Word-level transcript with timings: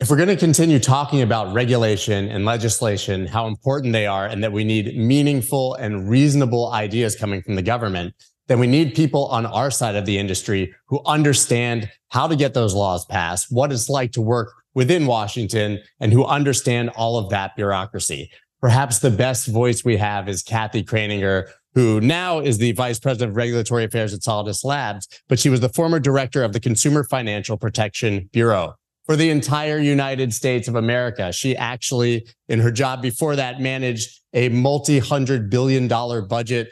If 0.00 0.08
we're 0.08 0.16
going 0.16 0.28
to 0.30 0.36
continue 0.36 0.78
talking 0.78 1.20
about 1.20 1.52
regulation 1.52 2.30
and 2.30 2.46
legislation, 2.46 3.26
how 3.26 3.46
important 3.46 3.92
they 3.92 4.06
are, 4.06 4.24
and 4.24 4.42
that 4.42 4.50
we 4.50 4.64
need 4.64 4.96
meaningful 4.96 5.74
and 5.74 6.08
reasonable 6.08 6.72
ideas 6.72 7.14
coming 7.14 7.42
from 7.42 7.54
the 7.54 7.62
government, 7.62 8.14
then 8.48 8.58
we 8.58 8.66
need 8.66 8.94
people 8.94 9.26
on 9.26 9.44
our 9.44 9.70
side 9.70 9.96
of 9.96 10.06
the 10.06 10.16
industry 10.16 10.74
who 10.88 11.02
understand 11.04 11.90
how 12.08 12.26
to 12.26 12.34
get 12.34 12.54
those 12.54 12.74
laws 12.74 13.04
passed, 13.04 13.48
what 13.50 13.70
it's 13.70 13.90
like 13.90 14.10
to 14.12 14.22
work 14.22 14.54
within 14.72 15.06
Washington, 15.06 15.78
and 16.00 16.14
who 16.14 16.24
understand 16.24 16.88
all 16.96 17.18
of 17.18 17.28
that 17.28 17.54
bureaucracy. 17.54 18.30
Perhaps 18.62 19.00
the 19.00 19.10
best 19.10 19.48
voice 19.48 19.84
we 19.84 19.98
have 19.98 20.30
is 20.30 20.42
Kathy 20.42 20.82
Kraninger, 20.82 21.46
who 21.74 22.00
now 22.00 22.38
is 22.40 22.56
the 22.56 22.72
vice 22.72 22.98
president 22.98 23.32
of 23.32 23.36
regulatory 23.36 23.84
affairs 23.84 24.14
at 24.14 24.20
Solidus 24.20 24.64
Labs, 24.64 25.06
but 25.28 25.38
she 25.38 25.50
was 25.50 25.60
the 25.60 25.68
former 25.68 26.00
director 26.00 26.42
of 26.42 26.54
the 26.54 26.60
Consumer 26.60 27.04
Financial 27.04 27.58
Protection 27.58 28.30
Bureau 28.32 28.76
for 29.10 29.16
the 29.16 29.30
entire 29.30 29.80
United 29.80 30.32
States 30.32 30.68
of 30.68 30.76
America. 30.76 31.32
She 31.32 31.56
actually, 31.56 32.28
in 32.48 32.60
her 32.60 32.70
job 32.70 33.02
before 33.02 33.34
that, 33.34 33.60
managed 33.60 34.20
a 34.34 34.50
multi 34.50 35.00
hundred 35.00 35.50
billion 35.50 35.88
dollar 35.88 36.22
budget 36.22 36.68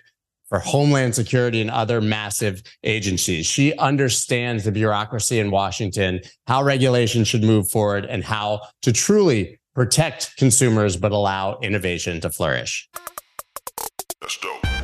for 0.49 0.61
Homeland 0.61 1.17
Security 1.17 1.61
and 1.61 1.69
other 1.69 2.01
massive 2.01 2.63
agencies. 2.85 3.45
She 3.45 3.77
understands 3.79 4.63
the 4.63 4.71
bureaucracy 4.71 5.41
in 5.41 5.51
Washington, 5.51 6.21
how 6.47 6.63
regulation 6.63 7.25
should 7.25 7.43
move 7.43 7.69
forward, 7.69 8.05
and 8.05 8.23
how 8.23 8.61
to 8.83 8.93
truly 8.93 9.59
protect 9.75 10.37
consumers 10.37 10.97
but 10.97 11.11
allow 11.11 11.59
innovation 11.61 12.21
to 12.21 12.31
flourish. 12.31 12.89
That's 14.21 14.39
dope. 14.39 14.78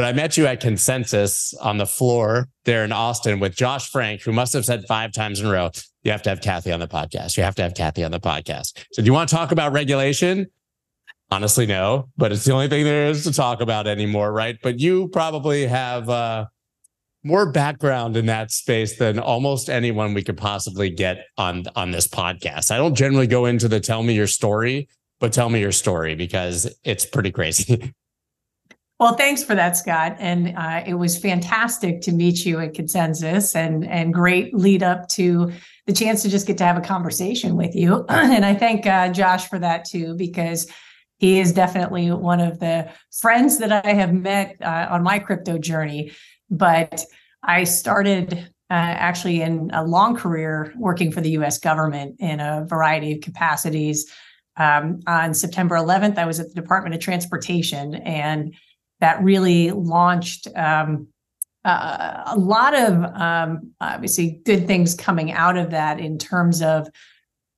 But 0.00 0.06
I 0.06 0.12
met 0.12 0.38
you 0.38 0.46
at 0.46 0.60
Consensus 0.60 1.52
on 1.60 1.76
the 1.76 1.84
floor 1.84 2.48
there 2.64 2.84
in 2.84 2.90
Austin 2.90 3.38
with 3.38 3.54
Josh 3.54 3.90
Frank, 3.90 4.22
who 4.22 4.32
must 4.32 4.54
have 4.54 4.64
said 4.64 4.86
five 4.88 5.12
times 5.12 5.40
in 5.40 5.46
a 5.46 5.50
row, 5.50 5.70
you 6.04 6.10
have 6.10 6.22
to 6.22 6.30
have 6.30 6.40
Kathy 6.40 6.72
on 6.72 6.80
the 6.80 6.88
podcast. 6.88 7.36
You 7.36 7.42
have 7.42 7.54
to 7.56 7.62
have 7.62 7.74
Kathy 7.74 8.02
on 8.02 8.10
the 8.10 8.18
podcast. 8.18 8.82
So 8.92 9.02
do 9.02 9.04
you 9.04 9.12
want 9.12 9.28
to 9.28 9.36
talk 9.36 9.52
about 9.52 9.72
regulation? 9.72 10.46
Honestly, 11.30 11.66
no, 11.66 12.08
but 12.16 12.32
it's 12.32 12.46
the 12.46 12.52
only 12.54 12.66
thing 12.66 12.84
there 12.84 13.08
is 13.08 13.24
to 13.24 13.32
talk 13.34 13.60
about 13.60 13.86
anymore, 13.86 14.32
right? 14.32 14.56
But 14.62 14.80
you 14.80 15.08
probably 15.08 15.66
have 15.66 16.08
uh, 16.08 16.46
more 17.22 17.52
background 17.52 18.16
in 18.16 18.24
that 18.24 18.52
space 18.52 18.96
than 18.96 19.18
almost 19.18 19.68
anyone 19.68 20.14
we 20.14 20.24
could 20.24 20.38
possibly 20.38 20.88
get 20.88 21.26
on 21.36 21.64
on 21.76 21.90
this 21.90 22.08
podcast. 22.08 22.70
I 22.70 22.78
don't 22.78 22.94
generally 22.94 23.26
go 23.26 23.44
into 23.44 23.68
the 23.68 23.80
tell 23.80 24.02
me 24.02 24.14
your 24.14 24.28
story, 24.28 24.88
but 25.18 25.34
tell 25.34 25.50
me 25.50 25.60
your 25.60 25.72
story 25.72 26.14
because 26.14 26.74
it's 26.84 27.04
pretty 27.04 27.32
crazy. 27.32 27.92
Well, 29.00 29.14
thanks 29.14 29.42
for 29.42 29.54
that, 29.54 29.78
Scott. 29.78 30.16
And 30.18 30.54
uh, 30.58 30.82
it 30.86 30.92
was 30.92 31.16
fantastic 31.16 32.02
to 32.02 32.12
meet 32.12 32.44
you 32.44 32.60
at 32.60 32.74
Consensus 32.74 33.56
and, 33.56 33.88
and 33.88 34.12
great 34.12 34.54
lead 34.54 34.82
up 34.82 35.08
to 35.08 35.50
the 35.86 35.94
chance 35.94 36.20
to 36.22 36.28
just 36.28 36.46
get 36.46 36.58
to 36.58 36.64
have 36.64 36.76
a 36.76 36.82
conversation 36.82 37.56
with 37.56 37.74
you. 37.74 38.04
and 38.10 38.44
I 38.44 38.54
thank 38.54 38.86
uh, 38.86 39.08
Josh 39.08 39.48
for 39.48 39.58
that 39.58 39.86
too, 39.86 40.14
because 40.16 40.70
he 41.16 41.40
is 41.40 41.50
definitely 41.50 42.10
one 42.10 42.40
of 42.40 42.60
the 42.60 42.92
friends 43.10 43.56
that 43.60 43.72
I 43.72 43.94
have 43.94 44.12
met 44.12 44.56
uh, 44.60 44.88
on 44.90 45.02
my 45.02 45.18
crypto 45.18 45.56
journey. 45.56 46.12
But 46.50 47.02
I 47.42 47.64
started 47.64 48.34
uh, 48.34 48.74
actually 48.74 49.40
in 49.40 49.70
a 49.72 49.82
long 49.82 50.14
career 50.14 50.74
working 50.76 51.10
for 51.10 51.22
the 51.22 51.30
US 51.38 51.56
government 51.56 52.16
in 52.18 52.38
a 52.38 52.66
variety 52.68 53.12
of 53.12 53.22
capacities. 53.22 54.12
Um, 54.58 55.00
on 55.06 55.32
September 55.32 55.76
11th, 55.76 56.18
I 56.18 56.26
was 56.26 56.38
at 56.38 56.48
the 56.48 56.60
Department 56.60 56.94
of 56.94 57.00
Transportation 57.00 57.94
and 57.94 58.54
that 59.00 59.22
really 59.22 59.70
launched 59.70 60.46
um, 60.56 61.08
uh, 61.64 62.22
a 62.26 62.38
lot 62.38 62.74
of 62.74 63.04
um, 63.14 63.72
obviously 63.80 64.40
good 64.44 64.66
things 64.66 64.94
coming 64.94 65.32
out 65.32 65.56
of 65.56 65.70
that 65.70 66.00
in 66.00 66.18
terms 66.18 66.62
of 66.62 66.88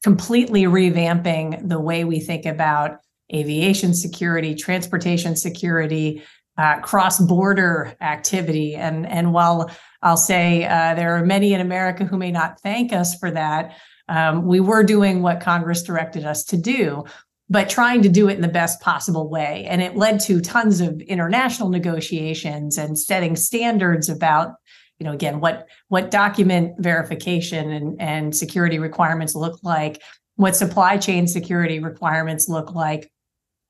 completely 0.03 0.65
revamping 0.65 1.69
the 1.69 1.79
way 1.79 2.05
we 2.05 2.19
think 2.19 2.45
about 2.45 2.99
aviation 3.33 3.95
security, 3.95 4.55
transportation 4.55 5.37
security, 5.37 6.23
uh, 6.59 6.81
cross-border 6.81 7.97
activity, 8.01 8.75
and 8.75 9.07
and 9.07 9.33
while 9.33 9.71
I'll 10.03 10.19
say 10.19 10.65
uh, 10.65 10.95
there 10.95 11.17
are 11.17 11.25
many 11.25 11.55
in 11.55 11.61
America 11.61 12.05
who 12.05 12.19
may 12.19 12.31
not 12.31 12.61
thank 12.61 12.93
us 12.93 13.19
for 13.19 13.31
that, 13.31 13.77
um, 14.09 14.45
we 14.45 14.61
were 14.61 14.83
doing 14.83 15.23
what 15.23 15.41
Congress 15.41 15.83
directed 15.83 16.27
us 16.27 16.45
to 16.47 16.57
do 16.57 17.05
but 17.53 17.69
trying 17.69 18.01
to 18.01 18.09
do 18.09 18.31
it 18.31 18.35
in 18.35 18.41
the 18.41 18.49
best 18.49 18.81
possible 18.81 19.29
way. 19.29 19.67
And 19.69 19.83
it 19.83 19.95
led 19.95 20.21
to 20.21 20.41
tons 20.41 20.81
of 20.81 21.03
international 21.03 21.69
negotiations 21.69 22.79
and 22.79 22.99
setting 22.99 23.37
standards 23.37 24.09
about, 24.09 24.55
you 24.99 25.05
know, 25.05 25.13
again, 25.13 25.39
what 25.39 25.69
what 25.89 26.11
document 26.11 26.77
verification 26.79 27.71
and, 27.71 28.01
and 28.01 28.35
security 28.35 28.79
requirements 28.79 29.35
look 29.35 29.61
like, 29.63 30.01
what 30.37 30.57
supply 30.57 30.97
chain 30.97 31.27
security 31.27 31.79
requirements 31.79 32.49
look 32.49 32.75
like, 32.75 33.13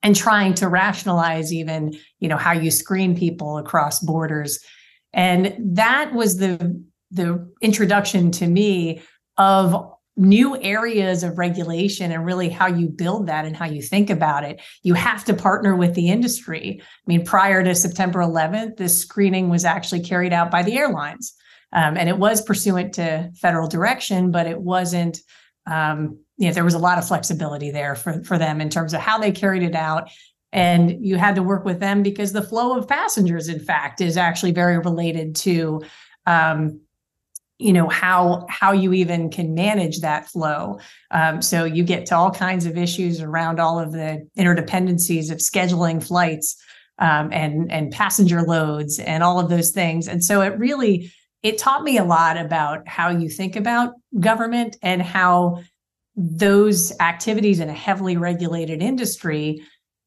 and 0.01 0.15
trying 0.15 0.53
to 0.53 0.69
rationalize 0.69 1.53
even, 1.53 1.93
you 2.21 2.29
know, 2.29 2.37
how 2.37 2.53
you 2.53 2.71
screen 2.71 3.17
people 3.17 3.57
across 3.57 3.99
borders. 3.99 4.59
And 5.11 5.53
that 5.59 6.13
was 6.13 6.37
the 6.37 6.81
the 7.11 7.51
introduction 7.59 8.31
to 8.31 8.47
me 8.47 9.01
of 9.37 9.92
new 10.15 10.59
areas 10.61 11.23
of 11.23 11.37
regulation 11.37 12.11
and 12.11 12.25
really 12.25 12.49
how 12.49 12.67
you 12.67 12.87
build 12.87 13.27
that 13.27 13.45
and 13.45 13.55
how 13.55 13.65
you 13.65 13.81
think 13.81 14.09
about 14.09 14.43
it, 14.43 14.61
you 14.83 14.93
have 14.93 15.25
to 15.25 15.33
partner 15.33 15.75
with 15.75 15.95
the 15.95 16.09
industry. 16.09 16.79
I 16.81 16.85
mean, 17.07 17.25
prior 17.25 17.63
to 17.63 17.73
September 17.73 18.19
11th, 18.19 18.77
this 18.77 18.99
screening 18.99 19.49
was 19.49 19.65
actually 19.65 20.01
carried 20.01 20.33
out 20.33 20.51
by 20.51 20.61
the 20.61 20.77
airlines. 20.77 21.33
Um, 21.71 21.97
and 21.97 22.07
it 22.07 22.17
was 22.17 22.41
pursuant 22.41 22.93
to 22.93 23.31
federal 23.35 23.67
direction, 23.67 24.29
but 24.29 24.45
it 24.45 24.61
wasn't, 24.61 25.19
um, 25.65 26.19
you 26.37 26.47
know, 26.47 26.53
there 26.53 26.63
was 26.63 26.75
a 26.75 26.79
lot 26.79 26.99
of 26.99 27.07
flexibility 27.07 27.71
there 27.71 27.95
for, 27.95 28.23
for 28.23 28.37
them 28.37 28.61
in 28.61 28.69
terms 28.69 28.93
of 28.93 28.99
how 28.99 29.17
they 29.17 29.31
carried 29.31 29.63
it 29.63 29.75
out. 29.75 30.11
And 30.51 31.03
you 31.03 31.17
had 31.17 31.33
to 31.35 31.43
work 31.43 31.65
with 31.65 31.79
them 31.79 32.03
because 32.03 32.31
the 32.31 32.43
flow 32.43 32.77
of 32.77 32.87
passengers, 32.87 33.49
in 33.49 33.59
fact, 33.59 34.01
is 34.01 34.17
actually 34.17 34.51
very 34.51 34.77
related 34.77 35.35
to 35.37 35.81
um, 36.27 36.79
you 37.63 37.71
know 37.71 37.87
how 37.87 38.45
how 38.49 38.73
you 38.73 38.91
even 38.93 39.29
can 39.29 39.53
manage 39.53 40.01
that 40.01 40.27
flow. 40.27 40.79
Um, 41.11 41.41
so 41.41 41.63
you 41.63 41.83
get 41.83 42.05
to 42.07 42.15
all 42.15 42.29
kinds 42.29 42.65
of 42.65 42.77
issues 42.77 43.21
around 43.21 43.59
all 43.59 43.79
of 43.79 43.93
the 43.93 44.27
interdependencies 44.37 45.31
of 45.31 45.37
scheduling 45.37 46.05
flights 46.05 46.57
um, 46.99 47.31
and 47.31 47.71
and 47.71 47.91
passenger 47.91 48.41
loads 48.41 48.99
and 48.99 49.23
all 49.23 49.39
of 49.39 49.49
those 49.49 49.71
things. 49.71 50.09
And 50.09 50.23
so 50.23 50.41
it 50.41 50.59
really 50.59 51.11
it 51.41 51.57
taught 51.57 51.83
me 51.83 51.97
a 51.97 52.03
lot 52.03 52.37
about 52.37 52.85
how 52.87 53.09
you 53.09 53.29
think 53.29 53.55
about 53.55 53.93
government 54.19 54.75
and 54.81 55.01
how 55.01 55.61
those 56.15 56.97
activities 56.99 57.59
in 57.59 57.69
a 57.69 57.73
heavily 57.73 58.17
regulated 58.17 58.81
industry 58.81 59.61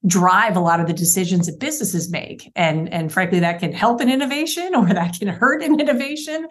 drive 0.06 0.56
a 0.56 0.61
lot 0.61 0.78
of 0.78 0.87
the 0.87 0.93
decisions 0.93 1.47
that 1.47 1.59
businesses 1.59 2.11
make. 2.11 2.53
And 2.55 2.93
and 2.93 3.11
frankly 3.11 3.41
that 3.41 3.61
can 3.61 3.73
help 3.73 4.03
an 4.03 4.11
innovation 4.11 4.75
or 4.77 4.88
that 4.88 5.19
can 5.19 5.28
hurt 5.28 5.62
an 5.62 5.81
innovation 5.81 6.49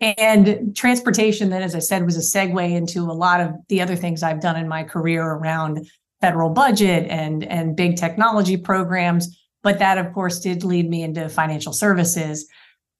and 0.00 0.76
transportation, 0.76 1.50
then, 1.50 1.62
as 1.62 1.74
I 1.74 1.80
said, 1.80 2.04
was 2.04 2.16
a 2.16 2.38
segue 2.38 2.72
into 2.72 3.10
a 3.10 3.12
lot 3.12 3.40
of 3.40 3.54
the 3.68 3.80
other 3.80 3.96
things 3.96 4.22
I've 4.22 4.40
done 4.40 4.56
in 4.56 4.68
my 4.68 4.84
career 4.84 5.24
around 5.24 5.88
federal 6.20 6.50
budget 6.50 7.06
and, 7.10 7.44
and 7.44 7.76
big 7.76 7.96
technology 7.96 8.56
programs. 8.56 9.36
But 9.62 9.80
that, 9.80 9.98
of 9.98 10.12
course, 10.12 10.38
did 10.38 10.62
lead 10.62 10.88
me 10.88 11.02
into 11.02 11.28
financial 11.28 11.72
services. 11.72 12.46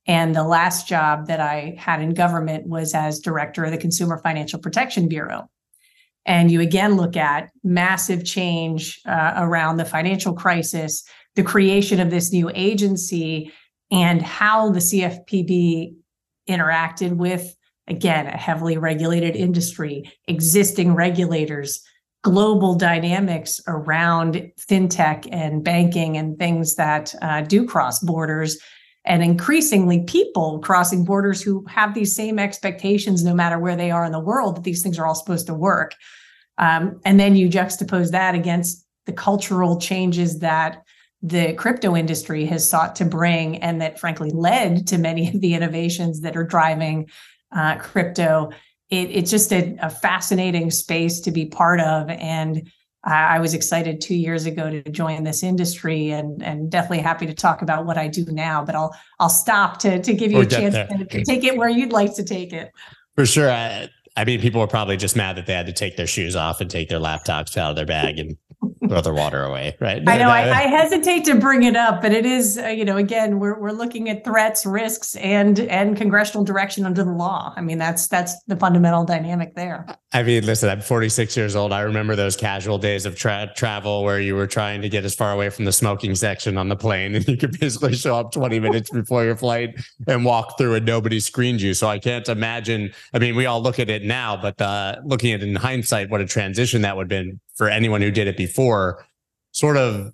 And 0.06 0.34
the 0.34 0.42
last 0.42 0.88
job 0.88 1.26
that 1.28 1.38
I 1.38 1.76
had 1.78 2.00
in 2.00 2.14
government 2.14 2.66
was 2.66 2.94
as 2.94 3.20
director 3.20 3.64
of 3.64 3.70
the 3.70 3.78
Consumer 3.78 4.18
Financial 4.18 4.58
Protection 4.58 5.08
Bureau. 5.08 5.48
And 6.26 6.50
you 6.50 6.60
again 6.60 6.96
look 6.96 7.16
at 7.16 7.50
massive 7.62 8.24
change 8.24 9.00
uh, 9.06 9.34
around 9.36 9.76
the 9.76 9.84
financial 9.84 10.34
crisis, 10.34 11.04
the 11.36 11.42
creation 11.42 12.00
of 12.00 12.10
this 12.10 12.32
new 12.32 12.50
agency, 12.54 13.52
and 13.90 14.20
how 14.20 14.70
the 14.70 14.80
CFPB 14.80 15.94
interacted 16.48 17.16
with, 17.16 17.54
again, 17.86 18.26
a 18.26 18.36
heavily 18.36 18.78
regulated 18.78 19.36
industry, 19.36 20.10
existing 20.26 20.94
regulators, 20.94 21.82
global 22.22 22.74
dynamics 22.74 23.60
around 23.66 24.50
fintech 24.58 25.28
and 25.30 25.62
banking 25.62 26.16
and 26.16 26.38
things 26.38 26.74
that 26.74 27.14
uh, 27.22 27.42
do 27.42 27.66
cross 27.66 28.00
borders. 28.00 28.58
And 29.04 29.22
increasingly, 29.22 30.02
people 30.04 30.58
crossing 30.58 31.04
borders 31.04 31.40
who 31.40 31.64
have 31.68 31.94
these 31.94 32.14
same 32.14 32.38
expectations, 32.38 33.24
no 33.24 33.34
matter 33.34 33.58
where 33.58 33.76
they 33.76 33.90
are 33.90 34.04
in 34.04 34.12
the 34.12 34.20
world, 34.20 34.56
that 34.56 34.64
these 34.64 34.82
things 34.82 34.98
are 34.98 35.06
all 35.06 35.14
supposed 35.14 35.46
to 35.46 35.54
work. 35.54 35.94
Um, 36.58 37.00
and 37.04 37.18
then 37.18 37.36
you 37.36 37.48
juxtapose 37.48 38.10
that 38.10 38.34
against 38.34 38.84
the 39.06 39.12
cultural 39.12 39.80
changes 39.80 40.40
that 40.40 40.82
the 41.22 41.52
crypto 41.54 41.96
industry 41.96 42.44
has 42.46 42.68
sought 42.68 42.96
to 42.96 43.04
bring 43.04 43.58
and 43.58 43.80
that 43.80 43.98
frankly 43.98 44.30
led 44.30 44.86
to 44.86 44.98
many 44.98 45.28
of 45.28 45.40
the 45.40 45.54
innovations 45.54 46.20
that 46.20 46.36
are 46.36 46.44
driving 46.44 47.08
uh, 47.52 47.76
crypto 47.76 48.50
it, 48.90 49.10
it's 49.10 49.30
just 49.30 49.52
a, 49.52 49.76
a, 49.82 49.90
fascinating 49.90 50.70
space 50.70 51.20
to 51.20 51.30
be 51.30 51.46
part 51.46 51.80
of 51.80 52.08
and 52.08 52.70
I 53.04 53.38
was 53.38 53.54
excited 53.54 54.00
two 54.00 54.14
years 54.14 54.44
ago 54.44 54.68
to 54.70 54.82
join 54.90 55.22
this 55.22 55.42
industry 55.42 56.10
and 56.10 56.42
and 56.42 56.70
definitely 56.70 56.98
happy 56.98 57.26
to 57.26 57.34
talk 57.34 57.62
about 57.62 57.86
what 57.86 57.96
I 57.96 58.08
do 58.08 58.24
now. 58.26 58.64
But 58.64 58.74
I'll 58.74 58.94
I'll 59.20 59.28
stop 59.28 59.78
to 59.80 60.02
to 60.02 60.14
give 60.14 60.32
you 60.32 60.38
we'll 60.38 60.46
a 60.46 60.50
chance 60.50 60.74
to, 60.74 61.04
to, 61.04 61.24
take 61.24 61.44
it 61.44 61.56
where 61.56 61.68
you'd 61.68 61.92
like 61.92 62.14
to 62.16 62.24
take 62.24 62.52
it. 62.52 62.70
For 63.14 63.24
sure. 63.24 63.50
I, 63.50 63.88
I 64.18 64.24
mean, 64.24 64.40
people 64.40 64.60
were 64.60 64.66
probably 64.66 64.96
just 64.96 65.14
mad 65.14 65.36
that 65.36 65.46
they 65.46 65.52
had 65.52 65.66
to 65.66 65.72
take 65.72 65.96
their 65.96 66.08
shoes 66.08 66.34
off 66.34 66.60
and 66.60 66.68
take 66.68 66.88
their 66.88 66.98
laptops 66.98 67.56
out 67.56 67.70
of 67.70 67.76
their 67.76 67.86
bag 67.86 68.18
and 68.18 68.36
throw 68.88 69.00
the 69.00 69.12
water 69.12 69.44
away, 69.44 69.76
right? 69.80 70.02
I 70.06 70.18
know. 70.18 70.28
I, 70.28 70.50
I, 70.50 70.62
hesitate 70.62 71.24
to 71.26 71.36
bring 71.36 71.62
it 71.62 71.76
up, 71.76 72.02
but 72.02 72.12
it 72.12 72.26
is, 72.26 72.58
uh, 72.58 72.68
you 72.68 72.84
know, 72.84 72.96
again, 72.96 73.38
we're 73.38 73.58
we're 73.58 73.72
looking 73.72 74.08
at 74.08 74.24
threats, 74.24 74.66
risks, 74.66 75.14
and 75.16 75.60
and 75.60 75.96
congressional 75.96 76.44
direction 76.44 76.84
under 76.84 77.04
the 77.04 77.12
law. 77.12 77.52
I 77.56 77.60
mean, 77.60 77.78
that's 77.78 78.08
that's 78.08 78.42
the 78.44 78.56
fundamental 78.56 79.04
dynamic 79.04 79.54
there. 79.54 79.86
I 80.12 80.22
mean, 80.22 80.46
listen, 80.46 80.70
I'm 80.70 80.80
46 80.80 81.36
years 81.36 81.54
old. 81.54 81.72
I 81.72 81.80
remember 81.82 82.16
those 82.16 82.36
casual 82.36 82.78
days 82.78 83.04
of 83.04 83.14
tra- 83.14 83.52
travel 83.54 84.04
where 84.04 84.20
you 84.20 84.34
were 84.34 84.46
trying 84.46 84.80
to 84.82 84.88
get 84.88 85.04
as 85.04 85.14
far 85.14 85.32
away 85.32 85.50
from 85.50 85.66
the 85.66 85.72
smoking 85.72 86.14
section 86.14 86.56
on 86.56 86.68
the 86.68 86.76
plane, 86.76 87.14
and 87.16 87.28
you 87.28 87.36
could 87.36 87.58
basically 87.60 87.94
show 87.94 88.16
up 88.16 88.32
20 88.32 88.58
minutes 88.58 88.90
before 88.90 89.24
your 89.24 89.36
flight 89.36 89.74
and 90.06 90.24
walk 90.24 90.56
through, 90.58 90.74
and 90.74 90.86
nobody 90.86 91.20
screened 91.20 91.60
you. 91.60 91.74
So 91.74 91.88
I 91.88 91.98
can't 91.98 92.28
imagine. 92.28 92.92
I 93.12 93.18
mean, 93.18 93.36
we 93.36 93.46
all 93.46 93.62
look 93.62 93.78
at 93.78 93.90
it 93.90 94.02
now, 94.08 94.36
but 94.36 94.60
uh, 94.60 94.96
looking 95.04 95.32
at 95.32 95.42
it 95.42 95.48
in 95.48 95.54
hindsight, 95.54 96.10
what 96.10 96.20
a 96.20 96.26
transition 96.26 96.82
that 96.82 96.96
would 96.96 97.04
have 97.04 97.08
been 97.08 97.40
for 97.54 97.68
anyone 97.68 98.00
who 98.00 98.10
did 98.10 98.26
it 98.26 98.36
before 98.36 99.06
sort 99.52 99.76
of 99.76 100.12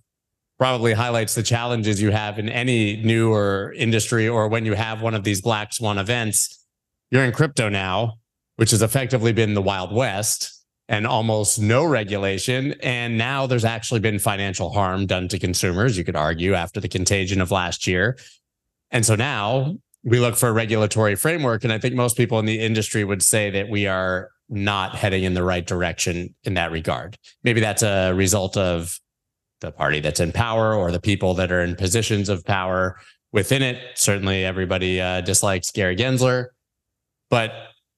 probably 0.58 0.92
highlights 0.92 1.34
the 1.34 1.42
challenges 1.42 2.00
you 2.00 2.10
have 2.10 2.38
in 2.38 2.48
any 2.48 2.96
newer 3.02 3.74
industry 3.76 4.28
or 4.28 4.48
when 4.48 4.64
you 4.64 4.74
have 4.74 5.02
one 5.02 5.14
of 5.14 5.24
these 5.24 5.40
black 5.40 5.72
swan 5.72 5.98
events. 5.98 6.64
You're 7.10 7.24
in 7.24 7.32
crypto 7.32 7.68
now, 7.68 8.14
which 8.56 8.70
has 8.70 8.82
effectively 8.82 9.32
been 9.32 9.54
the 9.54 9.62
Wild 9.62 9.94
West 9.94 10.50
and 10.88 11.06
almost 11.06 11.58
no 11.58 11.84
regulation. 11.84 12.74
And 12.82 13.18
now 13.18 13.46
there's 13.46 13.64
actually 13.64 14.00
been 14.00 14.18
financial 14.18 14.70
harm 14.72 15.06
done 15.06 15.28
to 15.28 15.38
consumers, 15.38 15.96
you 15.96 16.04
could 16.04 16.16
argue, 16.16 16.54
after 16.54 16.80
the 16.80 16.88
contagion 16.88 17.40
of 17.40 17.50
last 17.50 17.86
year. 17.86 18.18
And 18.90 19.04
so 19.04 19.16
now 19.16 19.76
we 20.04 20.20
look 20.20 20.36
for 20.36 20.50
a 20.50 20.52
regulatory 20.52 21.16
framework. 21.16 21.64
And 21.64 21.72
I 21.72 21.78
think 21.78 21.94
most 21.94 22.16
people 22.16 22.38
in 22.38 22.44
the 22.44 22.60
industry 22.60 23.04
would 23.04 23.22
say 23.22 23.50
that 23.50 23.68
we 23.70 23.86
are 23.86 24.30
not 24.50 24.94
heading 24.94 25.24
in 25.24 25.34
the 25.34 25.42
right 25.42 25.66
direction 25.66 26.34
in 26.44 26.54
that 26.54 26.70
regard. 26.70 27.16
Maybe 27.42 27.60
that's 27.60 27.82
a 27.82 28.12
result 28.12 28.56
of 28.56 29.00
the 29.60 29.72
party 29.72 30.00
that's 30.00 30.20
in 30.20 30.30
power 30.30 30.74
or 30.74 30.92
the 30.92 31.00
people 31.00 31.32
that 31.34 31.50
are 31.50 31.62
in 31.62 31.74
positions 31.74 32.28
of 32.28 32.44
power 32.44 32.98
within 33.32 33.62
it. 33.62 33.78
Certainly, 33.94 34.44
everybody 34.44 35.00
uh, 35.00 35.22
dislikes 35.22 35.70
Gary 35.70 35.96
Gensler. 35.96 36.48
But 37.30 37.52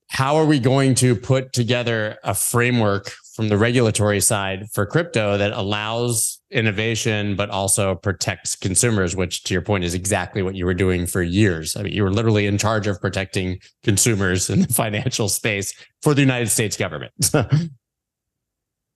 how 0.08 0.36
are 0.36 0.46
we 0.46 0.60
going 0.60 0.94
to 0.96 1.16
put 1.16 1.52
together 1.52 2.18
a 2.22 2.34
framework 2.34 3.12
from 3.36 3.50
the 3.50 3.58
regulatory 3.58 4.20
side 4.20 4.66
for 4.72 4.86
crypto 4.86 5.36
that 5.36 5.52
allows 5.52 6.40
innovation, 6.50 7.36
but 7.36 7.50
also 7.50 7.94
protects 7.94 8.56
consumers, 8.56 9.14
which 9.14 9.44
to 9.44 9.52
your 9.52 9.60
point 9.60 9.84
is 9.84 9.92
exactly 9.92 10.42
what 10.42 10.54
you 10.54 10.64
were 10.64 10.74
doing 10.74 11.06
for 11.06 11.22
years. 11.22 11.76
I 11.76 11.82
mean, 11.82 11.92
you 11.92 12.02
were 12.02 12.10
literally 12.10 12.46
in 12.46 12.56
charge 12.56 12.86
of 12.86 12.98
protecting 12.98 13.60
consumers 13.82 14.48
in 14.48 14.62
the 14.62 14.68
financial 14.72 15.28
space 15.28 15.74
for 16.02 16.14
the 16.14 16.22
United 16.22 16.48
States 16.48 16.76
government. 16.76 17.12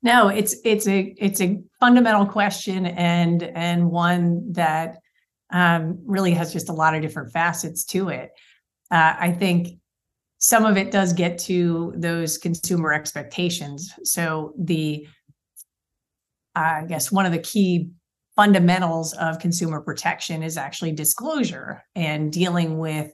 No, 0.02 0.28
it's 0.28 0.56
it's 0.64 0.88
a 0.88 1.14
it's 1.18 1.42
a 1.42 1.60
fundamental 1.78 2.24
question 2.24 2.86
and 2.86 3.42
and 3.42 3.90
one 3.90 4.52
that 4.52 4.96
um, 5.50 5.98
really 6.06 6.32
has 6.32 6.52
just 6.52 6.70
a 6.70 6.72
lot 6.72 6.94
of 6.94 7.02
different 7.02 7.32
facets 7.32 7.84
to 7.86 8.08
it. 8.08 8.30
Uh, 8.90 9.14
I 9.18 9.32
think 9.32 9.79
some 10.40 10.64
of 10.64 10.76
it 10.76 10.90
does 10.90 11.12
get 11.12 11.38
to 11.38 11.92
those 11.96 12.38
consumer 12.38 12.92
expectations. 12.92 13.92
So 14.04 14.54
the 14.58 15.06
I 16.56 16.84
guess 16.88 17.12
one 17.12 17.26
of 17.26 17.32
the 17.32 17.38
key 17.38 17.90
fundamentals 18.34 19.12
of 19.14 19.38
consumer 19.38 19.80
protection 19.80 20.42
is 20.42 20.56
actually 20.56 20.92
disclosure 20.92 21.84
and 21.94 22.32
dealing 22.32 22.78
with 22.78 23.12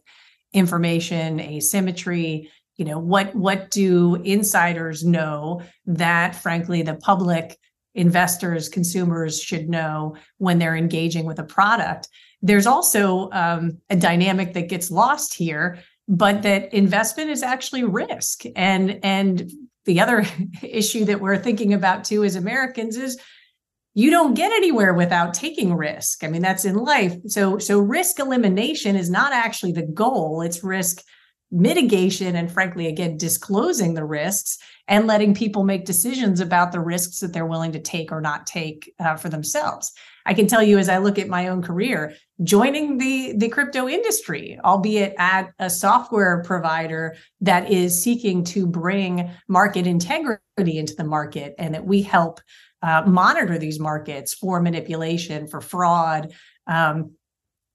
information 0.52 1.40
asymmetry 1.40 2.48
you 2.76 2.84
know 2.84 2.98
what 2.98 3.34
what 3.34 3.70
do 3.70 4.14
insiders 4.16 5.04
know 5.04 5.60
that 5.84 6.36
frankly 6.36 6.82
the 6.82 6.94
public 6.94 7.58
investors 7.94 8.68
consumers 8.68 9.42
should 9.42 9.68
know 9.68 10.14
when 10.38 10.58
they're 10.58 10.76
engaging 10.76 11.24
with 11.26 11.38
a 11.38 11.44
product 11.44 12.08
there's 12.42 12.66
also 12.66 13.30
um, 13.32 13.78
a 13.90 13.96
dynamic 13.96 14.52
that 14.54 14.68
gets 14.68 14.90
lost 14.90 15.34
here 15.34 15.78
but 16.08 16.42
that 16.42 16.72
investment 16.72 17.30
is 17.30 17.42
actually 17.42 17.84
risk. 17.84 18.42
And 18.54 19.00
and 19.02 19.50
the 19.84 20.00
other 20.00 20.26
issue 20.62 21.04
that 21.06 21.20
we're 21.20 21.38
thinking 21.38 21.72
about 21.72 22.04
too 22.04 22.24
as 22.24 22.36
americans 22.36 22.96
is 22.96 23.18
you 23.94 24.10
don't 24.10 24.34
get 24.34 24.52
anywhere 24.52 24.92
without 24.92 25.32
taking 25.32 25.74
risk. 25.74 26.22
I 26.22 26.28
mean 26.28 26.42
that's 26.42 26.66
in 26.66 26.76
life. 26.76 27.16
So 27.28 27.58
so 27.58 27.78
risk 27.78 28.18
elimination 28.18 28.94
is 28.94 29.08
not 29.08 29.32
actually 29.32 29.72
the 29.72 29.86
goal. 29.86 30.42
It's 30.42 30.62
risk 30.62 31.02
mitigation 31.50 32.34
and 32.34 32.50
frankly 32.50 32.88
again 32.88 33.16
disclosing 33.16 33.94
the 33.94 34.04
risks 34.04 34.58
and 34.88 35.06
letting 35.06 35.34
people 35.34 35.64
make 35.64 35.84
decisions 35.84 36.40
about 36.40 36.72
the 36.72 36.80
risks 36.80 37.20
that 37.20 37.32
they're 37.32 37.46
willing 37.46 37.72
to 37.72 37.78
take 37.78 38.10
or 38.10 38.20
not 38.20 38.46
take 38.46 38.92
uh, 38.98 39.16
for 39.16 39.28
themselves. 39.28 39.92
I 40.24 40.34
can 40.34 40.48
tell 40.48 40.62
you 40.62 40.78
as 40.78 40.88
i 40.88 40.98
look 40.98 41.18
at 41.18 41.28
my 41.28 41.48
own 41.48 41.62
career 41.62 42.14
joining 42.42 42.98
the 42.98 43.34
the 43.36 43.48
crypto 43.48 43.88
industry 43.88 44.58
albeit 44.64 45.14
at 45.18 45.52
a 45.60 45.70
software 45.70 46.42
provider 46.42 47.16
that 47.40 47.70
is 47.70 48.02
seeking 48.02 48.42
to 48.44 48.66
bring 48.66 49.30
market 49.46 49.86
integrity 49.86 50.78
into 50.78 50.96
the 50.96 51.04
market 51.04 51.54
and 51.58 51.74
that 51.74 51.84
we 51.84 52.02
help 52.02 52.40
uh, 52.82 53.02
monitor 53.06 53.56
these 53.56 53.78
markets 53.78 54.34
for 54.34 54.60
manipulation 54.60 55.46
for 55.46 55.60
fraud 55.60 56.32
um, 56.66 57.12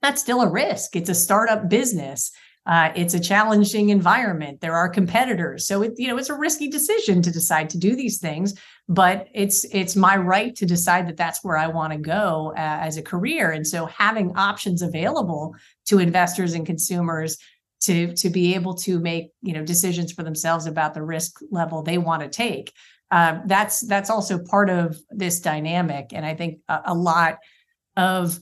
that's 0.01 0.21
still 0.21 0.41
a 0.41 0.49
risk. 0.49 0.95
It's 0.95 1.09
a 1.09 1.15
startup 1.15 1.69
business 1.69 2.31
uh, 2.65 2.91
it's 2.95 3.15
a 3.15 3.19
challenging 3.19 3.89
environment. 3.89 4.61
There 4.61 4.75
are 4.75 4.87
competitors, 4.87 5.65
so 5.65 5.81
it, 5.81 5.93
you 5.97 6.07
know 6.07 6.17
it's 6.17 6.29
a 6.29 6.35
risky 6.35 6.67
decision 6.67 7.21
to 7.23 7.31
decide 7.31 7.69
to 7.71 7.77
do 7.77 7.95
these 7.95 8.19
things. 8.19 8.53
But 8.87 9.27
it's 9.33 9.65
it's 9.71 9.95
my 9.95 10.15
right 10.15 10.55
to 10.57 10.65
decide 10.65 11.07
that 11.07 11.17
that's 11.17 11.43
where 11.43 11.57
I 11.57 11.67
want 11.67 11.93
to 11.93 11.97
go 11.97 12.53
uh, 12.55 12.59
as 12.59 12.97
a 12.97 13.01
career. 13.01 13.51
And 13.51 13.65
so 13.65 13.87
having 13.87 14.35
options 14.37 14.81
available 14.81 15.55
to 15.85 15.99
investors 15.99 16.53
and 16.53 16.65
consumers 16.65 17.37
to 17.81 18.13
to 18.15 18.29
be 18.29 18.53
able 18.53 18.75
to 18.75 18.99
make 18.99 19.31
you 19.41 19.53
know 19.53 19.63
decisions 19.63 20.11
for 20.11 20.23
themselves 20.23 20.67
about 20.67 20.93
the 20.93 21.03
risk 21.03 21.39
level 21.49 21.81
they 21.81 21.97
want 21.97 22.21
to 22.21 22.29
take. 22.29 22.73
Uh, 23.09 23.39
that's 23.47 23.81
that's 23.87 24.09
also 24.09 24.39
part 24.39 24.69
of 24.69 24.97
this 25.09 25.39
dynamic, 25.39 26.13
and 26.13 26.25
I 26.25 26.35
think 26.35 26.59
a, 26.69 26.81
a 26.85 26.93
lot 26.93 27.39
of 27.97 28.39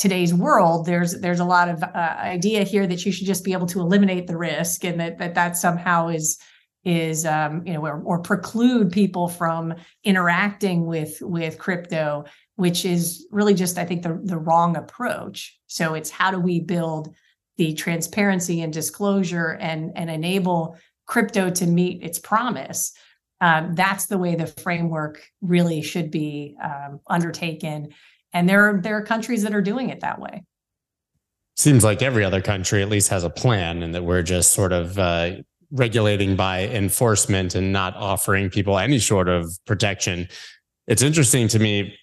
today's 0.00 0.32
world 0.34 0.86
there's 0.86 1.20
there's 1.20 1.40
a 1.40 1.44
lot 1.44 1.68
of 1.68 1.82
uh, 1.82 2.16
idea 2.18 2.64
here 2.64 2.86
that 2.86 3.04
you 3.04 3.12
should 3.12 3.26
just 3.26 3.44
be 3.44 3.52
able 3.52 3.66
to 3.66 3.80
eliminate 3.80 4.26
the 4.26 4.36
risk 4.36 4.84
and 4.84 4.98
that 4.98 5.18
that, 5.18 5.34
that 5.34 5.56
somehow 5.56 6.08
is 6.08 6.38
is 6.84 7.26
um, 7.26 7.62
you 7.66 7.74
know 7.74 7.86
or, 7.86 8.00
or 8.04 8.18
preclude 8.22 8.90
people 8.90 9.28
from 9.28 9.74
interacting 10.02 10.86
with 10.86 11.18
with 11.20 11.58
crypto 11.58 12.24
which 12.56 12.84
is 12.84 13.26
really 13.30 13.54
just 13.54 13.78
i 13.78 13.84
think 13.84 14.02
the, 14.02 14.20
the 14.24 14.36
wrong 14.36 14.76
approach. 14.76 15.58
So 15.66 15.94
it's 15.94 16.10
how 16.10 16.30
do 16.30 16.40
we 16.40 16.60
build 16.60 17.14
the 17.56 17.74
transparency 17.74 18.62
and 18.62 18.72
disclosure 18.72 19.58
and 19.60 19.92
and 19.96 20.10
enable 20.10 20.76
crypto 21.06 21.50
to 21.50 21.66
meet 21.66 22.02
its 22.02 22.18
promise? 22.18 22.92
Um, 23.40 23.74
that's 23.74 24.06
the 24.06 24.18
way 24.18 24.34
the 24.34 24.46
framework 24.46 25.22
really 25.40 25.80
should 25.80 26.10
be 26.10 26.56
um, 26.62 27.00
undertaken 27.06 27.88
and 28.32 28.48
there 28.48 28.68
are, 28.68 28.80
there 28.80 28.96
are 28.96 29.02
countries 29.02 29.42
that 29.42 29.54
are 29.54 29.62
doing 29.62 29.90
it 29.90 30.00
that 30.00 30.20
way. 30.20 30.44
Seems 31.56 31.84
like 31.84 32.00
every 32.00 32.24
other 32.24 32.40
country 32.40 32.82
at 32.82 32.88
least 32.88 33.10
has 33.10 33.24
a 33.24 33.30
plan 33.30 33.82
and 33.82 33.94
that 33.94 34.04
we're 34.04 34.22
just 34.22 34.52
sort 34.52 34.72
of 34.72 34.98
uh, 34.98 35.32
regulating 35.70 36.36
by 36.36 36.66
enforcement 36.68 37.54
and 37.54 37.72
not 37.72 37.94
offering 37.96 38.50
people 38.50 38.78
any 38.78 38.98
sort 38.98 39.28
of 39.28 39.50
protection. 39.66 40.28
It's 40.86 41.02
interesting 41.02 41.48
to 41.48 41.58
me 41.58 41.96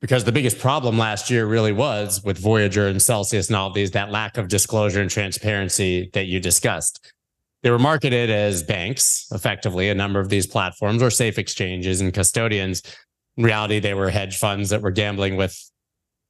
because 0.00 0.24
the 0.24 0.32
biggest 0.32 0.58
problem 0.58 0.98
last 0.98 1.30
year 1.30 1.46
really 1.46 1.72
was 1.72 2.22
with 2.24 2.38
Voyager 2.38 2.88
and 2.88 3.00
Celsius 3.00 3.46
and 3.48 3.56
all 3.56 3.70
these 3.70 3.92
that 3.92 4.10
lack 4.10 4.36
of 4.36 4.48
disclosure 4.48 5.00
and 5.00 5.08
transparency 5.08 6.10
that 6.12 6.26
you 6.26 6.40
discussed. 6.40 7.12
They 7.62 7.70
were 7.70 7.78
marketed 7.78 8.28
as 8.28 8.64
banks, 8.64 9.28
effectively, 9.30 9.88
a 9.88 9.94
number 9.94 10.18
of 10.18 10.28
these 10.28 10.46
platforms 10.46 11.00
or 11.00 11.10
safe 11.10 11.38
exchanges 11.38 12.00
and 12.00 12.12
custodians 12.12 12.82
in 13.36 13.44
reality, 13.44 13.78
they 13.80 13.94
were 13.94 14.10
hedge 14.10 14.38
funds 14.38 14.70
that 14.70 14.82
were 14.82 14.90
gambling 14.90 15.36
with 15.36 15.58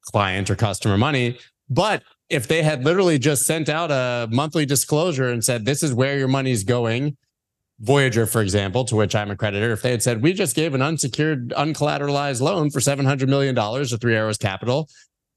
client 0.02 0.50
or 0.50 0.56
customer 0.56 0.97
money. 0.97 1.38
But 1.68 2.02
if 2.28 2.49
they 2.49 2.62
had 2.62 2.85
literally 2.85 3.18
just 3.18 3.44
sent 3.44 3.68
out 3.68 3.90
a 3.90 4.28
monthly 4.30 4.66
disclosure 4.66 5.28
and 5.28 5.44
said, 5.44 5.64
this 5.64 5.82
is 5.82 5.92
where 5.92 6.18
your 6.18 6.28
money's 6.28 6.64
going, 6.64 7.16
Voyager, 7.80 8.26
for 8.26 8.42
example, 8.42 8.85
to 8.85 8.94
which 8.94 9.14
I'm 9.14 9.30
a 9.30 9.37
creditor, 9.37 9.73
if 9.73 9.82
they 9.82 9.90
had 9.90 10.02
said, 10.02 10.23
we 10.23 10.32
just 10.32 10.54
gave 10.54 10.73
an 10.75 10.82
unsecured, 10.82 11.50
uncollateralized 11.50 12.40
loan 12.40 12.71
for 12.71 12.78
$700 12.78 13.28
million 13.28 13.54
to 13.54 13.99
Three 13.99 14.14
Arrows 14.14 14.38
Capital, 14.38 14.88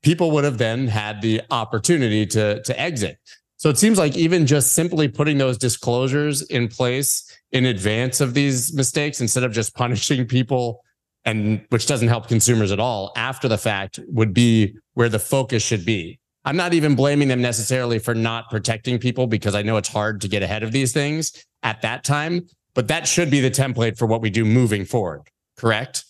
people 0.03 0.29
would 0.31 0.43
have 0.43 0.60
then 0.60 0.88
had 0.88 1.22
the 1.22 1.41
opportunity 1.50 2.25
to, 2.27 2.62
to 2.62 2.79
exit. 2.79 3.17
So 3.57 3.69
it 3.69 3.79
seems 3.79 3.98
like 3.98 4.15
even 4.15 4.45
just 4.45 4.74
simply 4.74 5.07
putting 5.07 5.39
those 5.39 5.57
disclosures 5.57 6.43
in 6.43 6.67
place 6.67 7.24
in 7.51 7.65
advance 7.65 8.22
of 8.22 8.36
these 8.36 8.74
mistakes, 8.74 9.22
instead 9.22 9.43
of 9.43 9.51
just 9.51 9.75
punishing 9.75 10.27
people 10.27 10.85
and 11.25 11.65
which 11.70 11.88
doesn't 11.88 12.08
help 12.08 12.27
consumers 12.27 12.72
at 12.72 12.79
all 12.79 13.12
after 13.15 13.48
the 13.48 13.58
fact 13.58 14.00
would 14.08 14.34
be 14.34 14.75
where 14.94 15.10
the 15.10 15.20
focus 15.20 15.63
should 15.63 15.86
be. 15.86 16.20
I'm 16.46 16.55
not 16.55 16.75
even 16.75 16.96
blaming 16.96 17.27
them 17.27 17.41
necessarily 17.41 17.98
for 17.98 18.13
not 18.13 18.50
protecting 18.51 19.00
people 19.00 19.25
because 19.25 19.55
I 19.55 19.63
know 19.63 19.77
it's 19.77 19.89
hard 19.89 20.22
to 20.22 20.27
get 20.27 20.44
ahead 20.44 20.62
of 20.62 20.72
these 20.72 20.94
things 20.94 21.34
at 21.63 21.82
that 21.82 22.03
time, 22.03 22.48
but 22.75 22.88
that 22.88 23.08
should 23.08 23.32
be 23.32 23.41
the 23.41 23.50
template 23.50 23.98
for 23.98 24.05
what 24.05 24.22
we 24.22 24.29
do 24.29 24.46
moving 24.46 24.86
forward, 24.86 25.24
correct? 25.58 26.05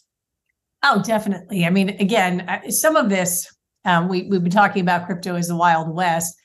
Oh, 0.83 1.01
definitely. 1.01 1.65
I 1.65 1.69
mean, 1.69 1.89
again, 2.01 2.47
some 2.69 2.97
of 2.97 3.09
this, 3.09 3.47
um, 3.85 4.09
we, 4.09 4.23
we've 4.23 4.43
been 4.43 4.51
talking 4.51 4.81
about 4.81 5.05
crypto 5.05 5.35
as 5.35 5.47
the 5.47 5.55
Wild 5.55 5.95
West. 5.95 6.35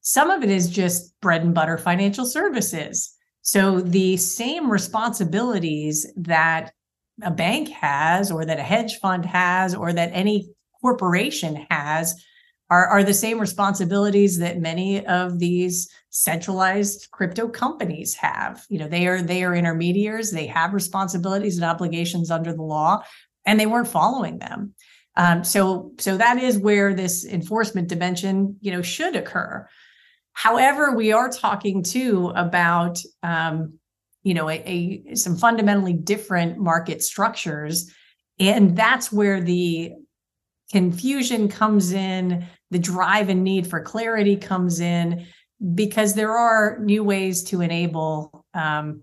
Some 0.00 0.30
of 0.30 0.44
it 0.44 0.50
is 0.50 0.70
just 0.70 1.12
bread 1.20 1.42
and 1.42 1.54
butter 1.54 1.76
financial 1.76 2.24
services. 2.24 3.12
So 3.42 3.80
the 3.80 4.16
same 4.16 4.70
responsibilities 4.70 6.06
that 6.16 6.72
a 7.22 7.30
bank 7.30 7.68
has, 7.68 8.30
or 8.30 8.44
that 8.44 8.58
a 8.58 8.62
hedge 8.62 8.98
fund 8.98 9.26
has, 9.26 9.74
or 9.74 9.92
that 9.92 10.10
any 10.12 10.48
corporation 10.80 11.66
has 11.70 12.14
are, 12.70 12.86
are 12.86 13.02
the 13.02 13.14
same 13.14 13.40
responsibilities 13.40 14.38
that 14.38 14.60
many 14.60 15.04
of 15.06 15.38
these 15.38 15.88
centralized 16.10 17.08
crypto 17.10 17.48
companies 17.48 18.14
have. 18.14 18.64
You 18.68 18.78
know, 18.78 18.88
they 18.88 19.06
are 19.06 19.22
they 19.22 19.44
are 19.44 19.54
intermediaries, 19.54 20.30
they 20.30 20.46
have 20.46 20.74
responsibilities 20.74 21.56
and 21.56 21.64
obligations 21.64 22.30
under 22.30 22.52
the 22.52 22.62
law, 22.62 23.02
and 23.46 23.58
they 23.58 23.66
weren't 23.66 23.88
following 23.88 24.38
them. 24.38 24.74
Um, 25.16 25.44
so 25.44 25.92
so 25.98 26.16
that 26.16 26.38
is 26.38 26.58
where 26.58 26.94
this 26.94 27.24
enforcement 27.24 27.88
dimension, 27.88 28.56
you 28.60 28.70
know, 28.70 28.82
should 28.82 29.16
occur. 29.16 29.66
However, 30.32 30.94
we 30.94 31.12
are 31.12 31.28
talking 31.28 31.82
too 31.82 32.32
about 32.36 33.00
um, 33.24 33.78
you 34.22 34.34
know 34.34 34.48
a, 34.48 35.02
a 35.10 35.14
some 35.14 35.36
fundamentally 35.36 35.92
different 35.92 36.58
market 36.58 37.02
structures, 37.02 37.92
and 38.38 38.76
that's 38.76 39.12
where 39.12 39.40
the 39.40 39.92
confusion 40.70 41.48
comes 41.48 41.92
in 41.92 42.46
the 42.70 42.78
drive 42.78 43.28
and 43.28 43.42
need 43.42 43.66
for 43.66 43.80
clarity 43.80 44.36
comes 44.36 44.80
in 44.80 45.26
because 45.74 46.14
there 46.14 46.36
are 46.36 46.78
new 46.80 47.02
ways 47.02 47.42
to 47.44 47.60
enable 47.60 48.44
um, 48.54 49.02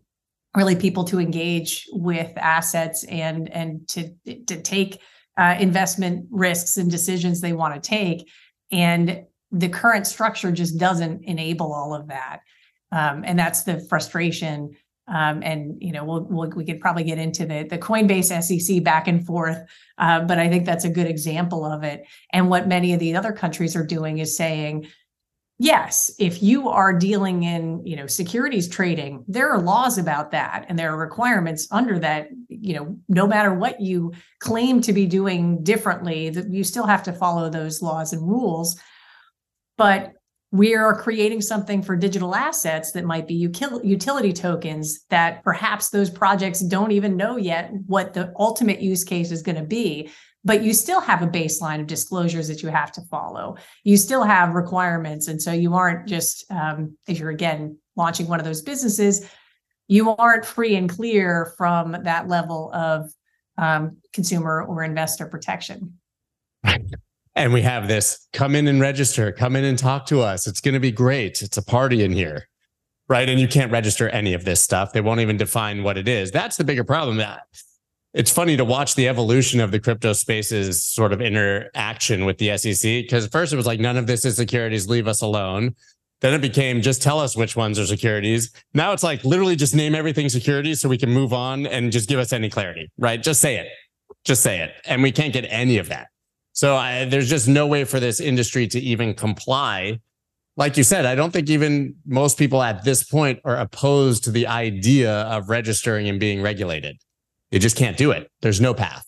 really 0.55 0.75
people 0.75 1.03
to 1.03 1.19
engage 1.19 1.87
with 1.91 2.31
assets 2.37 3.03
and 3.05 3.49
and 3.51 3.87
to 3.87 4.13
to 4.45 4.61
take 4.61 5.01
uh, 5.37 5.55
investment 5.59 6.27
risks 6.31 6.77
and 6.77 6.89
decisions 6.89 7.41
they 7.41 7.53
want 7.53 7.73
to 7.73 7.89
take. 7.89 8.29
And 8.71 9.25
the 9.51 9.69
current 9.69 10.07
structure 10.07 10.51
just 10.51 10.77
doesn't 10.77 11.23
enable 11.23 11.73
all 11.73 11.93
of 11.93 12.07
that. 12.07 12.39
Um, 12.91 13.23
and 13.25 13.37
that's 13.37 13.63
the 13.63 13.79
frustration 13.89 14.75
um, 15.07 15.43
and 15.43 15.77
you 15.81 15.91
know, 15.91 16.03
we'll, 16.03 16.21
we'll, 16.21 16.49
we 16.49 16.65
could 16.65 16.81
probably 16.81 17.03
get 17.03 17.19
into 17.19 17.45
the 17.45 17.63
the 17.63 17.77
Coinbase 17.77 18.41
SEC 18.41 18.83
back 18.83 19.07
and 19.07 19.25
forth, 19.25 19.57
uh, 19.97 20.21
but 20.21 20.39
I 20.39 20.49
think 20.49 20.65
that's 20.65 20.85
a 20.85 20.89
good 20.89 21.07
example 21.07 21.63
of 21.63 21.83
it. 21.83 22.03
And 22.33 22.49
what 22.49 22.67
many 22.67 22.93
of 22.93 22.99
the 22.99 23.15
other 23.15 23.31
countries 23.31 23.75
are 23.75 23.85
doing 23.85 24.17
is 24.17 24.35
saying, 24.35 24.87
yes, 25.59 26.11
if 26.17 26.41
you 26.41 26.69
are 26.69 26.91
dealing 26.91 27.43
in 27.43 27.85
you 27.85 27.95
know 27.95 28.07
securities 28.07 28.67
trading, 28.67 29.23
there 29.27 29.51
are 29.51 29.61
laws 29.61 29.99
about 29.99 30.31
that, 30.31 30.65
and 30.69 30.79
there 30.79 30.91
are 30.91 30.97
requirements 30.97 31.67
under 31.69 31.99
that. 31.99 32.29
You 32.49 32.73
know, 32.73 32.99
no 33.07 33.27
matter 33.27 33.53
what 33.53 33.79
you 33.79 34.11
claim 34.39 34.81
to 34.81 34.93
be 34.93 35.05
doing 35.05 35.63
differently, 35.63 36.31
that 36.31 36.49
you 36.51 36.63
still 36.63 36.87
have 36.87 37.03
to 37.03 37.13
follow 37.13 37.49
those 37.49 37.81
laws 37.83 38.11
and 38.11 38.27
rules. 38.27 38.79
But 39.77 40.13
we 40.51 40.75
are 40.75 40.99
creating 40.99 41.41
something 41.41 41.81
for 41.81 41.95
digital 41.95 42.35
assets 42.35 42.91
that 42.91 43.03
might 43.03 43.27
be 43.27 43.33
utility 43.33 44.31
tokens 44.31 45.03
that 45.09 45.43
perhaps 45.43 45.89
those 45.89 46.09
projects 46.09 46.61
don't 46.61 46.91
even 46.91 47.17
know 47.17 47.35
yet 47.37 47.71
what 47.87 48.13
the 48.13 48.31
ultimate 48.37 48.79
use 48.79 49.03
case 49.03 49.31
is 49.31 49.41
going 49.41 49.57
to 49.57 49.63
be 49.63 50.09
but 50.45 50.61
you 50.61 50.75
still 50.75 51.01
have 51.01 51.23
a 51.23 51.27
baseline 51.27 51.81
of 51.81 51.87
disclosures 51.87 52.47
that 52.47 52.61
you 52.61 52.69
have 52.69 52.91
to 52.91 53.01
follow. 53.09 53.57
You 53.83 53.97
still 53.97 54.23
have 54.23 54.53
requirements 54.53 55.27
and 55.27 55.41
so 55.41 55.51
you 55.51 55.73
aren't 55.73 56.07
just 56.07 56.49
um, 56.51 56.95
if 57.07 57.17
you're 57.17 57.31
again 57.31 57.79
launching 57.95 58.27
one 58.27 58.39
of 58.39 58.45
those 58.45 58.61
businesses 58.61 59.27
you 59.87 60.15
aren't 60.15 60.45
free 60.45 60.75
and 60.75 60.89
clear 60.89 61.53
from 61.57 61.91
that 62.03 62.27
level 62.27 62.71
of 62.73 63.11
um, 63.57 63.97
consumer 64.13 64.63
or 64.63 64.83
investor 64.83 65.25
protection 65.27 65.97
and 67.35 67.51
we 67.51 67.61
have 67.61 67.87
this 67.87 68.27
come 68.33 68.55
in 68.55 68.67
and 68.67 68.79
register, 68.79 69.31
come 69.31 69.55
in 69.55 69.65
and 69.65 69.77
talk 69.77 70.05
to 70.07 70.21
us. 70.21 70.47
It's 70.47 70.61
going 70.61 70.73
to 70.73 70.79
be 70.79 70.91
great. 70.91 71.41
It's 71.41 71.57
a 71.57 71.63
party 71.63 72.03
in 72.03 72.11
here. 72.11 72.47
Right. 73.07 73.29
And 73.29 73.39
you 73.39 73.47
can't 73.47 73.71
register 73.71 74.09
any 74.09 74.33
of 74.33 74.45
this 74.45 74.61
stuff. 74.61 74.91
They 74.91 75.01
won't 75.01 75.19
even 75.19 75.37
define 75.37 75.83
what 75.83 75.97
it 75.97 76.07
is. 76.07 76.31
That's 76.31 76.57
the 76.57 76.63
bigger 76.63 76.83
problem. 76.83 77.17
That 77.17 77.43
it's 78.15 78.31
funny 78.31 78.57
to 78.57 78.65
watch 78.65 78.95
the 78.95 79.07
evolution 79.07 79.59
of 79.59 79.71
the 79.71 79.79
crypto 79.79 80.13
space's 80.13 80.83
sort 80.83 81.11
of 81.11 81.21
interaction 81.21 82.25
with 82.25 82.37
the 82.37 82.57
SEC. 82.57 83.03
Because 83.03 83.27
first 83.27 83.53
it 83.53 83.57
was 83.57 83.67
like, 83.67 83.79
none 83.79 83.97
of 83.97 84.07
this 84.07 84.25
is 84.25 84.37
securities, 84.37 84.87
leave 84.87 85.07
us 85.07 85.21
alone. 85.21 85.75
Then 86.21 86.33
it 86.33 86.41
became 86.41 86.81
just 86.81 87.03
tell 87.03 87.19
us 87.19 87.35
which 87.35 87.57
ones 87.57 87.77
are 87.77 87.85
securities. 87.85 88.51
Now 88.73 88.93
it's 88.93 89.03
like 89.03 89.23
literally 89.25 89.57
just 89.57 89.75
name 89.75 89.93
everything 89.93 90.29
securities 90.29 90.79
so 90.79 90.87
we 90.87 90.97
can 90.97 91.11
move 91.11 91.33
on 91.33 91.67
and 91.67 91.91
just 91.91 92.07
give 92.07 92.17
us 92.17 92.31
any 92.31 92.49
clarity, 92.49 92.89
right? 92.97 93.21
Just 93.21 93.41
say 93.41 93.57
it. 93.57 93.67
Just 94.23 94.41
say 94.41 94.61
it. 94.61 94.71
And 94.85 95.03
we 95.03 95.11
can't 95.11 95.33
get 95.33 95.45
any 95.49 95.77
of 95.77 95.89
that. 95.89 96.07
So 96.55 96.77
I, 96.77 97.03
there's 97.03 97.29
just 97.29 97.49
no 97.49 97.67
way 97.67 97.83
for 97.83 97.99
this 97.99 98.21
industry 98.21 98.65
to 98.67 98.79
even 98.79 99.13
comply. 99.13 99.99
Like 100.55 100.77
you 100.77 100.83
said, 100.83 101.05
I 101.05 101.13
don't 101.13 101.31
think 101.31 101.49
even 101.49 101.95
most 102.05 102.37
people 102.37 102.63
at 102.63 102.85
this 102.85 103.03
point 103.03 103.41
are 103.43 103.57
opposed 103.57 104.23
to 104.23 104.31
the 104.31 104.47
idea 104.47 105.11
of 105.23 105.49
registering 105.49 106.07
and 106.07 106.17
being 106.17 106.41
regulated. 106.41 106.95
They 107.51 107.59
just 107.59 107.75
can't 107.75 107.97
do 107.97 108.11
it. 108.11 108.31
There's 108.41 108.61
no 108.61 108.73
path. 108.73 109.05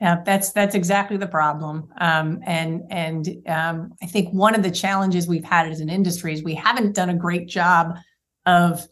Yeah, 0.00 0.20
that's 0.24 0.50
that's 0.50 0.74
exactly 0.74 1.16
the 1.16 1.28
problem. 1.28 1.88
Um, 1.98 2.40
and 2.44 2.82
and 2.90 3.28
um, 3.46 3.92
I 4.02 4.06
think 4.06 4.34
one 4.34 4.56
of 4.56 4.64
the 4.64 4.72
challenges 4.72 5.28
we've 5.28 5.44
had 5.44 5.68
as 5.68 5.78
an 5.78 5.88
industry 5.88 6.32
is 6.32 6.42
we 6.42 6.56
haven't 6.56 6.96
done 6.96 7.10
a 7.10 7.14
great 7.14 7.46
job 7.46 7.94
of 8.44 8.88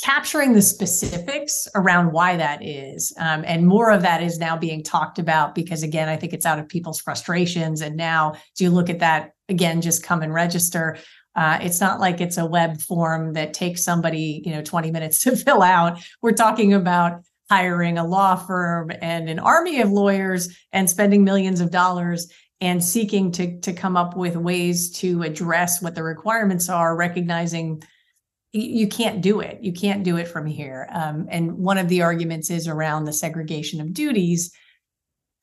capturing 0.00 0.54
the 0.54 0.62
specifics 0.62 1.68
around 1.74 2.12
why 2.12 2.36
that 2.36 2.64
is. 2.64 3.12
Um, 3.18 3.44
and 3.46 3.66
more 3.66 3.90
of 3.90 4.02
that 4.02 4.22
is 4.22 4.38
now 4.38 4.56
being 4.56 4.82
talked 4.82 5.18
about 5.18 5.54
because, 5.54 5.82
again, 5.82 6.08
I 6.08 6.16
think 6.16 6.32
it's 6.32 6.46
out 6.46 6.58
of 6.58 6.68
people's 6.68 7.00
frustrations. 7.00 7.82
And 7.82 7.96
now, 7.96 8.34
do 8.56 8.64
you 8.64 8.70
look 8.70 8.88
at 8.88 9.00
that 9.00 9.32
again, 9.48 9.82
just 9.82 10.02
come 10.02 10.22
and 10.22 10.32
register? 10.32 10.96
Uh, 11.36 11.58
it's 11.60 11.80
not 11.80 12.00
like 12.00 12.20
it's 12.20 12.38
a 12.38 12.46
web 12.46 12.80
form 12.80 13.34
that 13.34 13.52
takes 13.52 13.84
somebody, 13.84 14.42
you 14.44 14.52
know, 14.52 14.62
20 14.62 14.90
minutes 14.90 15.22
to 15.22 15.36
fill 15.36 15.62
out. 15.62 16.00
We're 16.22 16.32
talking 16.32 16.72
about 16.72 17.22
hiring 17.50 17.98
a 17.98 18.06
law 18.06 18.36
firm 18.36 18.90
and 19.02 19.28
an 19.28 19.38
army 19.38 19.80
of 19.80 19.90
lawyers 19.90 20.56
and 20.72 20.88
spending 20.88 21.24
millions 21.24 21.60
of 21.60 21.70
dollars 21.70 22.32
and 22.62 22.82
seeking 22.82 23.32
to 23.32 23.58
to 23.60 23.72
come 23.72 23.96
up 23.96 24.16
with 24.16 24.36
ways 24.36 24.90
to 24.90 25.22
address 25.22 25.82
what 25.82 25.94
the 25.94 26.02
requirements 26.02 26.68
are, 26.68 26.94
recognizing 26.96 27.82
you 28.52 28.88
can't 28.88 29.20
do 29.20 29.40
it. 29.40 29.58
You 29.62 29.72
can't 29.72 30.02
do 30.02 30.16
it 30.16 30.26
from 30.26 30.46
here. 30.46 30.88
Um, 30.92 31.26
and 31.30 31.58
one 31.58 31.78
of 31.78 31.88
the 31.88 32.02
arguments 32.02 32.50
is 32.50 32.66
around 32.66 33.04
the 33.04 33.12
segregation 33.12 33.80
of 33.80 33.92
duties. 33.92 34.52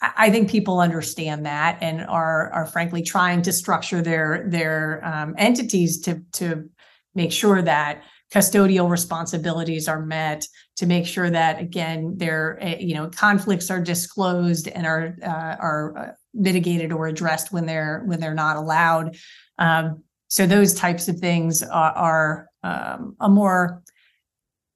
I 0.02 0.30
think 0.30 0.50
people 0.50 0.80
understand 0.80 1.46
that 1.46 1.80
and 1.82 2.02
are 2.02 2.52
are 2.52 2.68
frankly 2.68 3.02
trying 3.02 3.42
to 3.44 3.54
structure 3.54 4.02
their 4.02 4.46
their 4.48 5.04
um, 5.04 5.36
entities 5.38 6.02
to 6.02 6.22
to 6.34 6.70
make 7.16 7.32
sure 7.32 7.62
that 7.64 8.04
custodial 8.32 8.90
responsibilities 8.90 9.88
are 9.88 10.06
met 10.06 10.46
to 10.76 10.86
make 10.86 11.08
sure 11.08 11.30
that 11.32 11.60
again 11.60 12.14
their 12.18 12.60
eh, 12.62 12.78
you 12.80 12.94
know 12.94 13.10
conflicts 13.10 13.72
are 13.72 13.82
disclosed 13.82 14.68
and 14.68 14.86
are 14.86 15.16
uh, 15.24 15.56
are 15.60 15.98
uh, 15.98 16.12
mitigated 16.34 16.92
or 16.92 17.08
addressed 17.08 17.52
when 17.52 17.66
they're 17.66 18.04
when 18.06 18.20
they're 18.20 18.36
not 18.36 18.58
allowed 18.58 19.18
um, 19.58 20.04
so 20.28 20.46
those 20.46 20.74
types 20.74 21.08
of 21.08 21.18
things 21.20 21.64
are, 21.64 21.94
are 21.94 22.47
um, 22.64 23.16
a 23.20 23.30
more 23.30 23.84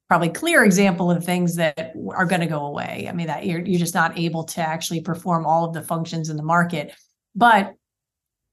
probably 0.08 0.30
clear 0.30 0.64
example 0.64 1.10
of 1.10 1.24
things 1.24 1.56
that 1.56 1.94
are 2.14 2.26
going 2.26 2.42
to 2.42 2.48
go 2.48 2.66
away. 2.66 3.08
I 3.10 3.14
mean 3.14 3.28
that 3.28 3.46
you're 3.46 3.62
you're 3.62 3.80
just 3.80 3.96
not 3.96 4.18
able 4.18 4.44
to 4.46 4.62
actually 4.62 5.02
perform 5.02 5.46
all 5.46 5.66
of 5.66 5.74
the 5.74 5.82
functions 5.82 6.30
in 6.30 6.38
the 6.38 6.44
market, 6.44 6.94
but 7.36 7.76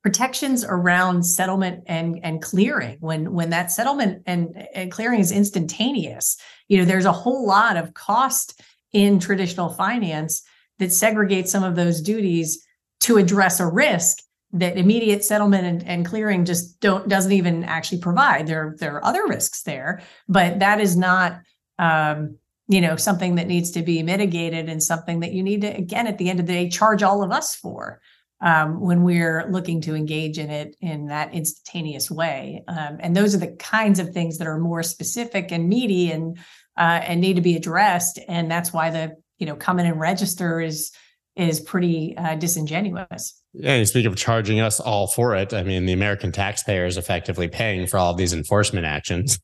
protections 0.03 0.65
around 0.65 1.25
settlement 1.25 1.83
and 1.87 2.21
and 2.23 2.41
clearing 2.41 2.97
when 3.01 3.33
when 3.33 3.51
that 3.51 3.73
settlement 3.73 4.23
and, 4.27 4.67
and 4.75 4.93
clearing 4.93 5.21
is 5.21 5.33
instantaneous 5.33 6.41
you 6.69 6.79
know 6.79 6.85
there's 6.85 7.05
a 7.05 7.13
whole 7.13 7.47
lot 7.47 7.77
of 7.77 7.95
cost 7.95 8.61
in 8.93 9.19
traditional 9.19 9.69
finance 9.71 10.43
that 10.79 10.91
segregates 10.91 11.49
some 11.49 11.65
of 11.65 11.75
those 11.75 12.01
duties 12.01 12.65
to 13.01 13.17
address 13.17 13.61
a 13.61 13.67
risk 13.67 14.19
that 14.53 14.79
immediate 14.79 15.25
settlement 15.25 15.67
and, 15.67 15.87
and 15.87 16.07
clearing 16.07 16.45
just 16.45 16.81
don't 16.81 17.09
doesn't 17.09 17.33
even 17.33 17.65
actually 17.65 17.99
provide. 17.99 18.47
There 18.47 18.77
there 18.79 18.95
are 18.95 19.05
other 19.05 19.27
risks 19.27 19.63
there, 19.63 20.03
but 20.29 20.61
that 20.61 20.81
is 20.81 20.97
not 20.97 21.41
um, 21.79 22.39
you 22.69 22.81
know 22.81 22.97
something 22.97 23.35
that 23.37 23.47
needs 23.47 23.73
to 23.73 23.83
be 23.83 24.03
mitigated 24.03 24.69
and 24.69 24.83
something 24.83 25.21
that 25.21 25.33
you 25.33 25.43
need 25.43 25.63
to 25.63 25.69
again 25.69 26.07
at 26.07 26.19
the 26.19 26.31
end 26.31 26.41
of 26.41 26.47
the 26.47 26.53
day 26.53 26.69
charge 26.69 27.03
all 27.03 27.23
of 27.23 27.31
us 27.31 27.55
for 27.55 28.01
um, 28.41 28.81
when 28.81 29.03
we're 29.03 29.47
looking 29.51 29.81
to 29.83 29.95
engage 29.95 30.39
in 30.39 30.51
it 30.51 30.77
in 30.81 31.07
that 31.07 31.35
instantaneous 31.35 32.11
way. 32.11 32.63
Um, 32.69 32.99
and 33.01 33.17
those 33.17 33.35
are 33.35 33.39
the 33.39 33.57
kinds 33.57 33.99
of 33.99 34.11
things 34.11 34.39
that 34.39 34.47
are 34.47 34.59
more 34.59 34.83
specific 34.83 35.51
and 35.51 35.69
meaty 35.69 36.11
and 36.11 36.39
uh, 36.77 37.01
and 37.03 37.21
need 37.21 37.37
to 37.37 37.43
be 37.43 37.57
addressed. 37.57 38.21
And 38.29 38.51
that's 38.51 38.73
why 38.73 38.91
the 38.91 39.17
you 39.39 39.47
know 39.47 39.57
come 39.57 39.79
in 39.79 39.87
and 39.87 40.01
register 40.01 40.61
is 40.61 40.93
is 41.37 41.61
pretty 41.61 42.17
uh, 42.17 42.35
disingenuous. 42.35 43.41
Yeah, 43.61 43.77
you 43.77 43.87
speak 43.87 44.07
of 44.07 44.15
charging 44.15 44.61
us 44.61 44.79
all 44.79 45.09
for 45.09 45.35
it. 45.35 45.53
I 45.53 45.65
mean, 45.65 45.85
the 45.85 45.93
American 45.93 46.31
taxpayer 46.31 46.87
is 46.87 46.97
effectively 46.97 47.49
paying 47.49 47.89
for 47.89 47.99
all 47.99 48.15
these 48.15 48.33
enforcement 48.33 48.87
actions. 48.87 49.41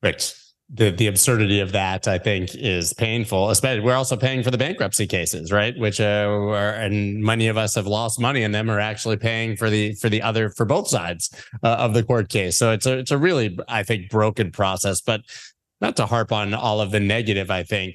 Which 0.00 0.34
the 0.68 0.90
the 0.90 1.06
absurdity 1.06 1.60
of 1.60 1.72
that, 1.72 2.08
I 2.08 2.18
think, 2.18 2.56
is 2.56 2.92
painful. 2.92 3.50
Especially, 3.50 3.80
we're 3.80 3.94
also 3.94 4.16
paying 4.16 4.42
for 4.42 4.50
the 4.50 4.58
bankruptcy 4.58 5.06
cases, 5.06 5.52
right? 5.52 5.78
Which 5.78 6.00
uh, 6.00 6.04
are, 6.04 6.72
and 6.72 7.22
many 7.22 7.46
of 7.46 7.56
us 7.56 7.76
have 7.76 7.86
lost 7.86 8.20
money 8.20 8.42
in 8.42 8.50
them, 8.50 8.68
are 8.68 8.80
actually 8.80 9.16
paying 9.16 9.56
for 9.56 9.70
the 9.70 9.94
for 9.94 10.08
the 10.08 10.22
other 10.22 10.50
for 10.50 10.66
both 10.66 10.88
sides 10.88 11.30
uh, 11.62 11.68
of 11.68 11.94
the 11.94 12.02
court 12.02 12.28
case. 12.28 12.56
So 12.56 12.72
it's 12.72 12.86
a 12.86 12.98
it's 12.98 13.12
a 13.12 13.18
really, 13.18 13.56
I 13.68 13.84
think, 13.84 14.10
broken 14.10 14.50
process. 14.50 15.00
But 15.00 15.22
not 15.80 15.96
to 15.96 16.06
harp 16.06 16.32
on 16.32 16.52
all 16.54 16.80
of 16.80 16.90
the 16.90 17.00
negative, 17.00 17.50
I 17.50 17.62
think 17.62 17.94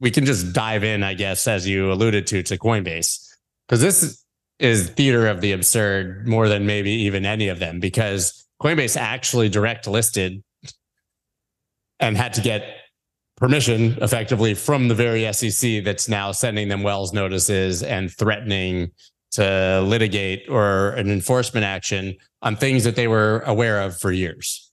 we 0.00 0.10
can 0.12 0.24
just 0.24 0.52
dive 0.52 0.84
in, 0.84 1.02
I 1.02 1.14
guess, 1.14 1.48
as 1.48 1.66
you 1.66 1.90
alluded 1.90 2.26
to, 2.28 2.42
to 2.44 2.56
Coinbase, 2.56 3.25
because 3.66 3.80
this 3.80 4.24
is 4.58 4.88
theater 4.90 5.26
of 5.26 5.40
the 5.40 5.52
absurd 5.52 6.26
more 6.26 6.48
than 6.48 6.66
maybe 6.66 6.90
even 6.90 7.26
any 7.26 7.48
of 7.48 7.58
them, 7.58 7.80
because 7.80 8.46
Coinbase 8.62 8.96
actually 8.96 9.48
direct 9.48 9.86
listed 9.86 10.42
and 12.00 12.16
had 12.16 12.32
to 12.34 12.40
get 12.40 12.62
permission 13.36 13.98
effectively 14.00 14.54
from 14.54 14.88
the 14.88 14.94
very 14.94 15.30
SEC 15.32 15.84
that's 15.84 16.08
now 16.08 16.32
sending 16.32 16.68
them 16.68 16.82
Wells 16.82 17.12
notices 17.12 17.82
and 17.82 18.10
threatening 18.10 18.90
to 19.32 19.82
litigate 19.84 20.48
or 20.48 20.90
an 20.90 21.10
enforcement 21.10 21.64
action 21.64 22.16
on 22.40 22.56
things 22.56 22.84
that 22.84 22.96
they 22.96 23.08
were 23.08 23.40
aware 23.40 23.82
of 23.82 23.98
for 23.98 24.10
years. 24.10 24.70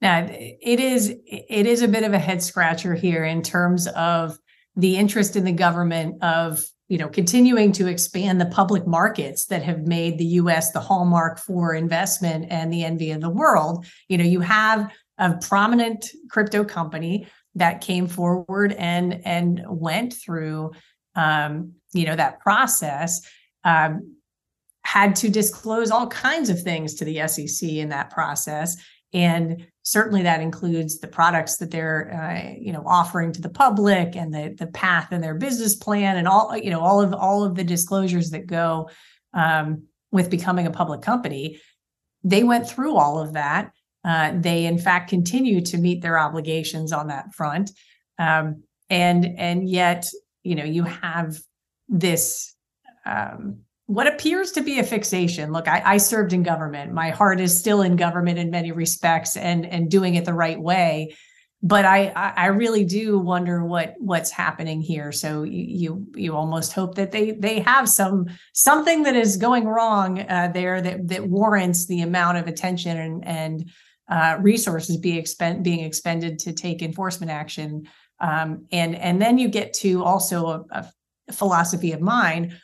Now, 0.00 0.26
it 0.30 0.80
is 0.80 1.14
it 1.26 1.66
is 1.66 1.82
a 1.82 1.88
bit 1.88 2.04
of 2.04 2.12
a 2.12 2.18
head 2.18 2.42
scratcher 2.42 2.94
here 2.94 3.24
in 3.24 3.42
terms 3.42 3.86
of 3.88 4.38
the 4.76 4.96
interest 4.96 5.36
in 5.36 5.44
the 5.44 5.52
government 5.52 6.22
of 6.22 6.62
you 6.88 6.98
know 6.98 7.08
continuing 7.08 7.72
to 7.72 7.86
expand 7.86 8.40
the 8.40 8.46
public 8.46 8.86
markets 8.86 9.46
that 9.46 9.62
have 9.62 9.86
made 9.86 10.18
the 10.18 10.24
US 10.40 10.72
the 10.72 10.80
hallmark 10.80 11.38
for 11.38 11.74
investment 11.74 12.46
and 12.50 12.72
the 12.72 12.84
envy 12.84 13.10
of 13.10 13.20
the 13.20 13.30
world. 13.30 13.86
You 14.08 14.18
know, 14.18 14.24
you 14.24 14.40
have 14.40 14.92
a 15.18 15.34
prominent 15.38 16.10
crypto 16.30 16.64
company 16.64 17.26
that 17.54 17.80
came 17.80 18.06
forward 18.06 18.72
and 18.72 19.20
and 19.24 19.62
went 19.68 20.12
through 20.12 20.72
um, 21.14 21.72
you 21.92 22.06
know 22.06 22.16
that 22.16 22.40
process 22.40 23.20
um, 23.64 24.16
had 24.84 25.16
to 25.16 25.28
disclose 25.28 25.90
all 25.90 26.06
kinds 26.06 26.48
of 26.48 26.62
things 26.62 26.94
to 26.94 27.04
the 27.04 27.26
SEC 27.26 27.68
in 27.68 27.88
that 27.88 28.10
process 28.10 28.76
and 29.12 29.66
certainly 29.82 30.22
that 30.22 30.40
includes 30.40 30.98
the 30.98 31.06
products 31.06 31.56
that 31.56 31.70
they're 31.70 32.12
uh, 32.12 32.58
you 32.60 32.72
know 32.72 32.82
offering 32.86 33.32
to 33.32 33.40
the 33.40 33.48
public 33.48 34.16
and 34.16 34.34
the 34.34 34.54
the 34.58 34.66
path 34.66 35.08
and 35.12 35.22
their 35.22 35.34
business 35.34 35.76
plan 35.76 36.16
and 36.16 36.26
all 36.26 36.56
you 36.56 36.70
know 36.70 36.80
all 36.80 37.00
of 37.00 37.14
all 37.14 37.44
of 37.44 37.54
the 37.54 37.64
disclosures 37.64 38.30
that 38.30 38.46
go 38.46 38.88
um, 39.32 39.84
with 40.10 40.30
becoming 40.30 40.66
a 40.66 40.70
public 40.70 41.02
company. 41.02 41.60
They 42.24 42.42
went 42.42 42.68
through 42.68 42.96
all 42.96 43.20
of 43.20 43.34
that. 43.34 43.70
Uh, 44.04 44.32
they, 44.34 44.66
in 44.66 44.78
fact, 44.78 45.10
continue 45.10 45.60
to 45.60 45.78
meet 45.78 46.00
their 46.00 46.18
obligations 46.18 46.92
on 46.92 47.08
that 47.08 47.34
front, 47.34 47.70
um, 48.18 48.62
and 48.88 49.26
and 49.38 49.68
yet, 49.68 50.06
you 50.42 50.54
know, 50.54 50.64
you 50.64 50.84
have 50.84 51.36
this 51.88 52.54
um, 53.04 53.60
what 53.86 54.06
appears 54.06 54.52
to 54.52 54.62
be 54.62 54.78
a 54.78 54.84
fixation. 54.84 55.52
Look, 55.52 55.68
I, 55.68 55.82
I 55.84 55.96
served 55.98 56.32
in 56.32 56.42
government. 56.42 56.92
My 56.92 57.10
heart 57.10 57.40
is 57.40 57.56
still 57.56 57.82
in 57.82 57.96
government 57.96 58.38
in 58.38 58.50
many 58.50 58.72
respects, 58.72 59.36
and 59.36 59.64
and 59.64 59.90
doing 59.90 60.16
it 60.16 60.24
the 60.24 60.34
right 60.34 60.60
way 60.60 61.14
but 61.62 61.84
I 61.84 62.08
I 62.14 62.46
really 62.46 62.84
do 62.84 63.18
wonder 63.18 63.64
what 63.64 63.94
what's 63.98 64.30
happening 64.30 64.80
here. 64.80 65.10
So 65.10 65.42
you 65.42 66.06
you 66.14 66.36
almost 66.36 66.72
hope 66.72 66.94
that 66.96 67.12
they 67.12 67.32
they 67.32 67.60
have 67.60 67.88
some 67.88 68.26
something 68.52 69.02
that 69.04 69.16
is 69.16 69.36
going 69.36 69.64
wrong 69.64 70.20
uh, 70.20 70.50
there 70.52 70.80
that 70.80 71.08
that 71.08 71.26
warrants 71.26 71.86
the 71.86 72.02
amount 72.02 72.38
of 72.38 72.46
attention 72.46 72.98
and 72.98 73.26
and 73.26 73.70
uh, 74.08 74.36
resources 74.40 74.96
being 74.98 75.18
expend 75.18 75.64
being 75.64 75.80
expended 75.80 76.38
to 76.40 76.52
take 76.52 76.82
enforcement 76.82 77.32
action. 77.32 77.88
Um, 78.20 78.66
and 78.70 78.94
and 78.94 79.20
then 79.20 79.38
you 79.38 79.48
get 79.48 79.72
to 79.74 80.04
also 80.04 80.66
a, 80.70 80.92
a 81.28 81.32
philosophy 81.32 81.92
of 81.92 82.00
mine. 82.00 82.54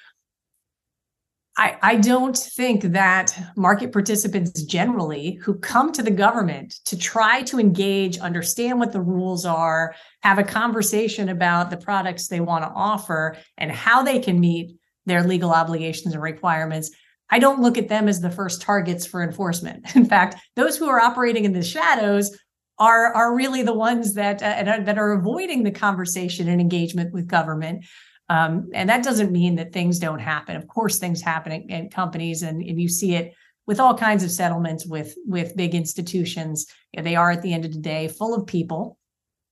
I, 1.58 1.76
I 1.82 1.96
don't 1.96 2.36
think 2.36 2.82
that 2.82 3.38
market 3.56 3.92
participants 3.92 4.62
generally 4.62 5.34
who 5.42 5.58
come 5.58 5.92
to 5.92 6.02
the 6.02 6.10
government 6.10 6.80
to 6.86 6.96
try 6.96 7.42
to 7.42 7.60
engage, 7.60 8.18
understand 8.18 8.78
what 8.78 8.92
the 8.92 9.02
rules 9.02 9.44
are, 9.44 9.94
have 10.22 10.38
a 10.38 10.44
conversation 10.44 11.28
about 11.28 11.68
the 11.68 11.76
products 11.76 12.28
they 12.28 12.40
want 12.40 12.64
to 12.64 12.70
offer 12.70 13.36
and 13.58 13.70
how 13.70 14.02
they 14.02 14.18
can 14.18 14.40
meet 14.40 14.76
their 15.04 15.24
legal 15.24 15.50
obligations 15.50 16.14
and 16.14 16.22
requirements 16.22 16.90
I 17.32 17.38
don't 17.38 17.62
look 17.62 17.78
at 17.78 17.88
them 17.88 18.08
as 18.08 18.20
the 18.20 18.30
first 18.30 18.60
targets 18.60 19.06
for 19.06 19.22
enforcement. 19.22 19.86
In 19.96 20.04
fact, 20.04 20.36
those 20.54 20.76
who 20.76 20.88
are 20.88 21.00
operating 21.00 21.46
in 21.46 21.54
the 21.54 21.62
shadows 21.62 22.38
are 22.78 23.12
are 23.14 23.34
really 23.34 23.62
the 23.62 23.72
ones 23.72 24.14
that 24.14 24.42
uh, 24.42 24.82
that 24.84 24.98
are 24.98 25.12
avoiding 25.12 25.62
the 25.62 25.70
conversation 25.70 26.48
and 26.48 26.60
engagement 26.60 27.12
with 27.12 27.26
government. 27.26 27.84
Um, 28.32 28.70
and 28.72 28.88
that 28.88 29.04
doesn't 29.04 29.30
mean 29.30 29.56
that 29.56 29.74
things 29.74 29.98
don't 29.98 30.18
happen. 30.18 30.56
Of 30.56 30.66
course, 30.66 30.98
things 30.98 31.20
happen 31.20 31.52
in, 31.52 31.62
in 31.68 31.90
companies, 31.90 32.42
and, 32.42 32.62
and 32.62 32.80
you 32.80 32.88
see 32.88 33.14
it 33.14 33.34
with 33.66 33.78
all 33.78 33.94
kinds 33.94 34.24
of 34.24 34.30
settlements 34.30 34.86
with 34.86 35.14
with 35.26 35.56
big 35.56 35.74
institutions. 35.74 36.66
They 36.96 37.14
are 37.14 37.30
at 37.30 37.42
the 37.42 37.52
end 37.52 37.66
of 37.66 37.72
the 37.74 37.78
day 37.94 38.08
full 38.08 38.34
of 38.34 38.46
people, 38.46 38.96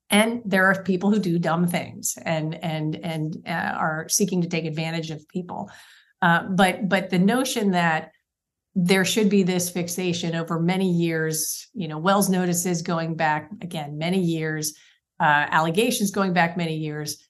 and 0.08 0.40
there 0.46 0.64
are 0.64 0.82
people 0.82 1.10
who 1.10 1.18
do 1.18 1.38
dumb 1.38 1.66
things 1.66 2.16
and 2.24 2.54
and 2.64 2.96
and 2.96 3.36
uh, 3.46 3.74
are 3.84 4.08
seeking 4.08 4.40
to 4.40 4.48
take 4.48 4.64
advantage 4.64 5.10
of 5.10 5.28
people. 5.28 5.70
Uh, 6.22 6.44
but 6.44 6.88
but 6.88 7.10
the 7.10 7.18
notion 7.18 7.72
that 7.72 8.12
there 8.74 9.04
should 9.04 9.28
be 9.28 9.42
this 9.42 9.68
fixation 9.68 10.34
over 10.34 10.58
many 10.58 10.90
years, 10.90 11.68
you 11.74 11.88
know, 11.88 11.98
Wells 11.98 12.30
notices 12.30 12.80
going 12.80 13.14
back 13.14 13.50
again 13.60 13.98
many 13.98 14.20
years, 14.20 14.74
uh, 15.20 15.44
allegations 15.50 16.10
going 16.10 16.32
back 16.32 16.56
many 16.56 16.76
years. 16.76 17.26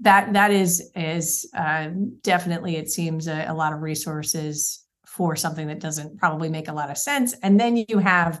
That 0.00 0.32
that 0.32 0.50
is 0.50 0.90
is 0.94 1.48
uh, 1.56 1.90
definitely 2.22 2.76
it 2.76 2.90
seems 2.90 3.28
a, 3.28 3.46
a 3.48 3.54
lot 3.54 3.72
of 3.72 3.82
resources 3.82 4.82
for 5.06 5.36
something 5.36 5.68
that 5.68 5.80
doesn't 5.80 6.18
probably 6.18 6.48
make 6.48 6.68
a 6.68 6.72
lot 6.72 6.90
of 6.90 6.98
sense. 6.98 7.34
And 7.42 7.60
then 7.60 7.84
you 7.88 7.98
have 7.98 8.40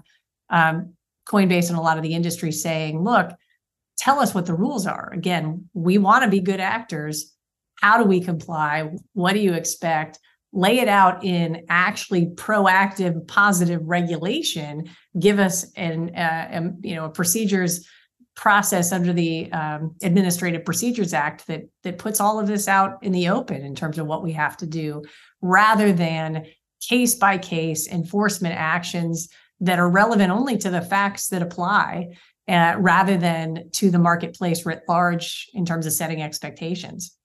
um, 0.50 0.94
Coinbase 1.28 1.68
and 1.68 1.78
a 1.78 1.82
lot 1.82 1.96
of 1.96 2.02
the 2.02 2.14
industry 2.14 2.50
saying, 2.50 3.02
"Look, 3.02 3.30
tell 3.98 4.20
us 4.20 4.34
what 4.34 4.46
the 4.46 4.54
rules 4.54 4.86
are." 4.86 5.12
Again, 5.12 5.68
we 5.74 5.98
want 5.98 6.24
to 6.24 6.30
be 6.30 6.40
good 6.40 6.60
actors 6.60 7.34
how 7.80 7.98
do 7.98 8.04
we 8.04 8.20
comply? 8.20 8.90
What 9.12 9.34
do 9.34 9.40
you 9.40 9.54
expect? 9.54 10.18
Lay 10.52 10.78
it 10.78 10.88
out 10.88 11.24
in 11.24 11.66
actually 11.68 12.26
proactive, 12.26 13.26
positive 13.26 13.82
regulation. 13.84 14.88
Give 15.18 15.38
us 15.38 15.70
an, 15.76 16.14
uh, 16.14 16.70
you 16.82 16.94
know, 16.94 17.08
procedures 17.08 17.86
process 18.34 18.92
under 18.92 19.12
the 19.12 19.50
um, 19.52 19.94
Administrative 20.02 20.64
Procedures 20.64 21.14
Act 21.14 21.46
that 21.46 21.62
that 21.82 21.98
puts 21.98 22.20
all 22.20 22.40
of 22.40 22.46
this 22.46 22.68
out 22.68 23.02
in 23.02 23.12
the 23.12 23.28
open 23.28 23.64
in 23.64 23.74
terms 23.74 23.98
of 23.98 24.06
what 24.06 24.22
we 24.22 24.32
have 24.32 24.56
to 24.58 24.66
do, 24.66 25.02
rather 25.40 25.92
than 25.92 26.46
case 26.80 27.14
by 27.14 27.38
case 27.38 27.88
enforcement 27.88 28.54
actions 28.54 29.28
that 29.60 29.78
are 29.78 29.88
relevant 29.88 30.30
only 30.30 30.58
to 30.58 30.70
the 30.70 30.82
facts 30.82 31.28
that 31.28 31.42
apply, 31.42 32.08
uh, 32.48 32.74
rather 32.78 33.16
than 33.16 33.70
to 33.70 33.90
the 33.90 33.98
marketplace 33.98 34.66
writ 34.66 34.82
large 34.88 35.48
in 35.54 35.64
terms 35.64 35.86
of 35.86 35.92
setting 35.92 36.20
expectations. 36.20 37.16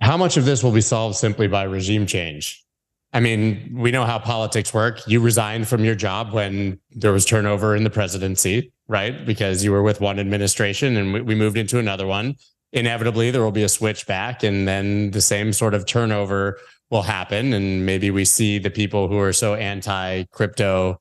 How 0.00 0.16
much 0.16 0.36
of 0.36 0.44
this 0.44 0.62
will 0.62 0.72
be 0.72 0.80
solved 0.80 1.16
simply 1.16 1.48
by 1.48 1.64
regime 1.64 2.06
change? 2.06 2.64
I 3.12 3.20
mean, 3.20 3.74
we 3.74 3.90
know 3.90 4.04
how 4.04 4.18
politics 4.18 4.72
work. 4.72 5.00
You 5.08 5.20
resigned 5.20 5.66
from 5.66 5.84
your 5.84 5.96
job 5.96 6.32
when 6.32 6.78
there 6.92 7.12
was 7.12 7.24
turnover 7.24 7.74
in 7.74 7.82
the 7.82 7.90
presidency, 7.90 8.72
right? 8.90 9.24
Because 9.24 9.62
you 9.62 9.70
were 9.70 9.84
with 9.84 10.00
one 10.00 10.18
administration 10.18 10.96
and 10.96 11.24
we 11.24 11.34
moved 11.36 11.56
into 11.56 11.78
another 11.78 12.08
one. 12.08 12.34
Inevitably, 12.72 13.30
there 13.30 13.42
will 13.42 13.52
be 13.52 13.62
a 13.62 13.68
switch 13.68 14.06
back, 14.06 14.42
and 14.42 14.66
then 14.66 15.12
the 15.12 15.20
same 15.20 15.52
sort 15.52 15.74
of 15.74 15.86
turnover 15.86 16.58
will 16.90 17.02
happen. 17.02 17.52
And 17.52 17.86
maybe 17.86 18.10
we 18.10 18.24
see 18.24 18.58
the 18.58 18.70
people 18.70 19.08
who 19.08 19.18
are 19.18 19.32
so 19.32 19.54
anti 19.54 20.24
crypto 20.32 21.00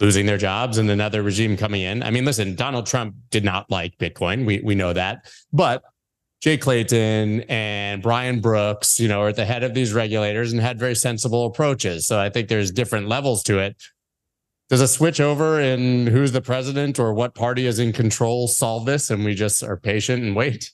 losing 0.00 0.26
their 0.26 0.38
jobs 0.38 0.78
and 0.78 0.88
another 0.88 1.22
regime 1.22 1.56
coming 1.56 1.82
in. 1.82 2.02
I 2.02 2.10
mean, 2.10 2.24
listen, 2.24 2.54
Donald 2.54 2.86
Trump 2.86 3.16
did 3.30 3.44
not 3.44 3.70
like 3.70 3.98
Bitcoin. 3.98 4.46
We 4.46 4.60
we 4.60 4.76
know 4.76 4.92
that. 4.92 5.32
But 5.52 5.82
Jay 6.42 6.58
Clayton 6.58 7.40
and 7.48 8.02
Brian 8.02 8.40
Brooks, 8.40 9.00
you 9.00 9.08
know, 9.08 9.22
are 9.22 9.28
at 9.28 9.36
the 9.36 9.46
head 9.46 9.64
of 9.64 9.74
these 9.74 9.92
regulators 9.92 10.52
and 10.52 10.60
had 10.60 10.78
very 10.78 10.94
sensible 10.94 11.46
approaches. 11.46 12.06
So 12.06 12.20
I 12.20 12.30
think 12.30 12.48
there's 12.48 12.70
different 12.70 13.08
levels 13.08 13.42
to 13.44 13.58
it. 13.58 13.76
Does 14.70 14.80
a 14.80 14.88
switch 14.88 15.20
over 15.20 15.60
in 15.60 16.06
who's 16.06 16.32
the 16.32 16.40
president 16.40 16.98
or 16.98 17.12
what 17.12 17.34
party 17.34 17.66
is 17.66 17.78
in 17.78 17.92
control 17.92 18.48
solve 18.48 18.86
this 18.86 19.10
and 19.10 19.24
we 19.24 19.34
just 19.34 19.62
are 19.62 19.76
patient 19.76 20.22
and 20.22 20.34
wait? 20.34 20.72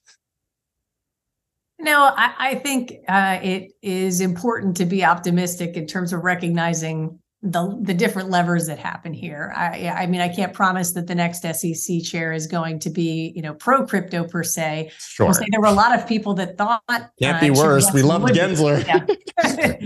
No, 1.80 2.12
I, 2.16 2.34
I 2.38 2.54
think 2.56 2.92
uh, 3.08 3.38
it 3.42 3.72
is 3.82 4.20
important 4.20 4.76
to 4.76 4.84
be 4.84 5.04
optimistic 5.04 5.76
in 5.76 5.86
terms 5.86 6.12
of 6.12 6.22
recognizing 6.22 7.18
the 7.42 7.78
the 7.80 7.94
different 7.94 8.28
levers 8.28 8.66
that 8.66 8.78
happen 8.78 9.14
here. 9.14 9.50
I 9.56 9.88
I 9.88 10.06
mean 10.06 10.20
I 10.20 10.28
can't 10.28 10.52
promise 10.52 10.92
that 10.92 11.06
the 11.06 11.14
next 11.14 11.40
SEC 11.40 12.02
chair 12.02 12.32
is 12.32 12.46
going 12.46 12.78
to 12.80 12.90
be 12.90 13.32
you 13.34 13.40
know 13.40 13.54
pro 13.54 13.86
crypto 13.86 14.24
per 14.24 14.42
se. 14.42 14.92
Sure. 14.98 15.32
Say 15.32 15.46
there 15.50 15.60
were 15.60 15.66
a 15.66 15.72
lot 15.72 15.98
of 15.98 16.06
people 16.06 16.34
that 16.34 16.58
thought 16.58 16.82
can't 16.86 17.38
uh, 17.38 17.40
be 17.40 17.50
worse. 17.50 17.90
We 17.94 18.02
love 18.02 18.22
Gensler. 18.22 18.86
Yeah. 18.86 19.06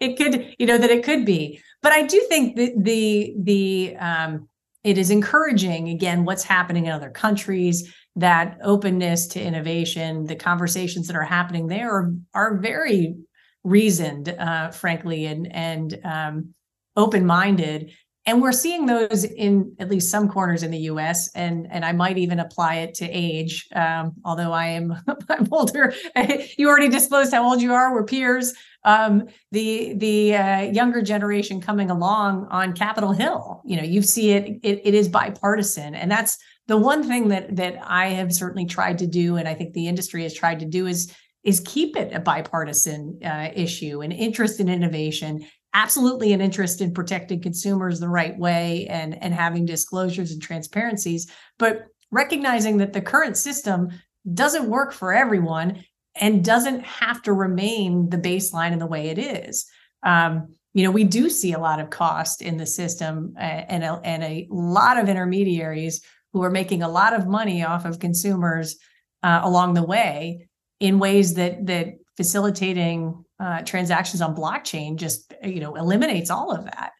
it 0.00 0.16
could 0.16 0.54
you 0.58 0.66
know 0.66 0.78
that 0.78 0.90
it 0.90 1.02
could 1.02 1.24
be, 1.26 1.60
but 1.84 1.92
I 1.92 2.02
do 2.02 2.18
think 2.30 2.56
that 2.56 2.72
the 2.82 3.34
the 3.38 3.96
um, 3.98 4.48
it 4.82 4.98
is 4.98 5.10
encouraging 5.10 5.90
again 5.90 6.24
what's 6.24 6.42
happening 6.42 6.86
in 6.86 6.92
other 6.92 7.10
countries 7.10 7.94
that 8.16 8.58
openness 8.62 9.26
to 9.28 9.40
innovation 9.40 10.24
the 10.24 10.34
conversations 10.34 11.06
that 11.06 11.16
are 11.16 11.22
happening 11.22 11.66
there 11.66 11.92
are, 11.92 12.14
are 12.32 12.56
very 12.56 13.16
reasoned 13.64 14.30
uh, 14.30 14.70
frankly 14.70 15.26
and 15.26 15.52
and 15.52 16.00
um, 16.04 16.54
open-minded 16.96 17.92
and 18.26 18.40
we're 18.40 18.52
seeing 18.52 18.86
those 18.86 19.24
in 19.24 19.74
at 19.78 19.90
least 19.90 20.10
some 20.10 20.28
corners 20.28 20.62
in 20.62 20.70
the 20.70 20.78
us 20.78 21.30
and 21.34 21.66
and 21.70 21.84
i 21.84 21.92
might 21.92 22.18
even 22.18 22.40
apply 22.40 22.76
it 22.76 22.94
to 22.94 23.06
age 23.06 23.68
um, 23.74 24.12
although 24.24 24.52
i 24.52 24.66
am 24.66 24.94
i'm 25.28 25.48
older. 25.52 25.92
You 26.56 26.68
already 26.68 26.88
disclosed 26.88 27.32
how 27.32 27.48
old 27.48 27.60
you 27.60 27.72
are. 27.74 27.92
We're 27.92 28.04
peers. 28.04 28.54
Um, 28.84 29.28
the 29.50 29.94
the 29.96 30.36
uh, 30.36 30.60
younger 30.62 31.02
generation 31.02 31.60
coming 31.60 31.90
along 31.90 32.46
on 32.50 32.72
capitol 32.72 33.12
hill 33.12 33.62
you 33.64 33.76
know 33.76 33.82
you 33.82 34.02
see 34.02 34.32
it, 34.32 34.60
it 34.62 34.80
it 34.84 34.94
is 34.94 35.08
bipartisan. 35.08 35.94
And 35.94 36.10
that's 36.10 36.38
the 36.66 36.76
one 36.76 37.02
thing 37.02 37.28
that 37.28 37.56
that 37.56 37.76
i 37.84 38.08
have 38.08 38.32
certainly 38.32 38.66
tried 38.66 38.98
to 38.98 39.06
do 39.06 39.36
and 39.36 39.48
i 39.48 39.54
think 39.54 39.72
the 39.72 39.86
industry 39.86 40.22
has 40.22 40.34
tried 40.34 40.60
to 40.60 40.66
do 40.66 40.86
is 40.86 41.14
is 41.42 41.60
keep 41.60 41.94
it 41.96 42.12
a 42.14 42.20
bipartisan 42.20 43.18
uh, 43.22 43.50
issue 43.54 44.00
and 44.00 44.12
interest 44.12 44.60
in 44.60 44.68
innovation 44.68 45.44
absolutely 45.74 46.32
an 46.32 46.40
interest 46.40 46.80
in 46.80 46.94
protecting 46.94 47.42
consumers 47.42 48.00
the 48.00 48.08
right 48.08 48.38
way 48.38 48.86
and 48.88 49.20
and 49.22 49.34
having 49.34 49.66
disclosures 49.66 50.30
and 50.30 50.40
transparencies 50.40 51.30
but 51.58 51.86
recognizing 52.10 52.78
that 52.78 52.92
the 52.92 53.00
current 53.00 53.36
system 53.36 53.90
doesn't 54.32 54.70
work 54.70 54.92
for 54.92 55.12
everyone 55.12 55.84
and 56.20 56.44
doesn't 56.44 56.80
have 56.84 57.20
to 57.22 57.32
remain 57.32 58.08
the 58.08 58.16
baseline 58.16 58.72
in 58.72 58.78
the 58.78 58.86
way 58.86 59.08
it 59.08 59.18
is. 59.18 59.66
Um, 60.02 60.54
you 60.74 60.84
know 60.84 60.90
we 60.90 61.04
do 61.04 61.30
see 61.30 61.52
a 61.52 61.58
lot 61.58 61.80
of 61.80 61.90
cost 61.90 62.42
in 62.42 62.56
the 62.56 62.66
system 62.66 63.34
and 63.38 63.84
a, 63.84 64.00
and 64.04 64.22
a 64.22 64.46
lot 64.50 64.98
of 64.98 65.08
intermediaries 65.08 66.02
who 66.32 66.42
are 66.42 66.50
making 66.50 66.82
a 66.82 66.88
lot 66.88 67.14
of 67.14 67.28
money 67.28 67.64
off 67.64 67.84
of 67.84 68.00
consumers 68.00 68.76
uh, 69.22 69.40
along 69.44 69.74
the 69.74 69.84
way 69.84 70.48
in 70.80 70.98
ways 70.98 71.34
that 71.34 71.66
that 71.66 71.94
facilitating 72.16 73.24
uh, 73.40 73.62
transactions 73.62 74.20
on 74.20 74.34
blockchain 74.34 74.96
just 74.96 75.34
you 75.42 75.60
know 75.60 75.74
eliminates 75.74 76.30
all 76.30 76.52
of 76.52 76.64
that. 76.64 76.92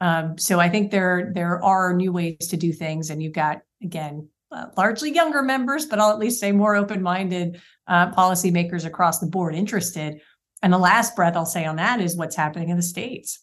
Um, 0.00 0.38
so 0.38 0.58
I 0.60 0.68
think 0.68 0.90
there 0.90 1.30
there 1.34 1.62
are 1.62 1.94
new 1.94 2.12
ways 2.12 2.48
to 2.48 2.56
do 2.56 2.72
things, 2.72 3.10
and 3.10 3.22
you've 3.22 3.32
got 3.32 3.62
again 3.82 4.28
uh, 4.50 4.66
largely 4.76 5.12
younger 5.12 5.42
members, 5.42 5.86
but 5.86 5.98
I'll 5.98 6.10
at 6.10 6.18
least 6.18 6.40
say 6.40 6.52
more 6.52 6.76
open 6.76 7.02
minded 7.02 7.60
uh, 7.86 8.10
policymakers 8.12 8.84
across 8.84 9.18
the 9.18 9.26
board 9.26 9.54
interested. 9.54 10.20
And 10.62 10.72
the 10.72 10.78
last 10.78 11.16
breath 11.16 11.36
I'll 11.36 11.46
say 11.46 11.64
on 11.64 11.76
that 11.76 12.00
is 12.00 12.16
what's 12.16 12.36
happening 12.36 12.68
in 12.68 12.76
the 12.76 12.82
states. 12.82 13.40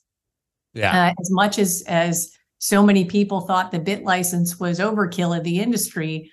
Yeah. 0.74 1.08
Uh, 1.08 1.14
as 1.20 1.32
much 1.32 1.60
as 1.60 1.84
as 1.88 2.32
so 2.60 2.84
many 2.84 3.06
people 3.06 3.42
thought 3.42 3.72
the 3.72 3.80
BitLicense 3.80 4.60
was 4.60 4.80
overkill 4.80 5.38
of 5.38 5.44
the 5.44 5.60
industry, 5.60 6.32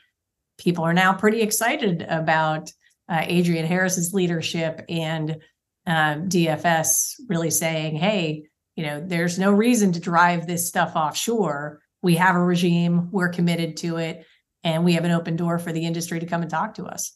people 0.59 0.85
are 0.85 0.95
now 0.95 1.13
pretty 1.13 1.41
excited 1.41 2.05
about 2.09 2.71
uh, 3.09 3.25
Adrienne 3.29 3.67
Harris's 3.67 4.13
leadership 4.13 4.85
and 4.89 5.37
um, 5.87 6.29
DFS 6.29 7.15
really 7.29 7.51
saying, 7.51 7.97
hey, 7.97 8.45
you 8.77 8.85
know, 8.85 9.03
there's 9.05 9.39
no 9.39 9.53
reason 9.53 9.93
to 9.93 10.01
drive 10.01 10.47
this 10.47 10.69
stuff 10.69 10.95
offshore. 10.95 11.81
We 12.03 12.17
have 12.17 12.37
a 12.37 12.43
regime, 12.43 13.11
we're 13.11 13.31
committed 13.31 13.77
to 13.79 13.97
it, 13.97 14.27
and 14.65 14.85
we 14.85 14.93
have 14.95 15.05
an 15.05 15.13
open 15.13 15.37
door 15.37 15.59
for 15.59 15.73
the 15.73 15.87
industry 15.87 16.21
to 16.21 16.27
come 16.27 16.43
and 16.43 16.51
talk 16.51 16.75
to 16.75 16.85
us. 16.85 17.13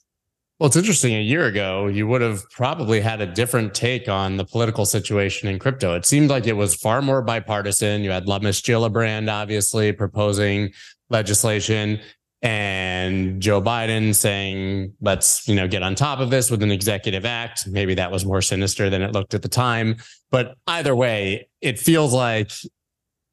Well, 0.58 0.66
it's 0.66 0.76
interesting. 0.76 1.14
A 1.14 1.22
year 1.22 1.46
ago, 1.46 1.86
you 1.86 2.06
would 2.06 2.20
have 2.20 2.42
probably 2.50 3.00
had 3.00 3.22
a 3.22 3.26
different 3.26 3.74
take 3.74 4.10
on 4.10 4.36
the 4.36 4.44
political 4.44 4.84
situation 4.84 5.48
in 5.48 5.58
crypto. 5.58 5.94
It 5.94 6.04
seemed 6.04 6.28
like 6.28 6.46
it 6.46 6.52
was 6.52 6.74
far 6.74 7.00
more 7.00 7.22
bipartisan. 7.22 8.04
You 8.04 8.10
had 8.10 8.28
Lummis 8.28 8.60
Gillibrand, 8.60 9.32
obviously, 9.32 9.90
proposing 9.92 10.72
legislation 11.08 12.00
and 12.42 13.40
Joe 13.40 13.60
Biden 13.60 14.14
saying, 14.14 14.94
let's, 15.00 15.46
you 15.46 15.54
know, 15.54 15.68
get 15.68 15.82
on 15.82 15.94
top 15.94 16.20
of 16.20 16.30
this 16.30 16.50
with 16.50 16.62
an 16.62 16.70
executive 16.70 17.26
act. 17.26 17.66
Maybe 17.66 17.94
that 17.94 18.10
was 18.10 18.24
more 18.24 18.40
sinister 18.40 18.88
than 18.88 19.02
it 19.02 19.12
looked 19.12 19.34
at 19.34 19.42
the 19.42 19.48
time. 19.48 19.96
But 20.30 20.56
either 20.66 20.96
way, 20.96 21.48
it 21.60 21.78
feels 21.78 22.14
like 22.14 22.50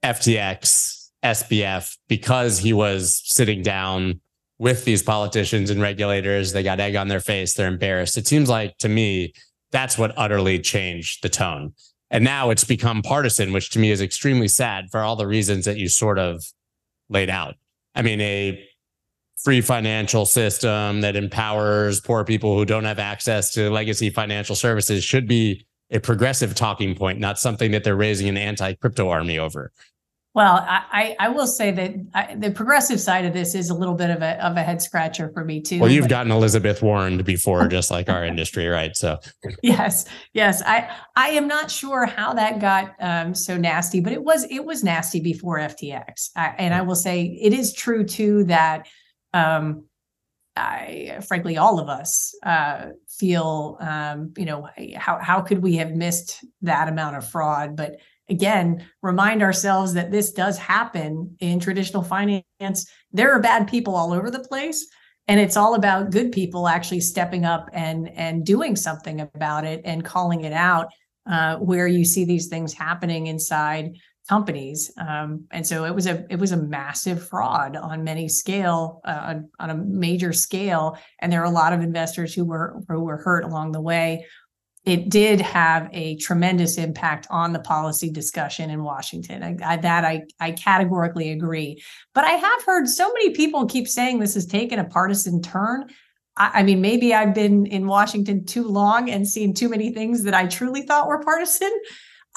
FTX, 0.03 1.09
SBF, 1.23 1.97
because 2.09 2.59
he 2.59 2.73
was 2.73 3.21
sitting 3.25 3.61
down 3.61 4.19
with 4.59 4.83
these 4.85 5.03
politicians 5.03 5.69
and 5.69 5.81
regulators, 5.81 6.51
they 6.51 6.63
got 6.63 6.79
egg 6.79 6.95
on 6.95 7.07
their 7.07 7.19
face, 7.19 7.53
they're 7.53 7.67
embarrassed. 7.67 8.17
It 8.17 8.27
seems 8.27 8.49
like 8.49 8.77
to 8.79 8.89
me, 8.89 9.33
that's 9.71 9.97
what 9.97 10.13
utterly 10.17 10.59
changed 10.59 11.23
the 11.23 11.29
tone. 11.29 11.73
And 12.09 12.23
now 12.23 12.49
it's 12.49 12.63
become 12.63 13.01
partisan, 13.01 13.53
which 13.53 13.69
to 13.71 13.79
me 13.79 13.91
is 13.91 14.01
extremely 14.01 14.47
sad 14.47 14.85
for 14.91 15.01
all 15.01 15.15
the 15.15 15.27
reasons 15.27 15.65
that 15.65 15.77
you 15.77 15.89
sort 15.89 16.17
of 16.17 16.43
laid 17.09 17.29
out. 17.29 17.55
I 17.93 18.01
mean, 18.01 18.21
a 18.21 18.66
free 19.47 19.61
financial 19.61 20.25
system 20.25 20.99
that 20.99 21.15
empowers 21.15 22.01
poor 22.01 22.25
people 22.25 22.57
who 22.57 22.65
don't 22.65 22.83
have 22.83 22.99
access 22.99 23.49
to 23.49 23.69
legacy 23.69 24.09
financial 24.09 24.57
services 24.57 25.05
should 25.05 25.25
be 25.25 25.65
a 25.89 26.01
progressive 26.01 26.53
talking 26.53 26.93
point, 26.93 27.17
not 27.17 27.39
something 27.39 27.71
that 27.71 27.85
they're 27.85 27.95
raising 27.95 28.27
an 28.27 28.35
anti 28.35 28.73
crypto 28.73 29.07
army 29.07 29.39
over. 29.39 29.71
Well, 30.35 30.65
I, 30.67 31.15
I 31.17 31.29
will 31.29 31.47
say 31.47 31.71
that 31.71 31.93
I, 32.13 32.35
the 32.35 32.51
progressive 32.51 32.99
side 32.99 33.23
of 33.23 33.31
this 33.31 33.55
is 33.55 33.69
a 33.69 33.73
little 33.73 33.95
bit 33.95 34.09
of 34.09 34.21
a 34.21 34.45
of 34.45 34.57
a 34.57 34.63
head 34.63 34.81
scratcher 34.81 35.31
for 35.33 35.45
me 35.45 35.61
too. 35.61 35.79
Well, 35.79 35.89
you've 35.89 36.09
gotten 36.09 36.29
Elizabeth 36.29 36.83
Warren 36.83 37.23
before, 37.23 37.69
just 37.69 37.89
like 37.89 38.09
our 38.09 38.25
industry, 38.25 38.67
right? 38.67 38.97
So, 38.97 39.17
yes, 39.63 40.03
yes, 40.33 40.61
I 40.65 40.93
I 41.15 41.29
am 41.29 41.47
not 41.47 41.71
sure 41.71 42.05
how 42.05 42.33
that 42.33 42.59
got 42.59 42.95
um, 42.99 43.33
so 43.33 43.55
nasty, 43.55 44.01
but 44.01 44.11
it 44.11 44.25
was 44.25 44.43
it 44.51 44.65
was 44.65 44.83
nasty 44.83 45.21
before 45.21 45.57
FTX, 45.57 46.31
I, 46.35 46.47
and 46.57 46.73
I 46.73 46.81
will 46.81 46.95
say 46.95 47.39
it 47.41 47.53
is 47.53 47.71
true 47.71 48.03
too 48.03 48.43
that 48.43 48.87
um, 49.33 49.83
I, 50.57 51.19
frankly, 51.27 51.57
all 51.57 51.79
of 51.79 51.87
us 51.87 52.35
uh, 52.43 52.87
feel, 53.07 53.77
um, 53.79 54.33
you 54.37 54.45
know, 54.45 54.67
how 54.95 55.19
how 55.19 55.41
could 55.41 55.59
we 55.61 55.75
have 55.75 55.91
missed 55.91 56.43
that 56.61 56.87
amount 56.87 57.15
of 57.15 57.29
fraud? 57.29 57.75
But 57.75 57.97
again, 58.29 58.85
remind 59.01 59.43
ourselves 59.43 59.93
that 59.93 60.11
this 60.11 60.31
does 60.31 60.57
happen 60.57 61.35
in 61.39 61.59
traditional 61.59 62.03
finance. 62.03 62.89
There 63.11 63.31
are 63.31 63.39
bad 63.39 63.67
people 63.67 63.95
all 63.95 64.13
over 64.13 64.31
the 64.31 64.39
place, 64.39 64.85
and 65.27 65.39
it's 65.39 65.57
all 65.57 65.75
about 65.75 66.11
good 66.11 66.31
people 66.31 66.67
actually 66.67 67.01
stepping 67.01 67.45
up 67.45 67.69
and 67.71 68.09
and 68.15 68.45
doing 68.45 68.75
something 68.75 69.21
about 69.21 69.63
it 69.63 69.81
and 69.85 70.03
calling 70.03 70.43
it 70.43 70.53
out. 70.53 70.87
Uh, 71.29 71.57
where 71.57 71.87
you 71.87 72.05
see 72.05 72.23
these 72.23 72.47
things 72.47 72.71
happening 72.71 73.27
inside 73.27 73.91
companies 74.27 74.91
um, 74.97 75.45
and 75.51 75.65
so 75.65 75.85
it 75.85 75.95
was 75.95 76.05
a 76.07 76.25
it 76.29 76.37
was 76.37 76.51
a 76.51 76.57
massive 76.57 77.27
fraud 77.27 77.75
on 77.75 78.03
many 78.03 78.27
scale 78.27 79.01
uh, 79.05 79.35
on 79.59 79.69
a 79.69 79.75
major 79.75 80.33
scale 80.33 80.97
and 81.19 81.31
there 81.31 81.41
are 81.41 81.45
a 81.45 81.49
lot 81.49 81.73
of 81.73 81.81
investors 81.81 82.33
who 82.33 82.45
were 82.45 82.81
who 82.87 83.03
were 83.03 83.17
hurt 83.17 83.43
along 83.43 83.71
the 83.71 83.81
way 83.81 84.25
it 84.87 85.09
did 85.09 85.41
have 85.41 85.89
a 85.91 86.15
tremendous 86.15 86.77
impact 86.77 87.27
on 87.29 87.51
the 87.51 87.59
policy 87.59 88.09
discussion 88.09 88.69
in 88.69 88.85
Washington. 88.85 89.43
I, 89.43 89.73
I, 89.73 89.75
that 89.75 90.05
I, 90.05 90.23
I 90.39 90.51
categorically 90.51 91.31
agree. 91.31 91.83
But 92.13 92.23
I 92.23 92.31
have 92.31 92.63
heard 92.63 92.87
so 92.87 93.11
many 93.11 93.31
people 93.31 93.65
keep 93.65 93.85
saying 93.85 94.19
this 94.19 94.35
has 94.35 94.45
taken 94.45 94.79
a 94.79 94.85
partisan 94.85 95.41
turn. 95.41 95.89
I, 96.37 96.51
I 96.53 96.63
mean, 96.63 96.79
maybe 96.79 97.13
I've 97.13 97.33
been 97.33 97.65
in 97.65 97.85
Washington 97.85 98.45
too 98.45 98.65
long 98.65 99.09
and 99.09 99.27
seen 99.27 99.53
too 99.53 99.67
many 99.67 99.91
things 99.91 100.23
that 100.23 100.33
I 100.33 100.47
truly 100.47 100.83
thought 100.83 101.09
were 101.09 101.19
partisan. 101.19 101.71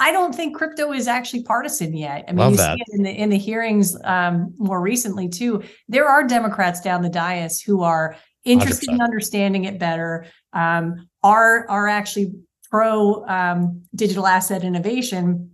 I 0.01 0.13
don't 0.13 0.35
think 0.35 0.57
crypto 0.57 0.93
is 0.93 1.07
actually 1.07 1.43
partisan 1.43 1.95
yet. 1.95 2.25
I 2.27 2.33
mean, 2.33 2.39
Love 2.39 2.53
you 2.53 2.57
that. 2.57 2.77
see 2.77 2.85
it 2.87 2.97
in 2.97 3.03
the 3.03 3.11
in 3.11 3.29
the 3.29 3.39
hearings 3.39 3.97
um, 4.05 4.55
more 4.57 4.81
recently 4.81 5.29
too. 5.29 5.63
There 5.89 6.09
are 6.09 6.27
Democrats 6.27 6.81
down 6.81 7.03
the 7.03 7.11
dais 7.11 7.61
who 7.61 7.83
are 7.83 8.17
interested 8.45 8.89
100%. 8.89 8.95
in 8.95 9.03
understanding 9.03 9.65
it 9.67 9.79
better. 9.79 10.27
Um, 10.55 11.07
are 11.23 11.69
are 11.69 11.87
actually 11.87 12.33
pro 12.71 13.27
um, 13.27 13.83
digital 13.95 14.27
asset 14.27 14.65
innovation, 14.65 15.51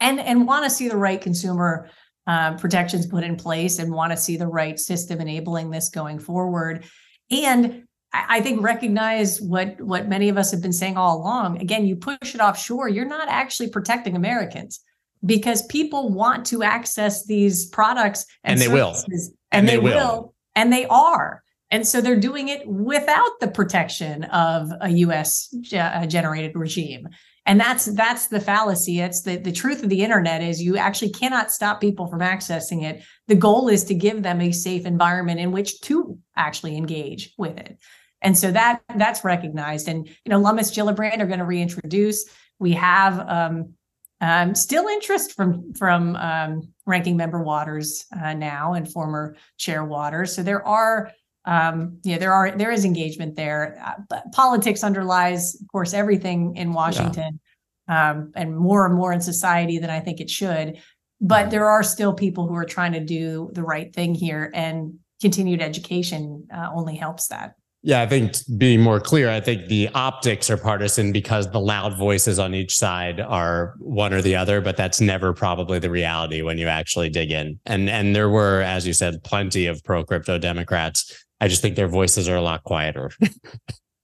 and 0.00 0.18
and 0.18 0.48
want 0.48 0.64
to 0.64 0.70
see 0.70 0.88
the 0.88 0.96
right 0.96 1.20
consumer 1.20 1.88
uh, 2.26 2.56
protections 2.56 3.06
put 3.06 3.22
in 3.22 3.36
place, 3.36 3.78
and 3.78 3.92
want 3.92 4.10
to 4.10 4.16
see 4.16 4.36
the 4.36 4.48
right 4.48 4.80
system 4.80 5.20
enabling 5.20 5.70
this 5.70 5.90
going 5.90 6.18
forward. 6.18 6.84
And 7.30 7.84
I 8.12 8.40
think 8.40 8.62
recognize 8.62 9.40
what 9.40 9.80
what 9.80 10.08
many 10.08 10.28
of 10.28 10.36
us 10.36 10.50
have 10.50 10.60
been 10.60 10.72
saying 10.72 10.96
all 10.96 11.18
along. 11.18 11.60
Again, 11.60 11.86
you 11.86 11.94
push 11.94 12.34
it 12.34 12.40
offshore, 12.40 12.88
you're 12.88 13.04
not 13.04 13.28
actually 13.28 13.70
protecting 13.70 14.16
Americans 14.16 14.80
because 15.24 15.64
people 15.66 16.10
want 16.10 16.46
to 16.46 16.62
access 16.62 17.24
these 17.26 17.66
products 17.66 18.26
and, 18.42 18.54
and 18.54 18.60
they 18.60 18.72
will. 18.72 18.94
and, 19.06 19.20
and 19.52 19.68
they, 19.68 19.72
they 19.72 19.78
will. 19.78 19.94
will 19.94 20.34
and 20.56 20.72
they 20.72 20.86
are. 20.86 21.42
And 21.70 21.86
so 21.86 22.00
they're 22.00 22.18
doing 22.18 22.48
it 22.48 22.66
without 22.66 23.38
the 23.38 23.48
protection 23.48 24.24
of 24.24 24.72
a 24.80 24.88
US 24.88 25.54
uh, 25.72 26.04
generated 26.06 26.56
regime. 26.56 27.08
And 27.46 27.60
that's 27.60 27.86
that's 27.86 28.26
the 28.26 28.40
fallacy. 28.40 29.00
It's 29.00 29.22
the 29.22 29.36
the 29.36 29.52
truth 29.52 29.84
of 29.84 29.88
the 29.88 30.02
internet 30.02 30.42
is 30.42 30.60
you 30.60 30.76
actually 30.76 31.10
cannot 31.12 31.52
stop 31.52 31.80
people 31.80 32.08
from 32.08 32.20
accessing 32.20 32.82
it. 32.82 33.02
The 33.28 33.36
goal 33.36 33.68
is 33.68 33.84
to 33.84 33.94
give 33.94 34.22
them 34.22 34.40
a 34.40 34.50
safe 34.50 34.84
environment 34.84 35.38
in 35.38 35.52
which 35.52 35.80
to 35.82 36.18
actually 36.36 36.76
engage 36.76 37.34
with 37.38 37.56
it 37.56 37.78
and 38.22 38.36
so 38.36 38.50
that 38.50 38.80
that's 38.96 39.24
recognized 39.24 39.88
and 39.88 40.06
you 40.06 40.30
know 40.30 40.38
lummis 40.38 40.70
gillibrand 40.70 41.20
are 41.20 41.26
going 41.26 41.38
to 41.38 41.44
reintroduce 41.44 42.28
we 42.58 42.72
have 42.72 43.20
um, 43.28 43.74
um, 44.20 44.54
still 44.54 44.86
interest 44.86 45.32
from 45.32 45.72
from 45.74 46.16
um, 46.16 46.62
ranking 46.86 47.16
member 47.16 47.42
waters 47.42 48.06
uh, 48.22 48.34
now 48.34 48.74
and 48.74 48.92
former 48.92 49.36
chair 49.58 49.84
waters 49.84 50.34
so 50.34 50.42
there 50.42 50.66
are 50.66 51.10
um, 51.44 51.98
yeah, 52.02 52.18
there 52.18 52.32
are 52.32 52.50
there 52.50 52.70
is 52.70 52.84
engagement 52.84 53.36
there. 53.36 53.80
Uh, 53.84 54.02
but 54.08 54.32
politics 54.32 54.84
underlies, 54.84 55.54
of 55.60 55.68
course, 55.68 55.94
everything 55.94 56.56
in 56.56 56.72
Washington, 56.72 57.40
yeah. 57.88 58.10
um, 58.10 58.32
and 58.36 58.56
more 58.56 58.86
and 58.86 58.94
more 58.94 59.12
in 59.12 59.20
society 59.20 59.78
than 59.78 59.90
I 59.90 60.00
think 60.00 60.20
it 60.20 60.30
should. 60.30 60.78
But 61.20 61.50
there 61.50 61.68
are 61.68 61.82
still 61.82 62.14
people 62.14 62.46
who 62.46 62.54
are 62.54 62.64
trying 62.64 62.92
to 62.92 63.00
do 63.00 63.50
the 63.52 63.62
right 63.62 63.92
thing 63.94 64.14
here, 64.14 64.50
and 64.54 64.98
continued 65.20 65.62
education 65.62 66.46
uh, 66.54 66.68
only 66.74 66.96
helps 66.96 67.28
that. 67.28 67.54
Yeah, 67.82 68.02
I 68.02 68.06
think 68.06 68.34
being 68.58 68.82
more 68.82 69.00
clear, 69.00 69.30
I 69.30 69.40
think 69.40 69.68
the 69.68 69.88
optics 69.94 70.50
are 70.50 70.58
partisan 70.58 71.12
because 71.12 71.50
the 71.50 71.60
loud 71.60 71.96
voices 71.96 72.38
on 72.38 72.54
each 72.54 72.76
side 72.76 73.20
are 73.20 73.74
one 73.78 74.12
or 74.12 74.20
the 74.20 74.36
other, 74.36 74.60
but 74.60 74.76
that's 74.76 75.00
never 75.00 75.32
probably 75.32 75.78
the 75.78 75.88
reality 75.88 76.42
when 76.42 76.58
you 76.58 76.66
actually 76.66 77.08
dig 77.08 77.32
in. 77.32 77.58
And 77.64 77.88
and 77.88 78.14
there 78.14 78.28
were, 78.28 78.60
as 78.60 78.86
you 78.86 78.92
said, 78.92 79.24
plenty 79.24 79.66
of 79.66 79.82
pro 79.82 80.04
crypto 80.04 80.36
Democrats 80.36 81.24
I 81.40 81.48
just 81.48 81.62
think 81.62 81.76
their 81.76 81.88
voices 81.88 82.28
are 82.28 82.36
a 82.36 82.42
lot 82.42 82.64
quieter. 82.64 83.10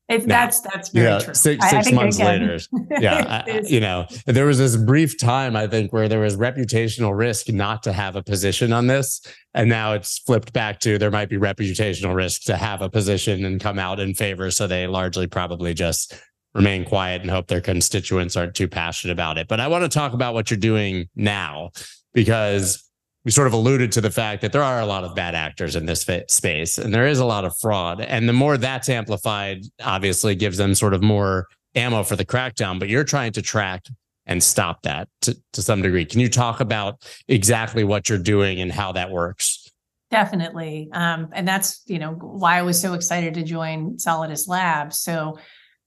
It, 0.09 0.29
that's 0.29 0.61
that's 0.61 0.91
very 0.91 1.07
yeah, 1.07 1.19
true. 1.19 1.35
Six, 1.35 1.69
six 1.69 1.91
months 1.91 2.21
later, 2.21 2.61
yeah, 3.01 3.45
I, 3.45 3.63
you 3.67 3.81
know, 3.81 4.07
there 4.27 4.47
was 4.47 4.59
this 4.59 4.77
brief 4.77 5.19
time 5.19 5.57
I 5.57 5.67
think 5.67 5.93
where 5.93 6.09
there 6.09 6.21
was 6.21 6.37
reputational 6.37 7.17
risk 7.17 7.49
not 7.49 7.83
to 7.85 7.93
have 7.93 8.15
a 8.15 8.23
position 8.23 8.73
on 8.73 8.87
this, 8.87 9.21
and 9.53 9.69
now 9.69 9.95
it's 9.95 10.21
flipped 10.21 10.53
back 10.53 10.79
to 10.81 10.97
there 10.97 11.11
might 11.11 11.29
be 11.29 11.39
reputational 11.39 12.15
risk 12.15 12.43
to 12.43 12.57
have 12.57 12.83
a 12.83 12.89
position 12.89 13.45
and 13.45 13.61
come 13.61 13.81
out 13.81 13.99
in 13.99 14.15
favor. 14.15 14.49
So 14.53 14.69
they 14.69 14.87
largely 14.87 15.27
probably 15.27 15.75
just 15.75 16.15
remain 16.55 16.85
quiet 16.85 17.21
and 17.21 17.31
hope 17.31 17.49
their 17.49 17.61
constituents 17.61 18.37
aren't 18.37 18.55
too 18.55 18.69
passionate 18.69 19.13
about 19.13 19.39
it. 19.39 19.49
But 19.49 19.59
I 19.59 19.67
want 19.67 19.83
to 19.83 19.89
talk 19.89 20.13
about 20.13 20.35
what 20.35 20.51
you're 20.51 20.57
doing 20.57 21.09
now 21.17 21.73
because 22.15 22.86
we 23.27 23.33
sort 23.33 23.49
of 23.49 23.53
alluded 23.53 23.91
to 23.91 24.01
the 24.01 24.11
fact 24.11 24.41
that 24.41 24.53
there 24.53 24.63
are 24.63 24.81
a 24.81 24.87
lot 24.87 25.03
of 25.03 25.17
bad 25.17 25.35
actors 25.35 25.75
in 25.75 25.85
this 25.85 26.07
space 26.29 26.79
and 26.79 26.95
there 26.95 27.09
is 27.09 27.19
a 27.19 27.25
lot 27.25 27.45
of 27.45 27.59
fraud. 27.59 28.01
And 28.01 28.29
the 28.29 28.33
more 28.33 28.57
that's 28.57 28.89
amplified, 28.89 29.65
obviously 29.83 30.37
gives 30.37 30.59
them 30.59 30.77
sort 30.77 30.95
of 30.95 31.03
more 31.03 31.49
ammo 31.75 32.05
for 32.05 32.15
the 32.15 32.25
crackdown. 32.25 32.79
But 32.79 32.89
you're 32.89 33.03
trying 33.03 33.33
to 33.33 33.43
track 33.43 33.85
and 34.27 34.41
stop 34.41 34.83
that 34.83 35.09
to, 35.23 35.37
to 35.55 35.61
some 35.61 35.83
degree. 35.83 36.05
Can 36.05 36.21
you 36.21 36.29
talk 36.29 36.61
about 36.61 37.05
exactly 37.27 37.83
what 37.83 38.09
you're 38.09 38.17
doing 38.17 38.61
and 38.61 38.71
how 38.71 38.93
that 38.93 39.11
works? 39.11 39.73
Definitely. 40.13 40.89
Um, 40.93 41.31
and 41.33 41.49
that's, 41.49 41.83
you 41.87 41.99
know, 41.99 42.13
why 42.13 42.59
I 42.59 42.63
was 42.63 42.81
so 42.81 42.95
excited 42.95 43.35
to 43.35 43.43
join 43.43 43.97
Solidus 43.97 44.47
Labs. 44.47 45.01
So 45.01 45.37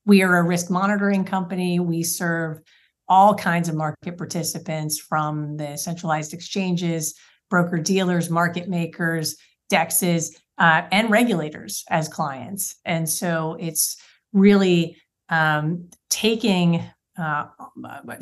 we 0.06 0.24
are 0.24 0.40
a 0.40 0.44
risk 0.44 0.70
monitoring 0.70 1.24
company. 1.24 1.80
We 1.80 2.04
serve 2.04 2.60
all 3.08 3.34
kinds 3.34 3.70
of 3.70 3.76
market 3.76 4.18
participants 4.18 5.00
from 5.00 5.56
the 5.56 5.78
centralized 5.78 6.34
exchanges 6.34 7.16
broker 7.50 7.78
dealers, 7.78 8.30
market 8.30 8.70
makers, 8.70 9.36
DEXs, 9.72 10.36
uh, 10.58 10.84
and 10.92 11.10
regulators 11.10 11.84
as 11.90 12.08
clients. 12.08 12.76
And 12.86 13.08
so 13.08 13.58
it's 13.60 13.98
really 14.34 14.98
um, 15.30 15.90
taking 16.10 16.84
uh, 17.18 17.48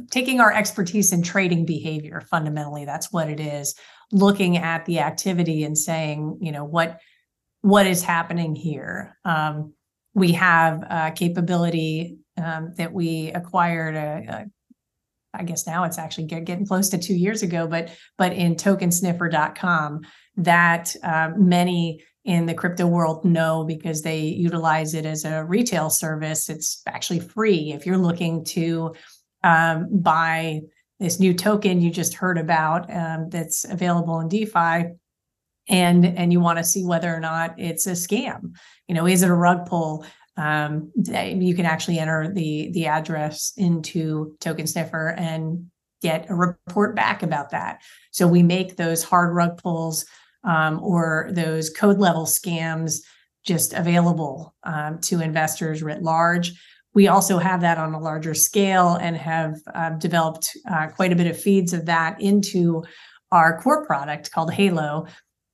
taking 0.10 0.40
our 0.40 0.52
expertise 0.52 1.14
in 1.14 1.22
trading 1.22 1.66
behavior. 1.66 2.20
Fundamentally, 2.32 2.84
that's 2.84 3.14
what 3.14 3.30
it 3.30 3.40
is. 3.40 3.76
Looking 4.12 4.58
at 4.58 4.86
the 4.86 5.00
activity 5.00 5.64
and 5.64 5.78
saying, 5.78 6.40
you 6.42 6.52
know, 6.52 6.64
what 6.64 7.00
what 7.62 7.86
is 7.86 8.02
happening 8.02 8.56
here. 8.56 9.18
Um, 9.26 9.74
we 10.14 10.32
have 10.32 10.84
a 10.90 11.12
capability 11.16 12.18
um, 12.42 12.74
that 12.78 12.92
we 12.92 13.32
acquired 13.32 13.96
a, 13.96 14.26
a 14.28 14.46
I 15.34 15.44
guess 15.44 15.68
now 15.68 15.84
it's 15.84 15.98
actually 15.98 16.26
get, 16.26 16.46
getting 16.46 16.66
close 16.66 16.90
to 16.90 16.98
two 16.98 17.16
years 17.16 17.44
ago, 17.44 17.68
but 17.68 17.92
but 18.18 18.34
in 18.34 18.56
tokensniffer.com 18.56 20.02
that 20.38 20.96
uh, 21.04 21.32
many 21.36 22.04
in 22.26 22.46
the 22.46 22.54
crypto 22.54 22.86
world 22.86 23.24
know 23.24 23.64
because 23.64 24.02
they 24.02 24.20
utilize 24.22 24.94
it 24.94 25.06
as 25.06 25.24
a 25.24 25.46
retail 25.46 25.90
service. 25.90 26.50
It's 26.50 26.82
actually 26.86 27.22
free 27.22 27.72
if 27.72 27.86
you're 27.86 27.98
looking 27.98 28.44
to 28.46 28.94
um, 29.44 29.88
buy 29.92 30.62
this 31.00 31.20
new 31.20 31.34
token 31.34 31.82
you 31.82 31.92
just 31.92 32.16
heard 32.16 32.38
about 32.38 32.92
um, 32.94 33.30
that's 33.30 33.66
available 33.66 34.20
in 34.20 34.28
DeFi 34.28 34.96
and 35.70 36.06
and 36.06 36.32
you 36.32 36.40
want 36.40 36.58
to 36.58 36.64
see 36.64 36.84
whether 36.84 37.14
or 37.14 37.20
not 37.20 37.54
it's 37.58 37.88
a 37.88 37.92
scam 37.92 38.54
you 38.88 38.96
know 38.96 39.06
is 39.06 39.22
it 39.22 39.30
a 39.30 39.34
rug 39.34 39.66
pull 39.68 40.06
um, 40.38 40.92
you 40.96 41.56
can 41.56 41.66
actually 41.66 42.00
enter 42.00 42.32
the 42.32 42.70
the 42.72 42.86
address 42.86 43.54
into 43.58 44.36
Token 44.40 44.68
Sniffer 44.68 45.16
and 45.18 45.70
get 46.02 46.30
a 46.30 46.36
report 46.36 46.96
back 46.96 47.24
about 47.24 47.50
that. 47.50 47.82
So 48.12 48.28
we 48.28 48.44
make 48.44 48.76
those 48.76 49.04
hard 49.04 49.36
rug 49.36 49.58
pulls 49.58 50.06
um, 50.44 50.80
or 50.82 51.30
those 51.32 51.72
code 51.72 51.98
level 51.98 52.26
scams 52.26 53.00
just 53.44 53.74
available 53.74 54.56
um, 54.64 55.00
to 55.00 55.22
investors 55.22 55.82
writ 55.82 56.04
large. 56.04 56.54
We 56.94 57.08
also 57.08 57.38
have 57.38 57.62
that 57.62 57.78
on 57.78 57.94
a 57.94 58.00
larger 58.00 58.34
scale 58.34 58.96
and 58.96 59.16
have 59.18 59.56
uh, 59.74 59.92
developed 59.92 60.56
uh, 60.70 60.88
quite 60.88 61.12
a 61.12 61.16
bit 61.16 61.28
of 61.28 61.40
feeds 61.40 61.74
of 61.74 61.86
that 61.86 62.22
into 62.22 62.84
our 63.32 63.60
core 63.62 63.86
product 63.86 64.32
called 64.32 64.54
Halo. 64.54 65.08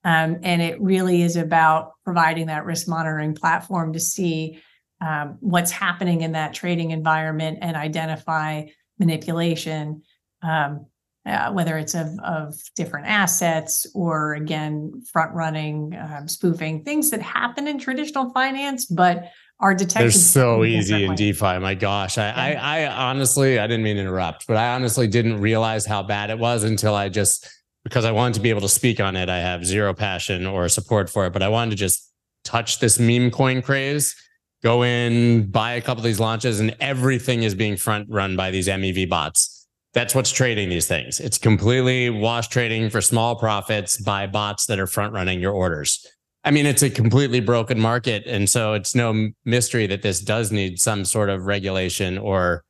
Um, 0.04 0.40
and 0.44 0.62
it 0.62 0.82
really 0.82 1.22
is 1.22 1.36
about 1.36 1.94
providing 2.04 2.48
that 2.48 2.66
risk 2.66 2.88
monitoring 2.88 3.36
platform 3.36 3.94
to 3.94 4.00
see 4.00 4.62
um, 5.04 5.38
what's 5.42 5.72
happening 5.72 6.22
in 6.22 6.32
that 6.32 6.54
trading 6.54 6.92
environment 6.92 7.60
and 7.62 7.76
identify 7.76 8.64
manipulation, 9.00 10.02
um, 10.42 10.86
uh, 11.26 11.52
whether 11.52 11.78
it's 11.78 11.94
of, 11.94 12.08
of 12.24 12.54
different 12.76 13.08
assets 13.08 13.86
or 13.94 14.36
again, 14.36 15.02
front 15.12 15.34
running, 15.34 15.94
um, 15.96 16.28
spoofing, 16.28 16.84
things 16.84 17.10
that 17.10 17.22
happen 17.22 17.68
in 17.68 17.78
traditional 17.78 18.32
finance, 18.32 18.86
but 18.86 19.32
are 19.60 19.74
detected. 19.74 20.04
They're 20.04 20.12
so 20.12 20.64
easy 20.64 21.04
in 21.04 21.16
DeFi. 21.16 21.60
My 21.60 21.74
gosh. 21.74 22.18
I, 22.18 22.52
yeah. 22.52 22.62
I, 22.62 22.82
I 22.84 23.10
honestly, 23.10 23.60
I 23.60 23.68
didn't 23.68 23.84
mean 23.84 23.96
to 23.98 24.02
interrupt, 24.02 24.48
but 24.48 24.58
I 24.58 24.74
honestly 24.74 25.08
didn't 25.08 25.40
realize 25.42 25.86
how 25.86 26.04
bad 26.04 26.30
it 26.30 26.40
was 26.40 26.64
until 26.64 26.96
I 26.96 27.10
just, 27.10 27.50
because 27.84 28.06
I 28.06 28.12
wanted 28.12 28.36
to 28.36 28.40
be 28.42 28.50
able 28.50 28.62
to 28.62 28.70
speak 28.70 29.00
on 29.00 29.16
it. 29.16 29.30
I 29.30 29.40
have 29.40 29.66
zero 29.66 29.94
passion 29.94 30.48
or 30.48 30.70
support 30.70 31.10
for 31.10 31.26
it, 31.26 31.34
but 31.34 31.44
I 31.44 31.50
wanted 31.50 31.72
to 31.72 31.78
just 31.78 32.10
touch 32.44 32.80
this 32.80 33.00
meme 33.00 33.32
coin 33.32 33.62
craze 33.62 34.16
go 34.64 34.84
in, 34.84 35.50
buy 35.52 35.74
a 35.74 35.82
couple 35.82 36.00
of 36.00 36.06
these 36.06 36.20
launches, 36.20 36.60
and 36.60 36.76
everything 36.80 37.44
is 37.44 37.54
being 37.54 37.78
front 37.78 38.08
run 38.10 38.36
by 38.36 38.50
these 38.50 38.68
MEV 38.68 39.10
bots. 39.10 39.68
That's 39.94 40.16
what's 40.16 40.32
trading 40.32 40.70
these 40.70 40.88
things. 40.88 41.20
It's 41.20 41.38
completely 41.38 42.10
wash 42.10 42.48
trading 42.48 42.90
for 42.90 43.02
small 43.02 43.36
profits 43.36 44.02
by 44.02 44.26
bots 44.26 44.66
that 44.66 44.80
are 44.80 44.88
front 44.88 45.14
running 45.14 45.40
your 45.40 45.54
orders. 45.54 46.06
I 46.44 46.52
mean, 46.52 46.66
it's 46.66 46.82
a 46.82 46.90
completely 46.90 47.40
broken 47.40 47.80
market. 47.80 48.24
And 48.26 48.50
so 48.50 48.74
it's 48.74 48.96
no 48.96 49.30
mystery 49.46 49.88
that 49.88 50.02
this 50.02 50.20
does 50.20 50.52
need 50.52 50.80
some 50.80 51.06
sort 51.06 51.30
of 51.30 51.46
regulation 51.46 52.18
or 52.18 52.64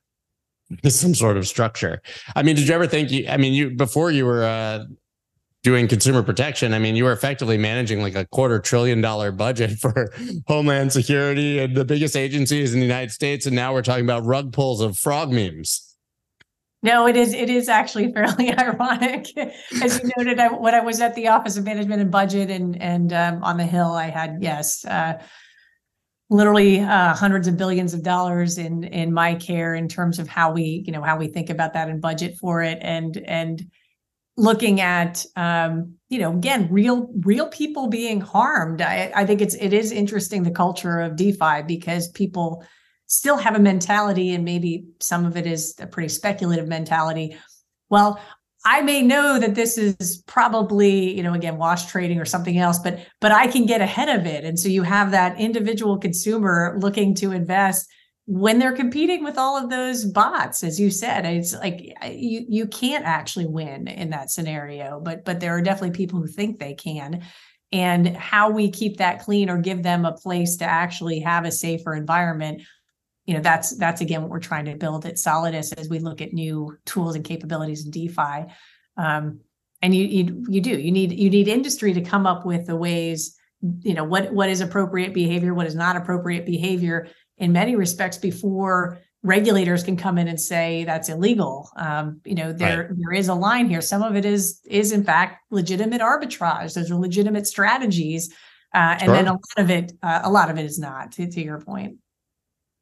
some 0.88 1.15
sort 1.15 1.38
of 1.38 1.47
structure. 1.47 2.01
I 2.36 2.43
mean, 2.43 2.56
did 2.56 2.67
you 2.67 2.73
ever 2.73 2.88
think 2.88 3.12
you, 3.12 3.25
I 3.27 3.38
mean, 3.38 3.53
you, 3.53 3.71
before 3.71 4.12
you 4.12 4.25
were 4.25 4.43
uh, 4.43 4.86
doing 5.63 5.88
consumer 5.88 6.21
protection, 6.21 6.73
I 6.73 6.80
mean, 6.80 6.95
you 6.95 7.06
were 7.06 7.13
effectively 7.13 7.58
managing 7.58 8.02
like 8.02 8.15
a 8.15 8.26
quarter 8.26 8.60
trillion 8.60 9.02
dollar 9.02 9.32
budget 9.32 9.71
for 9.80 10.13
Homeland 10.47 10.91
Security 10.91 11.60
and 11.60 11.76
the 11.76 11.86
biggest 11.86 12.15
agencies 12.15 12.73
in 12.73 12.80
the 12.80 12.86
United 12.86 13.12
States. 13.12 13.45
And 13.45 13.56
now 13.56 13.73
we're 13.73 13.82
talking 13.82 14.06
about 14.06 14.26
rug 14.26 14.54
pulls 14.54 14.82
of 14.82 14.97
frog 14.97 15.32
memes. 15.32 15.89
No, 16.84 17.08
it 17.08 17.15
is. 17.15 17.34
It 17.34 17.49
is 17.49 17.69
actually 17.69 18.12
fairly 18.13 18.52
ironic, 18.52 19.28
as 19.82 20.02
you 20.04 20.12
noted. 20.17 20.38
I, 20.38 20.49
when 20.49 20.76
I 20.76 20.82
was 20.82 20.99
at 20.99 21.15
the 21.15 21.30
Office 21.30 21.56
of 21.56 21.63
Management 21.63 22.02
and 22.02 22.12
Budget 22.12 22.52
and 22.52 22.80
and 22.82 23.13
um, 23.13 23.41
on 23.41 23.56
the 23.56 23.65
Hill, 23.65 23.93
I 23.93 24.10
had 24.10 24.39
yes, 24.41 24.84
uh, 24.84 25.13
literally 26.30 26.82
uh, 26.82 27.15
hundreds 27.15 27.47
of 27.47 27.56
billions 27.56 27.93
of 27.93 28.04
dollars 28.04 28.58
in 28.58 28.84
in 28.84 29.13
my 29.13 29.36
care 29.36 29.76
in 29.76 29.88
terms 29.88 30.19
of 30.19 30.28
how 30.28 30.52
we 30.52 30.84
you 30.86 30.91
know 30.91 31.02
how 31.02 31.15
we 31.15 31.28
think 31.28 31.49
about 31.49 31.71
that 31.73 31.88
and 31.88 32.02
budget 32.02 32.36
for 32.38 32.62
it 32.62 32.80
and 32.82 33.17
and 33.28 33.63
looking 34.36 34.82
at 34.82 35.26
um, 35.36 35.96
you 36.10 36.19
know 36.19 36.34
again 36.34 36.67
real 36.72 37.10
real 37.22 37.48
people 37.50 37.88
being 37.88 38.22
harmed. 38.22 38.82
I, 38.82 39.12
I 39.15 39.26
think 39.26 39.41
it's 39.41 39.56
it 39.56 39.74
is 39.74 39.91
interesting 39.91 40.43
the 40.43 40.52
culture 40.52 41.02
of 41.02 41.15
defi 41.15 41.63
because 41.67 42.10
people 42.10 42.63
still 43.08 43.38
have 43.38 43.56
a 43.56 43.60
mentality 43.60 44.34
and 44.34 44.43
maybe 44.43 44.86
some 45.00 45.26
of 45.26 45.38
it 45.38 45.46
is 45.46 45.76
a 45.80 45.88
pretty 45.88 46.10
speculative 46.10 46.67
mentality. 46.67 47.38
Well 47.89 48.19
i 48.65 48.82
may 48.82 49.02
know 49.02 49.38
that 49.39 49.56
this 49.56 49.78
is 49.78 50.24
probably 50.26 51.13
you 51.13 51.22
know 51.22 51.34
again 51.34 51.58
wash 51.58 51.86
trading 51.88 52.17
or 52.17 52.24
something 52.24 52.58
else 52.58 52.80
but 52.80 52.98
but 53.19 53.30
i 53.30 53.46
can 53.46 53.65
get 53.65 53.82
ahead 53.82 54.08
of 54.10 54.26
it. 54.26 54.46
And 54.46 54.58
so 54.60 54.69
you 54.69 54.84
have 54.84 55.12
that 55.12 55.39
individual 55.39 55.98
consumer 55.98 56.78
looking 56.80 57.13
to 57.15 57.32
invest 57.32 57.89
when 58.26 58.58
they're 58.58 58.76
competing 58.76 59.24
with 59.24 59.38
all 59.38 59.62
of 59.62 59.70
those 59.70 60.06
bots 60.06 60.64
as 60.64 60.80
you 60.80 60.90
said 60.90 61.26
it's 61.26 61.54
like 61.56 61.94
you 62.10 62.46
you 62.48 62.66
can't 62.66 63.04
actually 63.04 63.46
win 63.46 63.88
in 63.88 64.10
that 64.10 64.32
scenario 64.32 65.00
but 65.02 65.26
but 65.26 65.40
there 65.40 65.56
are 65.56 65.62
definitely 65.62 65.92
people 65.92 66.20
who 66.20 66.28
think 66.28 66.60
they 66.60 66.74
can. 66.74 67.22
And 67.72 68.16
how 68.16 68.52
we 68.52 68.70
keep 68.70 68.98
that 68.98 69.22
clean 69.22 69.50
or 69.50 69.58
give 69.58 69.82
them 69.82 70.06
a 70.06 70.12
place 70.12 70.58
to 70.58 70.66
actually 70.66 71.20
have 71.22 71.44
a 71.44 71.52
safer 71.52 71.96
environment 71.96 72.62
you 73.26 73.34
know 73.34 73.40
that's 73.40 73.76
that's 73.78 74.02
again 74.02 74.22
what 74.22 74.30
we're 74.30 74.40
trying 74.40 74.66
to 74.66 74.76
build 74.76 75.06
at 75.06 75.16
solidus 75.16 75.74
as 75.78 75.90
we 75.90 76.00
look 76.00 76.22
at 76.22 76.34
new 76.34 76.78
tools 76.86 77.16
and 77.16 77.24
capabilities 77.26 77.86
in 77.86 77.92
defi. 77.92 78.52
Um, 78.98 79.40
and 79.82 79.96
you, 79.96 80.06
you 80.06 80.46
you 80.50 80.62
do 80.62 80.80
you 80.80 80.92
need 80.92 81.14
you 81.14 81.30
need 81.30 81.48
industry 81.48 81.94
to 81.94 82.02
come 82.02 82.26
up 82.26 82.46
with 82.46 82.68
the 82.68 82.76
ways 82.76 83.38
you 83.82 83.94
know 83.94 84.04
what 84.04 84.34
what 84.34 84.50
is 84.50 84.60
appropriate 84.60 85.14
behavior 85.14 85.54
what 85.54 85.66
is 85.66 85.76
not 85.76 85.96
appropriate 85.96 86.46
behavior 86.46 87.08
in 87.38 87.52
many 87.52 87.76
respects 87.76 88.17
before 88.17 89.00
regulators 89.24 89.84
can 89.84 89.96
come 89.98 90.17
in 90.17 90.28
and 90.28 90.39
say 90.39 90.84
that's 90.84 91.10
illegal. 91.10 91.69
Um, 91.78 92.22
you 92.26 92.36
know, 92.36 92.54
there 92.54 92.88
right. 92.89 92.98
there 92.98 93.13
is 93.13 93.30
a 93.30 93.34
line 93.34 93.69
here. 93.69 93.82
Some 93.82 94.04
of 94.04 94.15
it 94.15 94.26
is 94.26 94.60
is 94.65 94.91
in 94.91 95.04
fact 95.04 95.41
legitimate 95.50 96.02
arbitrage. 96.02 96.74
Those 96.74 96.91
are 96.91 96.96
legitimate 96.96 97.48
strategies, 97.48 98.34
uh, 98.74 98.98
and 99.00 99.12
then 99.12 99.28
a 99.28 99.34
lot 99.34 99.41
of 99.58 99.69
it 99.69 99.93
uh, 100.04 100.22
a 100.24 100.32
lot 100.32 100.50
of 100.50 100.58
it 100.58 100.65
is 100.65 100.78
not. 100.78 101.13
To, 101.13 101.28
to 101.28 101.41
your 101.41 101.60
point. 101.60 101.98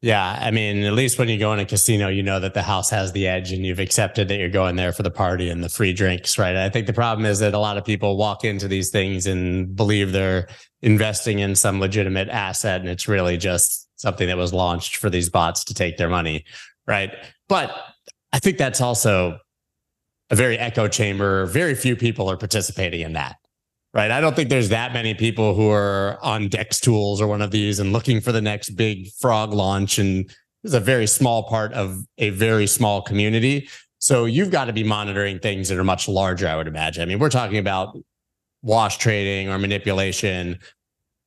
Yeah, 0.04 0.36
I 0.40 0.50
mean, 0.50 0.82
at 0.82 0.94
least 0.94 1.16
when 1.16 1.28
you 1.28 1.38
go 1.38 1.52
in 1.52 1.60
a 1.60 1.64
casino, 1.64 2.08
you 2.08 2.24
know 2.24 2.40
that 2.40 2.54
the 2.54 2.62
house 2.62 2.90
has 2.90 3.12
the 3.12 3.28
edge, 3.28 3.52
and 3.52 3.64
you've 3.64 3.78
accepted 3.78 4.26
that 4.28 4.36
you're 4.36 4.48
going 4.48 4.74
there 4.74 4.92
for 4.92 5.04
the 5.04 5.12
party 5.12 5.48
and 5.48 5.62
the 5.62 5.68
free 5.68 5.92
drinks, 5.92 6.36
right? 6.38 6.56
I 6.56 6.70
think 6.70 6.88
the 6.88 6.92
problem 6.92 7.24
is 7.24 7.38
that 7.38 7.54
a 7.54 7.58
lot 7.58 7.78
of 7.78 7.84
people 7.84 8.16
walk 8.16 8.44
into 8.44 8.66
these 8.66 8.90
things 8.90 9.28
and 9.28 9.76
believe 9.76 10.10
they're 10.10 10.48
investing 10.80 11.38
in 11.38 11.54
some 11.54 11.78
legitimate 11.78 12.28
asset, 12.28 12.80
and 12.80 12.90
it's 12.90 13.06
really 13.06 13.36
just 13.36 13.81
something 14.02 14.26
that 14.26 14.36
was 14.36 14.52
launched 14.52 14.96
for 14.96 15.08
these 15.08 15.30
bots 15.30 15.62
to 15.64 15.74
take 15.74 15.96
their 15.96 16.08
money, 16.08 16.44
right? 16.88 17.12
But 17.48 17.72
I 18.32 18.40
think 18.40 18.58
that's 18.58 18.80
also 18.80 19.38
a 20.28 20.34
very 20.34 20.58
echo 20.58 20.88
chamber. 20.88 21.46
Very 21.46 21.76
few 21.76 21.94
people 21.94 22.28
are 22.28 22.36
participating 22.36 23.02
in 23.02 23.12
that, 23.12 23.36
right? 23.94 24.10
I 24.10 24.20
don't 24.20 24.34
think 24.34 24.48
there's 24.48 24.70
that 24.70 24.92
many 24.92 25.14
people 25.14 25.54
who 25.54 25.70
are 25.70 26.18
on 26.20 26.48
DEX 26.48 26.80
tools 26.80 27.20
or 27.20 27.28
one 27.28 27.42
of 27.42 27.52
these 27.52 27.78
and 27.78 27.92
looking 27.92 28.20
for 28.20 28.32
the 28.32 28.40
next 28.40 28.70
big 28.70 29.08
frog 29.20 29.52
launch. 29.52 29.98
And 29.98 30.28
it's 30.64 30.74
a 30.74 30.80
very 30.80 31.06
small 31.06 31.44
part 31.44 31.72
of 31.72 32.02
a 32.18 32.30
very 32.30 32.66
small 32.66 33.02
community. 33.02 33.68
So 33.98 34.24
you've 34.24 34.50
got 34.50 34.64
to 34.64 34.72
be 34.72 34.82
monitoring 34.82 35.38
things 35.38 35.68
that 35.68 35.78
are 35.78 35.84
much 35.84 36.08
larger, 36.08 36.48
I 36.48 36.56
would 36.56 36.66
imagine. 36.66 37.02
I 37.02 37.06
mean, 37.06 37.20
we're 37.20 37.30
talking 37.30 37.58
about 37.58 37.96
wash 38.62 38.98
trading 38.98 39.48
or 39.48 39.58
manipulation 39.58 40.58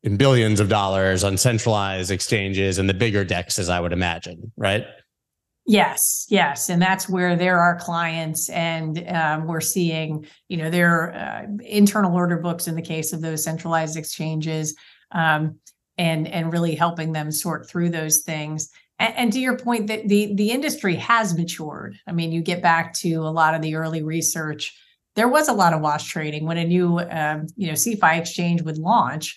in 0.05 0.17
billions 0.17 0.59
of 0.59 0.69
dollars 0.69 1.23
on 1.23 1.35
centralized 1.35 2.11
exchanges 2.11 2.77
and 2.77 2.87
the 2.87 2.93
bigger 2.93 3.25
dexes, 3.25 3.69
I 3.69 3.79
would 3.79 3.91
imagine, 3.91 4.51
right? 4.55 4.85
Yes, 5.65 6.27
yes, 6.29 6.69
and 6.69 6.79
that's 6.79 7.09
where 7.09 7.35
there 7.35 7.59
are 7.59 7.75
clients, 7.79 8.49
and 8.49 9.03
um, 9.09 9.47
we're 9.47 9.61
seeing, 9.61 10.27
you 10.47 10.57
know, 10.57 10.69
their 10.69 11.15
uh, 11.15 11.47
internal 11.63 12.15
order 12.15 12.37
books 12.37 12.67
in 12.67 12.75
the 12.75 12.83
case 12.83 13.13
of 13.13 13.21
those 13.21 13.43
centralized 13.43 13.97
exchanges, 13.97 14.75
um, 15.11 15.57
and 15.97 16.27
and 16.27 16.53
really 16.53 16.75
helping 16.75 17.13
them 17.13 17.31
sort 17.31 17.67
through 17.67 17.89
those 17.89 18.21
things. 18.21 18.69
And, 18.99 19.15
and 19.17 19.33
to 19.33 19.39
your 19.39 19.57
point, 19.57 19.87
that 19.87 20.07
the 20.07 20.35
the 20.35 20.51
industry 20.51 20.93
has 20.97 21.35
matured. 21.35 21.97
I 22.05 22.11
mean, 22.11 22.31
you 22.31 22.43
get 22.43 22.61
back 22.61 22.93
to 22.95 23.15
a 23.15 23.33
lot 23.33 23.55
of 23.55 23.63
the 23.63 23.73
early 23.73 24.03
research. 24.03 24.71
There 25.15 25.29
was 25.29 25.47
a 25.47 25.53
lot 25.53 25.73
of 25.73 25.81
wash 25.81 26.07
trading 26.11 26.45
when 26.45 26.57
a 26.57 26.65
new, 26.65 26.99
um, 26.99 27.47
you 27.55 27.67
know, 27.67 27.73
CeFi 27.73 28.19
exchange 28.19 28.61
would 28.61 28.77
launch 28.77 29.35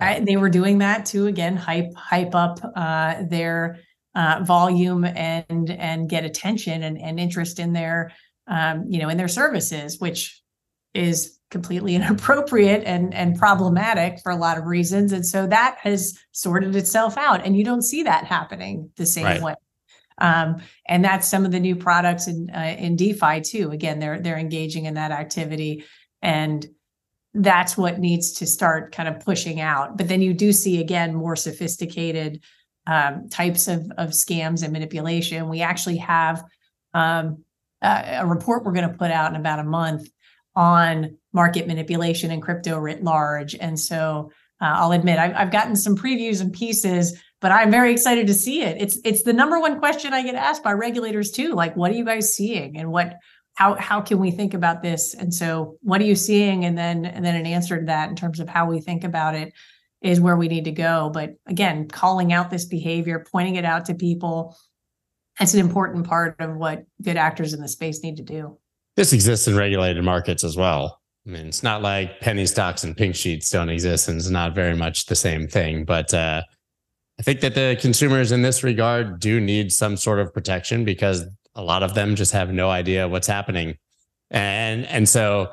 I, 0.00 0.20
they 0.20 0.36
were 0.36 0.50
doing 0.50 0.78
that 0.78 1.06
to 1.06 1.26
again 1.26 1.56
hype 1.56 1.94
hype 1.94 2.34
up 2.34 2.60
uh, 2.74 3.22
their 3.28 3.78
uh, 4.14 4.40
volume 4.44 5.04
and 5.04 5.70
and 5.70 6.08
get 6.08 6.24
attention 6.24 6.82
and, 6.82 7.00
and 7.00 7.18
interest 7.20 7.58
in 7.58 7.72
their 7.72 8.12
um, 8.46 8.84
you 8.88 8.98
know 8.98 9.08
in 9.08 9.16
their 9.16 9.28
services, 9.28 9.98
which 9.98 10.42
is 10.94 11.38
completely 11.50 11.94
inappropriate 11.96 12.82
and 12.84 13.14
and 13.14 13.38
problematic 13.38 14.18
for 14.22 14.32
a 14.32 14.36
lot 14.36 14.58
of 14.58 14.64
reasons. 14.64 15.12
And 15.12 15.24
so 15.24 15.46
that 15.46 15.78
has 15.80 16.18
sorted 16.32 16.76
itself 16.76 17.16
out, 17.16 17.44
and 17.44 17.56
you 17.56 17.64
don't 17.64 17.82
see 17.82 18.02
that 18.02 18.24
happening 18.24 18.90
the 18.96 19.06
same 19.06 19.24
right. 19.24 19.42
way. 19.42 19.54
Um, 20.18 20.62
and 20.88 21.04
that's 21.04 21.28
some 21.28 21.44
of 21.44 21.52
the 21.52 21.60
new 21.60 21.76
products 21.76 22.26
in 22.26 22.50
uh, 22.50 22.76
in 22.78 22.96
DeFi 22.96 23.40
too. 23.42 23.70
Again, 23.70 23.98
they're 23.98 24.18
they're 24.20 24.38
engaging 24.38 24.86
in 24.86 24.94
that 24.94 25.10
activity 25.10 25.84
and 26.22 26.66
that's 27.42 27.76
what 27.76 27.98
needs 27.98 28.32
to 28.32 28.46
start 28.46 28.92
kind 28.92 29.08
of 29.08 29.24
pushing 29.24 29.60
out. 29.60 29.96
But 29.96 30.08
then 30.08 30.22
you 30.22 30.32
do 30.32 30.52
see 30.52 30.80
again 30.80 31.14
more 31.14 31.36
sophisticated 31.36 32.42
um, 32.86 33.28
types 33.28 33.68
of, 33.68 33.90
of 33.98 34.10
scams 34.10 34.62
and 34.62 34.72
manipulation. 34.72 35.48
We 35.48 35.60
actually 35.60 35.98
have 35.98 36.44
um, 36.94 37.44
a, 37.82 38.18
a 38.20 38.26
report 38.26 38.64
we're 38.64 38.72
going 38.72 38.90
to 38.90 38.96
put 38.96 39.10
out 39.10 39.30
in 39.30 39.36
about 39.36 39.58
a 39.58 39.64
month 39.64 40.08
on 40.54 41.18
market 41.32 41.66
manipulation 41.66 42.30
and 42.30 42.40
crypto 42.40 42.78
writ 42.78 43.04
large. 43.04 43.54
And 43.54 43.78
so 43.78 44.30
uh, 44.62 44.72
I'll 44.76 44.92
admit 44.92 45.18
I've, 45.18 45.34
I've 45.34 45.50
gotten 45.52 45.76
some 45.76 45.96
previews 45.96 46.40
and 46.40 46.52
pieces, 46.52 47.20
but 47.42 47.52
I'm 47.52 47.70
very 47.70 47.92
excited 47.92 48.26
to 48.28 48.34
see 48.34 48.62
it. 48.62 48.80
It's 48.80 48.98
it's 49.04 49.22
the 49.22 49.34
number 49.34 49.60
one 49.60 49.78
question 49.78 50.14
I 50.14 50.22
get 50.22 50.34
asked 50.34 50.64
by 50.64 50.72
regulators 50.72 51.30
too. 51.30 51.52
Like, 51.52 51.76
what 51.76 51.90
are 51.90 51.94
you 51.94 52.06
guys 52.06 52.34
seeing, 52.34 52.78
and 52.78 52.90
what 52.90 53.18
how 53.56 53.74
how 53.74 54.00
can 54.00 54.18
we 54.18 54.30
think 54.30 54.54
about 54.54 54.82
this? 54.82 55.14
And 55.14 55.34
so 55.34 55.76
what 55.82 56.00
are 56.00 56.04
you 56.04 56.14
seeing? 56.14 56.64
And 56.64 56.78
then 56.78 57.04
and 57.04 57.24
then 57.24 57.34
an 57.34 57.46
answer 57.46 57.78
to 57.80 57.86
that 57.86 58.08
in 58.08 58.14
terms 58.14 58.38
of 58.38 58.48
how 58.48 58.66
we 58.66 58.80
think 58.80 59.02
about 59.02 59.34
it 59.34 59.52
is 60.02 60.20
where 60.20 60.36
we 60.36 60.46
need 60.46 60.64
to 60.64 60.72
go. 60.72 61.10
But 61.12 61.34
again 61.46 61.88
calling 61.88 62.32
out 62.32 62.50
this 62.50 62.66
behavior 62.66 63.24
pointing 63.32 63.56
it 63.56 63.64
out 63.64 63.86
to 63.86 63.94
people 63.94 64.56
that's 65.38 65.52
an 65.52 65.60
important 65.60 66.06
part 66.06 66.36
of 66.38 66.56
what 66.56 66.84
good 67.02 67.18
actors 67.18 67.52
in 67.52 67.60
the 67.60 67.68
space 67.68 68.02
need 68.02 68.16
to 68.16 68.22
do. 68.22 68.56
This 68.96 69.12
exists 69.12 69.46
in 69.46 69.54
regulated 69.54 70.02
markets 70.02 70.44
as 70.44 70.56
well. 70.56 71.00
I 71.26 71.30
mean 71.30 71.46
it's 71.46 71.62
not 71.62 71.80
like 71.80 72.20
penny 72.20 72.46
stocks 72.46 72.84
and 72.84 72.96
pink 72.96 73.14
sheets 73.14 73.50
don't 73.50 73.70
exist 73.70 74.08
and 74.08 74.18
it's 74.18 74.28
not 74.28 74.54
very 74.54 74.76
much 74.76 75.06
the 75.06 75.16
same 75.16 75.48
thing. 75.48 75.86
But 75.86 76.12
uh, 76.12 76.42
I 77.18 77.22
think 77.22 77.40
that 77.40 77.54
the 77.54 77.78
consumers 77.80 78.32
in 78.32 78.42
this 78.42 78.62
regard 78.62 79.18
do 79.18 79.40
need 79.40 79.72
some 79.72 79.96
sort 79.96 80.20
of 80.20 80.34
protection 80.34 80.84
because 80.84 81.24
a 81.56 81.62
lot 81.62 81.82
of 81.82 81.94
them 81.94 82.14
just 82.14 82.32
have 82.32 82.52
no 82.52 82.70
idea 82.70 83.08
what's 83.08 83.26
happening. 83.26 83.76
And 84.30 84.86
and 84.86 85.08
so 85.08 85.50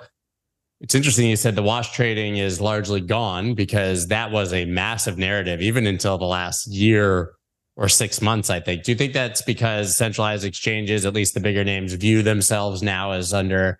it's 0.81 0.95
interesting 0.95 1.29
you 1.29 1.35
said 1.35 1.55
the 1.55 1.63
wash 1.63 1.93
trading 1.93 2.37
is 2.37 2.59
largely 2.59 3.01
gone 3.01 3.55
because 3.55 4.07
that 4.07 4.31
was 4.31 4.53
a 4.53 4.65
massive 4.65 5.17
narrative 5.17 5.61
even 5.61 5.87
until 5.87 6.17
the 6.17 6.25
last 6.25 6.67
year 6.67 7.31
or 7.75 7.89
6 7.89 8.21
months 8.21 8.49
I 8.49 8.59
think. 8.59 8.83
Do 8.83 8.91
you 8.91 8.97
think 8.97 9.13
that's 9.13 9.41
because 9.41 9.95
centralized 9.97 10.45
exchanges 10.45 11.05
at 11.05 11.13
least 11.13 11.33
the 11.33 11.39
bigger 11.39 11.63
names 11.63 11.93
view 11.93 12.21
themselves 12.21 12.83
now 12.83 13.11
as 13.11 13.33
under 13.33 13.79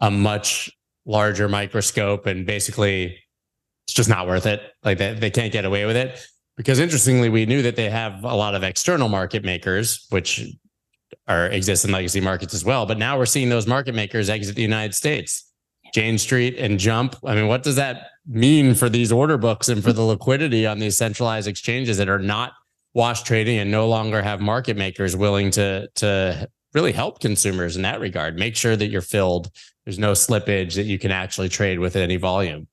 a 0.00 0.10
much 0.10 0.70
larger 1.06 1.48
microscope 1.48 2.26
and 2.26 2.46
basically 2.46 3.16
it's 3.86 3.94
just 3.94 4.08
not 4.08 4.26
worth 4.26 4.46
it. 4.46 4.62
Like 4.84 4.98
they, 4.98 5.14
they 5.14 5.30
can't 5.30 5.52
get 5.52 5.64
away 5.64 5.86
with 5.86 5.96
it. 5.96 6.20
Because 6.56 6.78
interestingly, 6.78 7.28
we 7.28 7.46
knew 7.46 7.62
that 7.62 7.76
they 7.76 7.88
have 7.88 8.24
a 8.24 8.34
lot 8.34 8.54
of 8.54 8.62
external 8.62 9.08
market 9.08 9.42
makers, 9.42 10.06
which 10.10 10.46
are 11.28 11.46
exist 11.46 11.84
in 11.84 11.92
legacy 11.92 12.20
markets 12.20 12.54
as 12.54 12.64
well. 12.64 12.86
But 12.86 12.98
now 12.98 13.18
we're 13.18 13.26
seeing 13.26 13.48
those 13.48 13.66
market 13.66 13.94
makers 13.94 14.28
exit 14.30 14.56
the 14.56 14.62
United 14.62 14.94
States. 14.94 15.52
Jane 15.92 16.18
Street 16.18 16.56
and 16.58 16.78
Jump. 16.78 17.16
I 17.24 17.34
mean, 17.34 17.48
what 17.48 17.62
does 17.62 17.76
that 17.76 18.08
mean 18.26 18.74
for 18.74 18.88
these 18.88 19.12
order 19.12 19.36
books 19.36 19.68
and 19.68 19.82
for 19.82 19.92
the 19.92 20.02
liquidity 20.02 20.66
on 20.66 20.78
these 20.78 20.96
centralized 20.96 21.48
exchanges 21.48 21.98
that 21.98 22.08
are 22.08 22.18
not 22.18 22.52
wash 22.94 23.22
trading 23.22 23.58
and 23.58 23.70
no 23.70 23.88
longer 23.88 24.22
have 24.22 24.40
market 24.40 24.76
makers 24.76 25.16
willing 25.16 25.50
to 25.52 25.88
to 25.96 26.48
really 26.72 26.92
help 26.92 27.20
consumers 27.20 27.76
in 27.76 27.82
that 27.82 28.00
regard? 28.00 28.36
Make 28.38 28.56
sure 28.56 28.76
that 28.76 28.88
you're 28.88 29.02
filled. 29.02 29.50
There's 29.84 29.98
no 29.98 30.12
slippage 30.12 30.74
that 30.76 30.84
you 30.84 30.98
can 30.98 31.10
actually 31.10 31.48
trade 31.48 31.78
with 31.78 31.96
any 31.96 32.16
volume. 32.16 32.68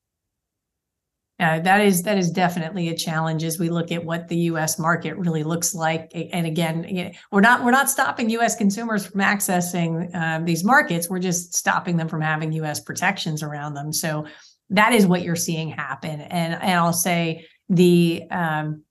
Uh, 1.39 1.59
that 1.59 1.79
is 1.79 2.03
that 2.03 2.17
is 2.17 2.29
definitely 2.29 2.89
a 2.89 2.95
challenge 2.95 3.45
as 3.45 3.57
we 3.57 3.69
look 3.69 3.93
at 3.93 4.03
what 4.03 4.27
the 4.27 4.35
U.S. 4.35 4.77
market 4.77 5.17
really 5.17 5.43
looks 5.43 5.73
like. 5.73 6.11
And 6.13 6.45
again, 6.45 7.13
we're 7.31 7.39
not 7.39 7.63
we're 7.63 7.71
not 7.71 7.89
stopping 7.89 8.29
U.S. 8.31 8.57
consumers 8.57 9.05
from 9.05 9.21
accessing 9.21 10.13
um, 10.13 10.43
these 10.43 10.65
markets. 10.65 11.09
We're 11.09 11.19
just 11.19 11.53
stopping 11.53 11.95
them 11.95 12.09
from 12.09 12.19
having 12.19 12.51
U.S. 12.53 12.81
protections 12.81 13.41
around 13.41 13.73
them. 13.73 13.93
So 13.93 14.25
that 14.71 14.91
is 14.91 15.07
what 15.07 15.21
you're 15.21 15.37
seeing 15.37 15.69
happen. 15.69 16.19
And 16.19 16.53
and 16.55 16.73
I'll 16.73 16.91
say 16.91 17.45
the 17.69 18.23
um, 18.29 18.83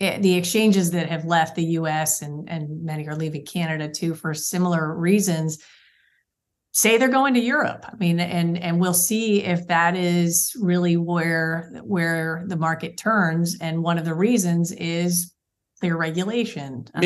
eh, 0.00 0.18
the 0.18 0.34
exchanges 0.34 0.90
that 0.90 1.08
have 1.08 1.24
left 1.24 1.54
the 1.54 1.64
U.S. 1.64 2.22
and 2.22 2.50
and 2.50 2.82
many 2.82 3.06
are 3.06 3.14
leaving 3.14 3.46
Canada 3.46 3.88
too 3.88 4.16
for 4.16 4.34
similar 4.34 4.92
reasons 4.96 5.62
say 6.74 6.98
they're 6.98 7.08
going 7.08 7.34
to 7.34 7.40
Europe. 7.40 7.86
I 7.88 7.94
mean, 7.96 8.20
and 8.20 8.58
and 8.58 8.80
we'll 8.80 8.92
see 8.92 9.42
if 9.42 9.66
that 9.68 9.96
is 9.96 10.54
really 10.60 10.96
where 10.96 11.70
where 11.84 12.44
the 12.46 12.56
market 12.56 12.98
turns. 12.98 13.56
And 13.60 13.82
one 13.82 13.96
of 13.96 14.04
the 14.04 14.14
reasons 14.14 14.72
is 14.72 15.32
clear 15.80 15.96
regulation. 15.96 16.86
Uh, 16.94 17.00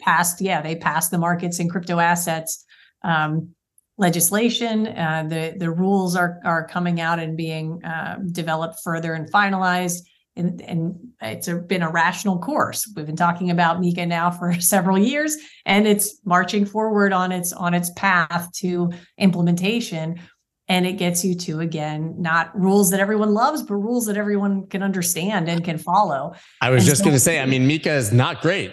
passed, 0.00 0.40
yeah, 0.40 0.60
they 0.60 0.76
passed 0.76 1.10
the 1.10 1.18
markets 1.18 1.60
in 1.60 1.68
crypto 1.70 1.98
assets 1.98 2.64
um, 3.02 3.50
legislation. 3.96 4.88
Uh, 4.88 5.24
the 5.28 5.54
the 5.58 5.70
rules 5.70 6.16
are 6.16 6.40
are 6.44 6.66
coming 6.66 7.00
out 7.00 7.20
and 7.20 7.36
being 7.36 7.82
uh, 7.84 8.18
developed 8.32 8.80
further 8.82 9.14
and 9.14 9.30
finalized. 9.32 10.02
And, 10.36 10.60
and 10.62 10.96
it's 11.20 11.48
a, 11.48 11.56
been 11.56 11.82
a 11.82 11.90
rational 11.90 12.38
course. 12.38 12.90
We've 12.94 13.06
been 13.06 13.16
talking 13.16 13.50
about 13.50 13.80
MiCA 13.80 14.06
now 14.06 14.30
for 14.30 14.54
several 14.60 14.98
years, 14.98 15.36
and 15.64 15.86
it's 15.86 16.20
marching 16.24 16.64
forward 16.64 17.12
on 17.12 17.32
its 17.32 17.52
on 17.52 17.74
its 17.74 17.90
path 17.96 18.50
to 18.58 18.92
implementation. 19.18 20.20
And 20.66 20.86
it 20.86 20.94
gets 20.94 21.24
you 21.24 21.34
to 21.36 21.60
again 21.60 22.14
not 22.18 22.58
rules 22.58 22.90
that 22.90 23.00
everyone 23.00 23.34
loves, 23.34 23.62
but 23.62 23.74
rules 23.74 24.06
that 24.06 24.16
everyone 24.16 24.66
can 24.66 24.82
understand 24.82 25.48
and 25.48 25.62
can 25.62 25.78
follow. 25.78 26.34
I 26.60 26.70
was 26.70 26.82
and 26.82 26.88
just 26.88 27.00
so- 27.00 27.04
going 27.04 27.16
to 27.16 27.20
say, 27.20 27.40
I 27.40 27.46
mean, 27.46 27.68
MiCA 27.68 27.96
is 27.96 28.12
not 28.12 28.40
great. 28.40 28.72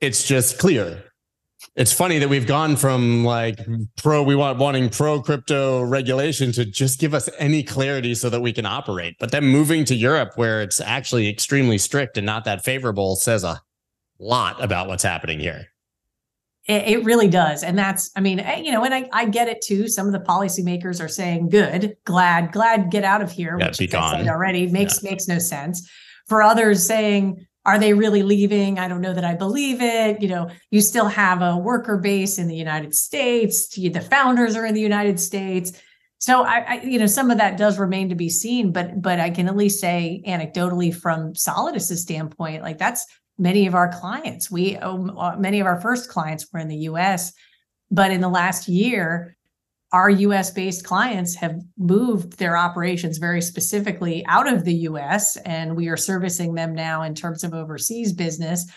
It's 0.00 0.24
just 0.24 0.58
clear 0.58 1.04
it's 1.76 1.92
funny 1.92 2.18
that 2.18 2.28
we've 2.28 2.46
gone 2.46 2.76
from 2.76 3.24
like 3.24 3.58
pro 3.96 4.22
we 4.22 4.34
want 4.34 4.58
wanting 4.58 4.88
pro 4.88 5.20
crypto 5.20 5.82
regulation 5.82 6.52
to 6.52 6.64
just 6.64 7.00
give 7.00 7.14
us 7.14 7.28
any 7.38 7.62
clarity 7.62 8.14
so 8.14 8.30
that 8.30 8.40
we 8.40 8.52
can 8.52 8.66
operate. 8.66 9.16
But 9.18 9.32
then 9.32 9.44
moving 9.44 9.84
to 9.86 9.94
europe 9.94 10.32
where 10.36 10.62
it's 10.62 10.80
actually 10.80 11.28
extremely 11.28 11.78
strict 11.78 12.16
and 12.16 12.26
not 12.26 12.44
that 12.44 12.64
favorable 12.64 13.16
says 13.16 13.44
a 13.44 13.60
lot 14.18 14.62
about 14.62 14.88
what's 14.88 15.02
happening 15.02 15.40
here. 15.40 15.66
It, 16.66 16.88
it 16.88 17.04
really 17.04 17.28
does. 17.28 17.62
And 17.62 17.76
that's 17.76 18.10
i 18.16 18.20
mean 18.20 18.40
eh, 18.40 18.60
you 18.60 18.70
know 18.72 18.84
and 18.84 18.94
I, 18.94 19.08
I 19.12 19.26
get 19.26 19.48
it 19.48 19.60
too. 19.60 19.88
Some 19.88 20.06
of 20.06 20.12
the 20.12 20.20
policymakers 20.20 21.02
are 21.02 21.08
saying 21.08 21.48
good 21.48 21.96
glad 22.04 22.52
glad 22.52 22.90
get 22.90 23.04
out 23.04 23.20
of 23.20 23.32
here 23.32 23.56
yeah, 23.58 23.68
which 23.68 23.78
be 23.78 23.86
gone. 23.86 24.28
already. 24.28 24.68
Makes 24.68 25.02
yeah. 25.02 25.10
makes 25.10 25.26
no 25.26 25.38
sense. 25.38 25.88
For 26.28 26.42
others 26.42 26.86
saying 26.86 27.46
are 27.66 27.78
they 27.78 27.94
really 27.94 28.22
leaving? 28.22 28.78
I 28.78 28.88
don't 28.88 29.00
know 29.00 29.14
that 29.14 29.24
I 29.24 29.34
believe 29.34 29.80
it. 29.80 30.20
You 30.20 30.28
know, 30.28 30.50
you 30.70 30.80
still 30.80 31.06
have 31.06 31.40
a 31.40 31.56
worker 31.56 31.96
base 31.96 32.38
in 32.38 32.46
the 32.46 32.56
United 32.56 32.94
States. 32.94 33.68
The 33.68 34.00
founders 34.00 34.54
are 34.54 34.66
in 34.66 34.74
the 34.74 34.80
United 34.80 35.18
States. 35.18 35.72
So 36.18 36.42
I, 36.42 36.58
I, 36.60 36.74
you 36.82 36.98
know, 36.98 37.06
some 37.06 37.30
of 37.30 37.38
that 37.38 37.58
does 37.58 37.78
remain 37.78 38.08
to 38.08 38.14
be 38.14 38.28
seen, 38.28 38.72
but 38.72 39.00
but 39.00 39.20
I 39.20 39.30
can 39.30 39.48
at 39.48 39.56
least 39.56 39.80
say 39.80 40.22
anecdotally 40.26 40.94
from 40.94 41.34
Solidus's 41.34 42.02
standpoint, 42.02 42.62
like 42.62 42.78
that's 42.78 43.06
many 43.38 43.66
of 43.66 43.74
our 43.74 43.88
clients. 43.88 44.50
We 44.50 44.76
uh, 44.76 45.36
many 45.36 45.60
of 45.60 45.66
our 45.66 45.80
first 45.80 46.08
clients 46.08 46.46
were 46.52 46.60
in 46.60 46.68
the 46.68 46.76
U.S., 46.88 47.32
but 47.90 48.10
in 48.10 48.20
the 48.20 48.28
last 48.28 48.68
year, 48.68 49.36
our 49.94 50.10
US 50.10 50.50
based 50.50 50.84
clients 50.84 51.36
have 51.36 51.60
moved 51.78 52.36
their 52.36 52.56
operations 52.56 53.18
very 53.18 53.40
specifically 53.40 54.26
out 54.26 54.52
of 54.52 54.64
the 54.64 54.74
US, 54.88 55.36
and 55.36 55.76
we 55.76 55.86
are 55.86 55.96
servicing 55.96 56.52
them 56.52 56.74
now 56.74 57.02
in 57.02 57.14
terms 57.14 57.44
of 57.44 57.54
overseas 57.54 58.12
business. 58.12 58.68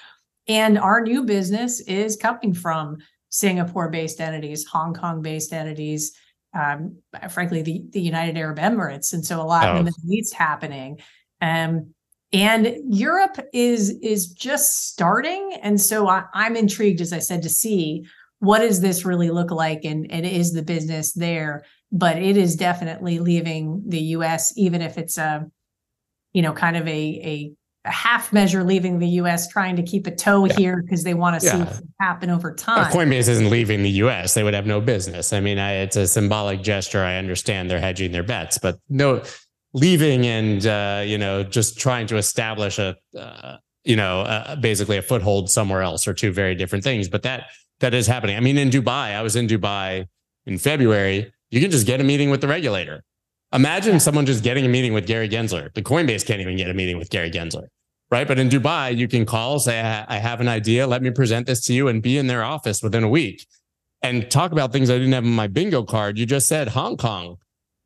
And 0.47 0.77
our 0.77 1.01
new 1.01 1.23
business 1.23 1.79
is 1.81 2.17
coming 2.17 2.53
from 2.53 2.97
Singapore 3.29 3.89
based 3.89 4.21
entities, 4.21 4.67
Hong 4.67 4.93
Kong 4.93 5.23
based 5.23 5.53
entities, 5.53 6.15
um, 6.53 6.97
frankly, 7.31 7.63
the, 7.63 7.83
the 7.89 7.99
United 7.99 8.37
Arab 8.37 8.59
Emirates. 8.59 9.11
And 9.11 9.25
so 9.25 9.41
a 9.41 9.43
lot 9.43 9.65
oh. 9.65 9.71
in 9.71 9.77
the 9.77 9.83
Middle 9.85 10.11
East 10.11 10.35
happening. 10.35 10.99
Um, 11.41 11.95
and 12.31 12.77
Europe 12.93 13.39
is 13.53 13.89
is 14.03 14.27
just 14.27 14.89
starting, 14.89 15.57
and 15.63 15.81
so 15.81 16.07
I, 16.09 16.25
I'm 16.33 16.55
intrigued, 16.57 17.01
as 17.01 17.11
I 17.11 17.19
said, 17.19 17.41
to 17.41 17.49
see 17.49 18.05
what 18.39 18.59
does 18.59 18.81
this 18.81 19.05
really 19.05 19.29
look 19.29 19.51
like? 19.51 19.83
And, 19.83 20.11
and 20.11 20.25
is 20.25 20.53
the 20.53 20.61
business 20.61 21.13
there? 21.13 21.65
But 21.91 22.17
it 22.17 22.37
is 22.37 22.55
definitely 22.55 23.19
leaving 23.19 23.83
the 23.87 23.99
us 23.99 24.53
even 24.57 24.81
if 24.81 24.97
it's 24.97 25.17
a 25.17 25.49
you 26.33 26.41
know 26.41 26.53
kind 26.53 26.75
of 26.75 26.87
a 26.87 26.91
a, 26.91 27.51
a 27.85 27.91
half 27.91 28.33
measure 28.33 28.63
leaving 28.63 28.99
the 28.99 29.07
us 29.07 29.47
trying 29.47 29.77
to 29.77 29.83
keep 29.83 30.05
a 30.05 30.11
toe 30.11 30.45
yeah. 30.45 30.53
here 30.55 30.81
because 30.83 31.03
they 31.03 31.13
want 31.13 31.39
to 31.39 31.45
yeah. 31.45 31.53
see 31.53 31.59
what 31.59 31.83
happen 32.01 32.29
over 32.29 32.53
time. 32.53 32.91
coinbase 32.91 33.29
isn't 33.29 33.49
leaving 33.49 33.83
the 33.83 33.89
us 33.91 34.33
they 34.33 34.43
would 34.43 34.53
have 34.53 34.67
no 34.67 34.81
business. 34.81 35.31
I 35.31 35.39
mean 35.39 35.57
I, 35.57 35.75
it's 35.75 35.95
a 35.95 36.05
symbolic 36.05 36.61
gesture. 36.61 37.03
I 37.03 37.15
understand 37.15 37.71
they're 37.71 37.79
hedging 37.79 38.11
their 38.11 38.23
bets 38.23 38.57
but 38.57 38.77
no 38.89 39.23
leaving 39.73 40.25
and 40.27 40.65
uh, 40.67 41.03
you 41.05 41.17
know 41.17 41.43
just 41.43 41.79
trying 41.79 42.07
to 42.07 42.17
establish 42.17 42.79
a 42.79 42.97
uh, 43.17 43.57
you 43.83 43.95
know 43.95 44.21
uh, 44.21 44.55
basically 44.57 44.97
a 44.97 45.01
foothold 45.01 45.49
somewhere 45.49 45.81
else 45.81 46.07
are 46.07 46.13
two 46.13 46.31
very 46.31 46.55
different 46.55 46.83
things. 46.83 47.07
But 47.07 47.23
that 47.23 47.47
that 47.79 47.93
is 47.93 48.07
happening. 48.07 48.35
I 48.35 48.39
mean, 48.39 48.57
in 48.57 48.69
Dubai, 48.69 49.15
I 49.15 49.21
was 49.21 49.35
in 49.35 49.47
Dubai 49.47 50.07
in 50.45 50.57
February. 50.57 51.31
You 51.51 51.61
can 51.61 51.71
just 51.71 51.87
get 51.87 52.01
a 52.01 52.03
meeting 52.03 52.29
with 52.29 52.41
the 52.41 52.47
regulator. 52.47 53.03
Imagine 53.53 53.99
someone 53.99 54.25
just 54.25 54.43
getting 54.43 54.65
a 54.65 54.69
meeting 54.69 54.93
with 54.93 55.07
Gary 55.07 55.29
Gensler. 55.29 55.73
The 55.73 55.81
Coinbase 55.81 56.25
can't 56.25 56.41
even 56.41 56.57
get 56.57 56.69
a 56.69 56.73
meeting 56.73 56.97
with 56.97 57.09
Gary 57.09 57.31
Gensler, 57.31 57.67
right? 58.11 58.27
But 58.27 58.39
in 58.39 58.49
Dubai, 58.49 58.95
you 58.95 59.07
can 59.07 59.25
call, 59.25 59.59
say, 59.59 59.79
I 59.79 60.17
have 60.17 60.41
an 60.41 60.49
idea. 60.49 60.85
Let 60.85 61.01
me 61.01 61.11
present 61.11 61.47
this 61.47 61.61
to 61.67 61.73
you 61.73 61.87
and 61.87 62.03
be 62.03 62.17
in 62.17 62.27
their 62.27 62.43
office 62.43 62.83
within 62.83 63.03
a 63.03 63.09
week 63.09 63.47
and 64.01 64.29
talk 64.29 64.51
about 64.51 64.73
things 64.73 64.89
I 64.89 64.97
didn't 64.97 65.13
have 65.13 65.23
in 65.23 65.31
my 65.31 65.47
bingo 65.47 65.83
card. 65.83 66.17
You 66.17 66.25
just 66.25 66.47
said 66.47 66.69
Hong 66.69 66.97
Kong. 66.97 67.37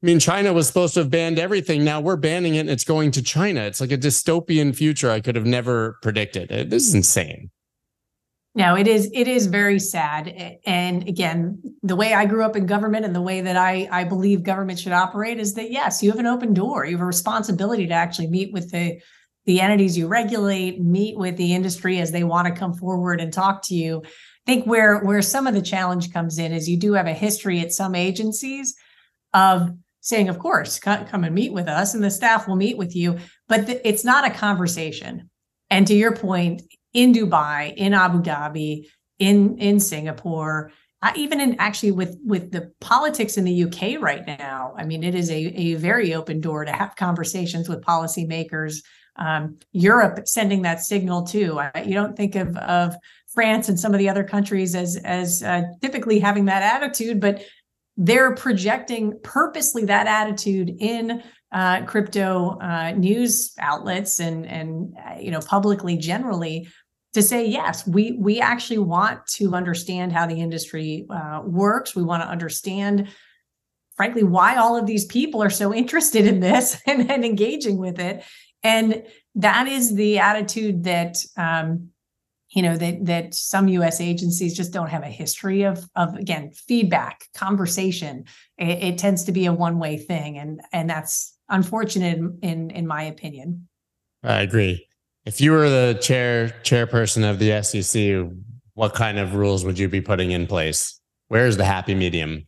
I 0.01 0.05
mean, 0.05 0.19
China 0.19 0.51
was 0.51 0.65
supposed 0.65 0.95
to 0.95 1.01
have 1.01 1.11
banned 1.11 1.37
everything. 1.37 1.83
Now 1.83 2.01
we're 2.01 2.15
banning 2.15 2.55
it 2.55 2.61
and 2.61 2.69
it's 2.71 2.83
going 2.83 3.11
to 3.11 3.21
China. 3.21 3.61
It's 3.61 3.79
like 3.79 3.91
a 3.91 3.97
dystopian 3.97 4.75
future 4.75 5.11
I 5.11 5.19
could 5.19 5.35
have 5.35 5.45
never 5.45 5.99
predicted. 6.01 6.49
This 6.71 6.87
is 6.87 6.95
insane. 6.95 7.51
No, 8.53 8.75
it 8.75 8.85
is 8.85 9.09
it 9.13 9.29
is 9.29 9.47
very 9.47 9.79
sad. 9.79 10.59
And 10.65 11.07
again, 11.07 11.61
the 11.83 11.95
way 11.95 12.13
I 12.13 12.25
grew 12.25 12.43
up 12.43 12.57
in 12.57 12.65
government 12.65 13.05
and 13.05 13.15
the 13.15 13.21
way 13.21 13.39
that 13.41 13.55
I 13.55 13.87
I 13.91 14.03
believe 14.03 14.43
government 14.43 14.79
should 14.79 14.91
operate 14.91 15.39
is 15.39 15.53
that 15.53 15.71
yes, 15.71 16.03
you 16.03 16.11
have 16.11 16.19
an 16.19 16.27
open 16.27 16.53
door. 16.53 16.85
You 16.85 16.97
have 16.97 17.01
a 17.01 17.05
responsibility 17.05 17.87
to 17.87 17.93
actually 17.93 18.27
meet 18.27 18.51
with 18.51 18.71
the 18.71 18.99
the 19.45 19.61
entities 19.61 19.97
you 19.97 20.07
regulate, 20.07 20.81
meet 20.81 21.17
with 21.17 21.37
the 21.37 21.53
industry 21.53 21.99
as 21.99 22.11
they 22.11 22.23
want 22.23 22.47
to 22.47 22.59
come 22.59 22.73
forward 22.73 23.21
and 23.21 23.31
talk 23.31 23.63
to 23.63 23.75
you. 23.75 24.01
I 24.05 24.09
think 24.45 24.67
where 24.67 24.99
where 24.99 25.21
some 25.21 25.47
of 25.47 25.53
the 25.53 25.61
challenge 25.61 26.11
comes 26.11 26.37
in 26.37 26.51
is 26.51 26.69
you 26.69 26.77
do 26.77 26.93
have 26.93 27.07
a 27.07 27.13
history 27.13 27.61
at 27.61 27.71
some 27.71 27.95
agencies 27.95 28.75
of 29.33 29.69
saying, 30.01 30.27
of 30.27 30.39
course, 30.39 30.77
come 30.79 31.23
and 31.23 31.33
meet 31.33 31.53
with 31.53 31.67
us, 31.67 31.93
and 31.93 32.03
the 32.03 32.11
staff 32.11 32.47
will 32.47 32.55
meet 32.55 32.77
with 32.77 32.95
you, 32.95 33.17
but 33.47 33.69
it's 33.85 34.03
not 34.03 34.27
a 34.27 34.33
conversation. 34.33 35.29
And 35.69 35.87
to 35.87 35.93
your 35.93 36.15
point, 36.15 36.63
in 36.93 37.13
Dubai, 37.13 37.73
in 37.75 37.93
Abu 37.93 38.21
Dhabi, 38.21 38.87
in 39.19 39.57
in 39.57 39.79
Singapore, 39.79 40.71
uh, 41.01 41.11
even 41.15 41.39
in 41.39 41.55
actually 41.59 41.91
with 41.91 42.17
with 42.25 42.51
the 42.51 42.71
politics 42.81 43.37
in 43.37 43.43
the 43.43 43.63
UK 43.63 44.01
right 44.01 44.25
now. 44.25 44.73
I 44.77 44.85
mean, 44.85 45.03
it 45.03 45.15
is 45.15 45.29
a 45.29 45.35
a 45.35 45.73
very 45.75 46.13
open 46.13 46.41
door 46.41 46.65
to 46.65 46.71
have 46.71 46.95
conversations 46.95 47.69
with 47.69 47.81
policymakers. 47.81 48.83
Um, 49.17 49.59
Europe 49.73 50.25
sending 50.25 50.61
that 50.61 50.81
signal 50.81 51.23
too. 51.23 51.59
I, 51.59 51.83
you 51.85 51.93
don't 51.93 52.15
think 52.15 52.35
of 52.35 52.55
of 52.57 52.95
France 53.33 53.69
and 53.69 53.79
some 53.79 53.93
of 53.93 53.99
the 53.99 54.09
other 54.09 54.23
countries 54.23 54.75
as 54.75 54.97
as 54.97 55.43
uh, 55.43 55.63
typically 55.81 56.19
having 56.19 56.45
that 56.45 56.63
attitude, 56.63 57.19
but 57.19 57.41
they're 57.97 58.35
projecting 58.35 59.19
purposely 59.23 59.85
that 59.85 60.07
attitude 60.07 60.75
in 60.79 61.21
uh, 61.51 61.85
crypto 61.85 62.57
uh, 62.61 62.91
news 62.91 63.53
outlets 63.59 64.19
and 64.19 64.45
and 64.45 64.95
uh, 64.97 65.19
you 65.19 65.31
know 65.31 65.41
publicly 65.41 65.97
generally 65.97 66.67
to 67.14 67.22
say 67.22 67.45
yes. 67.45 67.86
We 67.86 68.14
we 68.14 68.39
actually 68.39 68.80
want 68.80 69.26
to 69.36 69.53
understand 69.53 70.14
how 70.14 70.26
the 70.26 70.39
industry 70.39 71.05
uh, 71.09 71.41
works. 71.43 71.95
We 71.95 72.03
want 72.03 72.24
to 72.24 72.30
understand 72.30 73.09
frankly 73.95 74.24
why 74.24 74.55
all 74.55 74.78
of 74.78 74.86
these 74.86 75.05
people 75.05 75.43
are 75.43 75.49
so 75.49 75.74
interested 75.74 76.26
in 76.26 76.39
this 76.39 76.82
and, 76.88 77.12
and 77.12 77.26
engaging 77.26 77.78
with 77.78 77.99
it. 77.99 78.24
And 78.64 79.03
that 79.36 79.68
is 79.68 79.95
the 79.95 80.20
attitude 80.20 80.84
that 80.84 81.18
um, 81.38 81.89
you 82.51 82.62
know 82.62 82.78
that 82.78 83.05
that 83.05 83.34
some 83.34 83.68
us 83.68 83.99
agencies 83.99 84.55
just 84.55 84.74
don't 84.74 84.89
have 84.89 85.03
a 85.03 85.07
history 85.07 85.64
of 85.64 85.89
of 85.95 86.16
again 86.16 86.51
feedback 86.51 87.26
conversation. 87.34 88.26
It, 88.57 88.84
it 88.84 88.97
tends 88.97 89.26
to 89.26 89.32
be 89.32 89.45
a 89.45 89.53
one 89.53 89.80
way 89.80 89.97
thing 89.97 90.38
and 90.38 90.62
and 90.72 90.89
that's 90.89 91.38
unfortunate 91.49 92.18
in, 92.18 92.39
in 92.41 92.70
in 92.72 92.88
my 92.88 93.03
opinion. 93.03 93.68
I 94.24 94.41
agree 94.41 94.88
if 95.26 95.39
you 95.39 95.51
were 95.51 95.69
the 95.69 95.99
chair 96.01 96.55
chairperson 96.63 97.30
of 97.30 97.39
the 97.39 97.61
SEC, 97.63 98.28
what 98.74 98.93
kind 98.93 99.19
of 99.19 99.36
rules 99.36 99.63
would 99.65 99.78
you 99.78 99.88
be 99.88 100.01
putting 100.01 100.32
in 100.32 100.47
place? 100.47 100.99
Where's 101.28 101.57
the 101.57 101.65
happy 101.65 101.95
medium? 101.95 102.47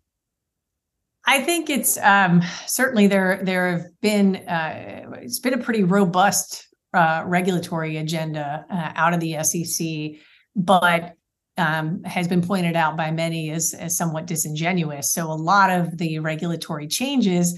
I 1.25 1.41
think 1.41 1.69
it's 1.69 1.97
um, 1.99 2.41
certainly 2.65 3.07
there. 3.07 3.39
There 3.43 3.77
have 3.77 3.85
been 4.01 4.35
uh, 4.35 5.11
it's 5.21 5.39
been 5.39 5.53
a 5.53 5.63
pretty 5.63 5.83
robust 5.83 6.67
uh, 6.93 7.23
regulatory 7.25 7.97
agenda 7.97 8.65
uh, 8.69 8.91
out 8.95 9.13
of 9.13 9.19
the 9.19 9.41
SEC, 9.43 10.19
but 10.55 11.15
um, 11.57 12.03
has 12.03 12.27
been 12.27 12.41
pointed 12.41 12.75
out 12.75 12.97
by 12.97 13.11
many 13.11 13.51
as, 13.51 13.73
as 13.73 13.95
somewhat 13.95 14.25
disingenuous. 14.25 15.13
So 15.13 15.31
a 15.31 15.33
lot 15.33 15.69
of 15.69 15.97
the 15.97 16.19
regulatory 16.19 16.87
changes 16.87 17.57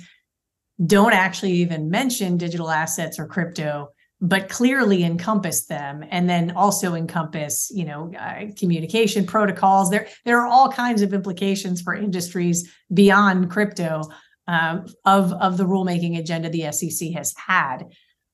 don't 0.86 1.14
actually 1.14 1.54
even 1.54 1.90
mention 1.90 2.38
digital 2.38 2.70
assets 2.70 3.18
or 3.18 3.26
crypto 3.26 3.90
but 4.22 4.50
clearly 4.50 5.04
encompass 5.04 5.66
them 5.66 6.04
and 6.10 6.30
then 6.30 6.52
also 6.52 6.94
encompass 6.94 7.70
you 7.74 7.86
know 7.86 8.12
uh, 8.18 8.46
communication 8.58 9.26
protocols. 9.26 9.90
There 9.90 10.08
there 10.24 10.40
are 10.40 10.48
all 10.48 10.72
kinds 10.72 11.02
of 11.02 11.14
implications 11.14 11.82
for 11.82 11.94
industries 11.94 12.72
beyond 12.94 13.52
crypto 13.52 14.04
um, 14.48 14.86
of 15.06 15.34
of 15.34 15.58
the 15.58 15.66
rulemaking 15.66 16.18
agenda 16.18 16.50
the 16.50 16.72
SEC 16.72 17.12
has 17.12 17.34
had. 17.36 17.86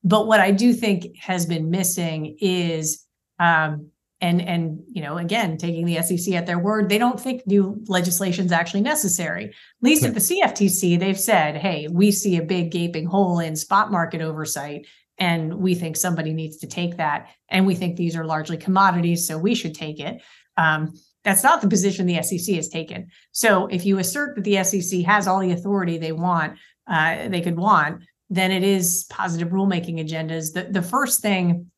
But 0.04 0.28
what 0.28 0.40
I 0.40 0.52
do 0.52 0.74
think 0.74 1.18
has 1.20 1.46
been 1.46 1.70
missing 1.70 2.38
is 2.40 3.06
um, 3.40 3.92
and 4.22 4.40
and 4.42 4.80
you 4.88 5.02
know 5.02 5.18
again 5.18 5.58
taking 5.58 5.86
the 5.86 6.02
SEC 6.04 6.34
at 6.36 6.46
their 6.46 6.60
word 6.60 6.90
they 6.90 7.00
don't 7.00 7.20
think 7.20 7.46
new 7.48 7.84
legislation 7.88 8.46
is 8.46 8.52
actually 8.52 8.82
necessary. 8.82 9.46
At 9.46 9.54
least 9.82 10.06
at 10.06 10.14
the 10.14 10.20
CFTC 10.20 11.00
they've 11.00 11.20
said 11.20 11.58
hey 11.58 11.88
we 11.92 12.12
see 12.12 12.38
a 12.38 12.44
big 12.44 12.72
gaping 12.72 13.08
hole 13.08 13.40
in 13.40 13.56
spot 13.56 13.92
market 13.92 14.22
oversight 14.22 14.86
and 15.22 15.54
we 15.54 15.76
think 15.76 15.96
somebody 15.96 16.34
needs 16.34 16.58
to 16.58 16.68
take 16.68 16.98
that 16.98 17.30
and 17.50 17.68
we 17.68 17.76
think 17.76 17.96
these 17.96 18.16
are 18.16 18.26
largely 18.26 18.58
commodities 18.58 19.28
so 19.28 19.38
we 19.38 19.54
should 19.54 19.76
take 19.76 20.00
it. 20.00 20.20
Um, 20.58 20.94
that's 21.24 21.44
not 21.44 21.62
the 21.62 21.68
position 21.68 22.08
the 22.08 22.20
sec 22.24 22.56
has 22.56 22.68
taken. 22.68 23.12
So 23.32 23.68
if 23.68 23.86
you 23.86 24.00
assert 24.00 24.36
that 24.36 24.44
the 24.44 24.64
sec 24.64 25.06
has 25.06 25.28
all 25.28 25.40
the 25.40 25.52
authority 25.52 26.00
they 26.00 26.12
want 26.12 26.58
uh, 26.88 27.30
they 27.30 27.42
could 27.42 27.56
want 27.56 28.04
then 28.32 28.52
it 28.52 28.64
is 28.64 29.06
positive 29.10 29.50
rulemaking 29.50 30.00
agendas. 30.00 30.54
The, 30.54 30.64
the 30.72 30.82
first 30.82 31.22
thing 31.22 31.70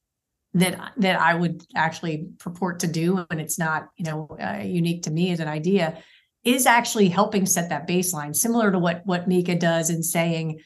that 0.55 0.93
that 0.97 1.19
i 1.19 1.33
would 1.33 1.63
actually 1.75 2.27
purport 2.37 2.79
to 2.79 2.87
do 2.87 3.25
and 3.31 3.41
it's 3.41 3.57
not 3.57 3.89
you 3.97 4.05
know 4.05 4.27
uh, 4.39 4.61
unique 4.63 5.01
to 5.03 5.11
me 5.11 5.31
as 5.31 5.39
an 5.39 5.47
idea 5.47 5.97
is 6.43 6.67
actually 6.67 7.09
helping 7.09 7.45
set 7.45 7.69
that 7.69 7.87
baseline 7.87 8.35
similar 8.35 8.71
to 8.71 8.79
what 8.79 9.01
what 9.05 9.27
MiCA 9.27 9.59
does 9.59 9.89
in 9.89 10.03
saying 10.03 10.61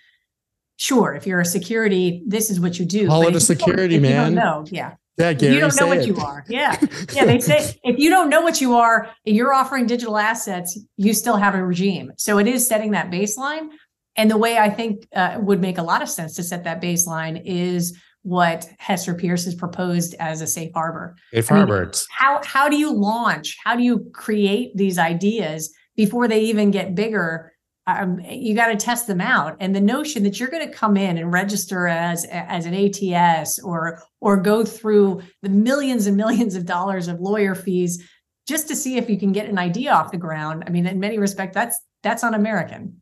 sure, 0.78 1.14
if 1.14 1.28
you're 1.28 1.42
a 1.42 1.46
security, 1.46 2.24
this 2.26 2.50
is 2.50 2.60
what 2.60 2.80
you 2.80 2.86
do. 2.86 3.08
Call 3.08 3.28
it 3.28 3.36
a 3.36 3.40
security, 3.40 4.00
man. 4.00 4.34
No, 4.34 4.66
yeah. 4.70 4.94
Yeah, 5.18 5.34
Gary, 5.34 5.56
you 5.56 5.60
don't 5.60 5.76
know 5.80 5.88
what 5.88 5.98
it. 5.98 6.08
you 6.08 6.16
are. 6.18 6.46
Yeah. 6.48 6.80
Yeah. 7.14 7.26
They 7.26 7.40
say 7.40 7.76
if 7.84 7.98
you 7.98 8.10
don't 8.12 8.30
know 8.30 8.42
what 8.42 8.62
you 8.62 8.76
are, 8.76 9.10
and 9.26 9.36
you're 9.36 9.54
offering 9.54 9.88
digital 9.88 10.18
assets, 10.18 10.80
you 10.96 11.14
still 11.14 11.38
have 11.38 11.56
a 11.56 11.66
regime. 11.66 12.12
So 12.18 12.38
it 12.38 12.48
is 12.48 12.68
setting 12.68 12.92
that 12.92 13.10
baseline. 13.10 13.70
And 14.16 14.30
the 14.30 14.38
way 14.38 14.58
I 14.58 14.70
think 14.70 15.08
uh, 15.16 15.38
would 15.40 15.60
make 15.60 15.80
a 15.80 15.84
lot 15.84 16.02
of 16.02 16.10
sense 16.10 16.36
to 16.36 16.44
set 16.44 16.64
that 16.66 16.82
baseline 16.82 17.42
is 17.44 17.98
what 18.22 18.68
Hester 18.78 19.16
Peirce 19.16 19.46
has 19.46 19.56
proposed 19.56 20.14
as 20.20 20.42
a 20.42 20.48
safe 20.48 20.72
harbor. 20.74 21.16
Safe 21.34 21.48
harbor. 21.48 21.82
I 21.82 21.86
mean, 21.86 21.94
how 22.12 22.42
how 22.44 22.70
do 22.70 22.78
you 22.78 22.94
launch? 22.94 23.58
How 23.64 23.76
do 23.76 23.84
you 23.84 24.10
create 24.14 24.76
these 24.76 25.00
ideas 25.00 25.74
before 25.96 26.28
they 26.28 26.42
even 26.42 26.70
get 26.70 26.94
bigger? 26.94 27.54
Um, 27.88 28.20
you 28.30 28.54
got 28.54 28.68
to 28.68 28.76
test 28.76 29.08
them 29.08 29.22
out. 29.22 29.56
And 29.60 29.74
the 29.74 29.82
notion 29.82 30.24
that 30.24 30.40
you're 30.40 30.50
going 30.50 30.68
to 30.68 30.74
come 30.74 30.98
in 30.98 31.18
and 31.18 31.32
register 31.32 31.88
as 31.88 32.26
as 32.26 32.66
an 32.66 32.74
ats 32.74 33.60
or 33.60 34.04
or 34.20 34.38
go 34.38 34.64
through 34.64 35.22
the 35.42 35.50
millions 35.50 36.06
and 36.06 36.18
millions 36.18 36.56
of 36.56 36.66
dollars 36.66 37.08
of 37.08 37.20
lawyer 37.22 37.56
fees 37.56 38.04
just 38.48 38.68
to 38.68 38.76
see 38.76 38.98
if 38.98 39.10
you 39.10 39.18
can 39.18 39.32
get 39.32 39.48
an 39.48 39.58
idea 39.58 39.92
off 39.92 40.12
the 40.12 40.18
ground 40.18 40.64
i 40.68 40.70
mean 40.70 40.86
in 40.86 41.00
many 41.00 41.18
respects 41.18 41.54
that's 41.54 41.80
that's 42.04 42.24
un-american. 42.24 43.02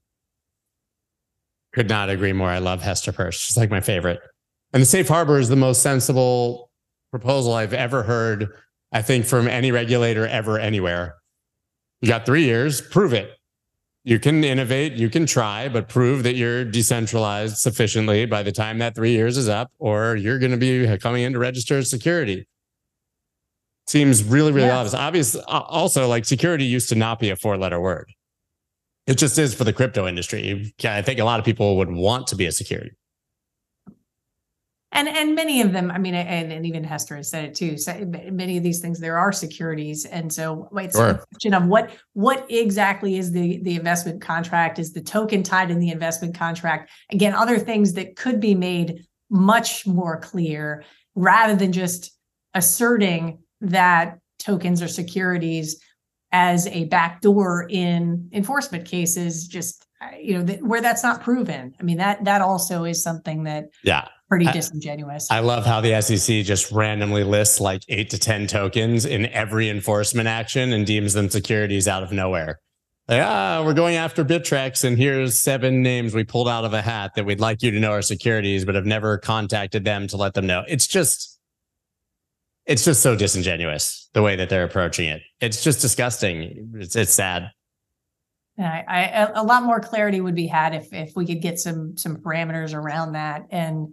Could 1.74 1.90
not 1.90 2.10
agree 2.10 2.32
more. 2.32 2.50
I 2.50 2.60
love 2.60 2.82
hester 2.82 3.12
peirce 3.12 3.36
she's 3.36 3.58
like 3.58 3.70
my 3.70 3.82
favorite. 3.82 4.20
And 4.72 4.82
the 4.82 4.86
safe 4.86 5.08
harbor 5.08 5.40
is 5.40 5.50
the 5.50 5.56
most 5.56 5.82
sensible 5.82 6.70
proposal 7.12 7.54
i've 7.54 7.74
ever 7.74 8.04
heard 8.04 8.50
i 8.92 9.02
think 9.02 9.26
from 9.26 9.48
any 9.48 9.72
regulator 9.72 10.28
ever 10.28 10.60
anywhere. 10.60 11.16
You 12.02 12.08
got 12.08 12.28
three 12.28 12.44
years 12.44 12.82
prove 12.82 13.14
it 13.14 13.32
you 14.06 14.20
can 14.20 14.44
innovate, 14.44 14.94
you 14.94 15.10
can 15.10 15.26
try, 15.26 15.68
but 15.68 15.90
prove 15.90 16.22
that 16.24 16.36
you're 16.36 16.64
decentralized 16.64 17.58
sufficiently 17.58 18.28
by 18.28 18.44
the 18.44 18.52
time 18.52 18.78
that 18.78 18.94
three 18.94 19.12
years 19.12 19.36
is 19.36 19.50
up, 19.50 19.72
or 19.80 20.16
you're 20.16 20.38
going 20.38 20.52
to 20.52 20.58
be 20.58 20.98
coming 21.00 21.24
in 21.24 21.34
to 21.34 21.40
register 21.40 21.82
security. 21.82 22.48
Seems 23.88 24.24
really, 24.24 24.52
really 24.52 24.68
yeah. 24.68 24.78
obvious. 24.78 24.94
Obvious. 24.94 25.36
Also, 25.48 26.08
like 26.08 26.24
security 26.24 26.66
used 26.66 26.88
to 26.90 26.96
not 26.96 27.20
be 27.20 27.32
a 27.32 27.36
four 27.36 27.58
letter 27.58 27.82
word. 27.82 28.08
It 29.08 29.18
just 29.18 29.40
is 29.40 29.56
for 29.56 29.64
the 29.64 29.74
crypto 29.74 30.08
industry. 30.08 30.74
I 30.84 31.02
think 31.02 31.20
a 31.20 31.24
lot 31.24 31.40
of 31.40 31.46
people 31.46 31.78
would 31.78 31.92
want 31.92 32.28
to 32.28 32.36
be 32.36 32.46
a 32.46 32.52
security 32.52 32.92
and 34.96 35.08
and 35.08 35.36
many 35.36 35.62
of 35.62 35.72
them 35.74 35.92
i 35.92 35.98
mean 35.98 36.16
and, 36.16 36.52
and 36.52 36.66
even 36.66 36.84
hester 36.84 37.16
has 37.16 37.30
said 37.30 37.46
it 37.46 37.54
too 37.54 37.78
so 37.78 37.94
many 38.32 38.58
of 38.58 38.64
these 38.64 38.80
things 38.80 39.00
there 39.00 39.18
are 39.18 39.32
securities 39.32 40.06
and 40.06 40.32
so 40.32 40.70
it's 40.78 40.96
sure. 40.96 41.10
a 41.10 41.26
question 41.32 41.54
of 41.54 41.68
what 41.68 41.92
what 42.14 42.46
exactly 42.50 43.18
is 43.18 43.32
the 43.32 43.60
the 43.64 43.76
investment 43.76 44.22
contract? 44.22 44.80
Is 44.80 44.94
the 44.94 45.02
token 45.02 45.44
tied 45.44 45.72
in 45.72 45.80
the 45.80 45.90
investment 45.90 46.36
contract? 46.36 46.92
Again 47.12 47.34
other 47.34 47.60
things 47.60 47.94
that 47.94 48.16
could 48.16 48.40
be 48.40 48.56
made 48.56 49.06
much 49.30 49.86
more 49.86 50.20
clear 50.20 50.84
rather 51.16 51.56
than 51.56 51.72
just 51.72 52.12
asserting 52.54 53.40
that 53.62 54.20
tokens 54.40 54.82
or 54.82 54.88
securities 54.88 55.82
as 56.32 56.68
a 56.68 56.86
backdoor 56.86 57.68
in 57.70 58.30
enforcement 58.34 58.86
cases 58.86 59.48
just 59.48 59.86
uh, 60.02 60.16
you 60.20 60.38
know 60.38 60.54
where 60.56 60.82
that's 60.82 61.04
not 61.04 61.22
proven. 61.24 61.74
I 61.80 61.84
mean 61.84 61.98
that 61.98 62.24
that 62.26 62.42
also 62.42 62.84
is 62.84 63.02
something 63.02 63.44
that 63.44 63.66
yeah 63.84 64.08
pretty 64.28 64.46
disingenuous. 64.46 65.30
I, 65.30 65.38
I 65.38 65.40
love 65.42 65.66
how 65.66 65.82
the 65.82 66.02
SEC 66.02 66.44
just 66.46 66.72
randomly 66.72 67.24
lists 67.24 67.60
like 67.60 67.84
eight 67.90 68.10
to 68.12 68.18
10 68.18 68.48
tokens 68.48 69.06
in 69.06 69.28
every 69.28 69.70
enforcement 69.70 70.28
action 70.28 70.74
and 70.74 70.86
deems 70.86 71.14
them 71.14 71.30
securities 71.30 71.88
out 71.88 72.04
of 72.04 72.12
nowhere. 72.12 72.60
Like, 73.08 73.22
ah, 73.22 73.62
we're 73.64 73.76
going 73.76 73.98
after 73.98 74.26
Bittrex, 74.26 74.84
and 74.84 74.98
here's 74.98 75.40
seven 75.40 75.84
names 75.84 76.16
we 76.16 76.24
pulled 76.24 76.50
out 76.50 76.66
of 76.66 76.74
a 76.74 76.82
hat 76.82 77.12
that 77.16 77.26
we'd 77.26 77.40
like 77.40 77.62
you 77.62 77.70
to 77.70 77.80
know 77.80 77.92
are 77.92 78.02
securities, 78.02 78.66
but 78.66 78.74
have 78.74 78.86
never 78.86 79.20
contacted 79.20 79.86
them 79.86 80.08
to 80.08 80.18
let 80.18 80.34
them 80.34 80.48
know. 80.48 80.64
It's 80.68 80.88
just, 80.88 81.40
it's 82.66 82.84
just 82.84 83.04
so 83.04 83.16
disingenuous 83.16 84.10
the 84.16 84.24
way 84.24 84.36
that 84.38 84.50
they're 84.50 84.64
approaching 84.64 85.08
it. 85.08 85.22
It's 85.40 85.64
just 85.64 85.82
disgusting. 85.82 86.72
It's, 86.80 86.96
it's 86.96 87.14
sad. 87.14 87.52
I, 88.58 88.84
I, 88.88 89.32
a 89.36 89.44
lot 89.44 89.64
more 89.64 89.80
clarity 89.80 90.22
would 90.22 90.34
be 90.34 90.48
had 90.48 90.74
if 90.74 90.94
if 90.94 91.12
we 91.16 91.26
could 91.26 91.42
get 91.42 91.60
some 91.60 91.98
some 91.98 92.18
parameters 92.18 92.74
around 92.74 93.12
that 93.12 93.48
and 93.52 93.90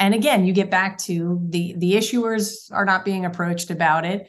and 0.00 0.14
again, 0.14 0.46
you 0.46 0.54
get 0.54 0.70
back 0.70 0.96
to 1.00 1.38
the 1.50 1.74
the 1.76 1.92
issuers 1.92 2.72
are 2.72 2.86
not 2.86 3.04
being 3.04 3.26
approached 3.26 3.70
about 3.70 4.06
it. 4.06 4.28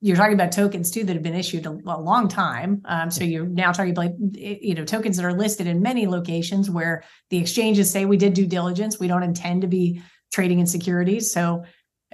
You're 0.00 0.16
talking 0.16 0.34
about 0.34 0.52
tokens 0.52 0.90
too 0.90 1.02
that 1.04 1.14
have 1.14 1.22
been 1.22 1.34
issued 1.34 1.66
a, 1.66 1.70
a 1.86 2.00
long 2.00 2.28
time. 2.28 2.82
Um, 2.84 3.10
so 3.10 3.24
you're 3.24 3.46
now 3.46 3.72
talking 3.72 3.90
about 3.90 4.12
you 4.32 4.74
know 4.74 4.84
tokens 4.84 5.16
that 5.16 5.24
are 5.24 5.34
listed 5.34 5.66
in 5.66 5.82
many 5.82 6.06
locations 6.06 6.70
where 6.70 7.02
the 7.30 7.38
exchanges 7.38 7.90
say 7.90 8.04
we 8.04 8.16
did 8.16 8.34
due 8.34 8.46
diligence. 8.46 9.00
We 9.00 9.08
don't 9.08 9.24
intend 9.24 9.62
to 9.62 9.68
be 9.68 10.00
trading 10.32 10.60
in 10.60 10.66
securities. 10.66 11.32
So 11.32 11.64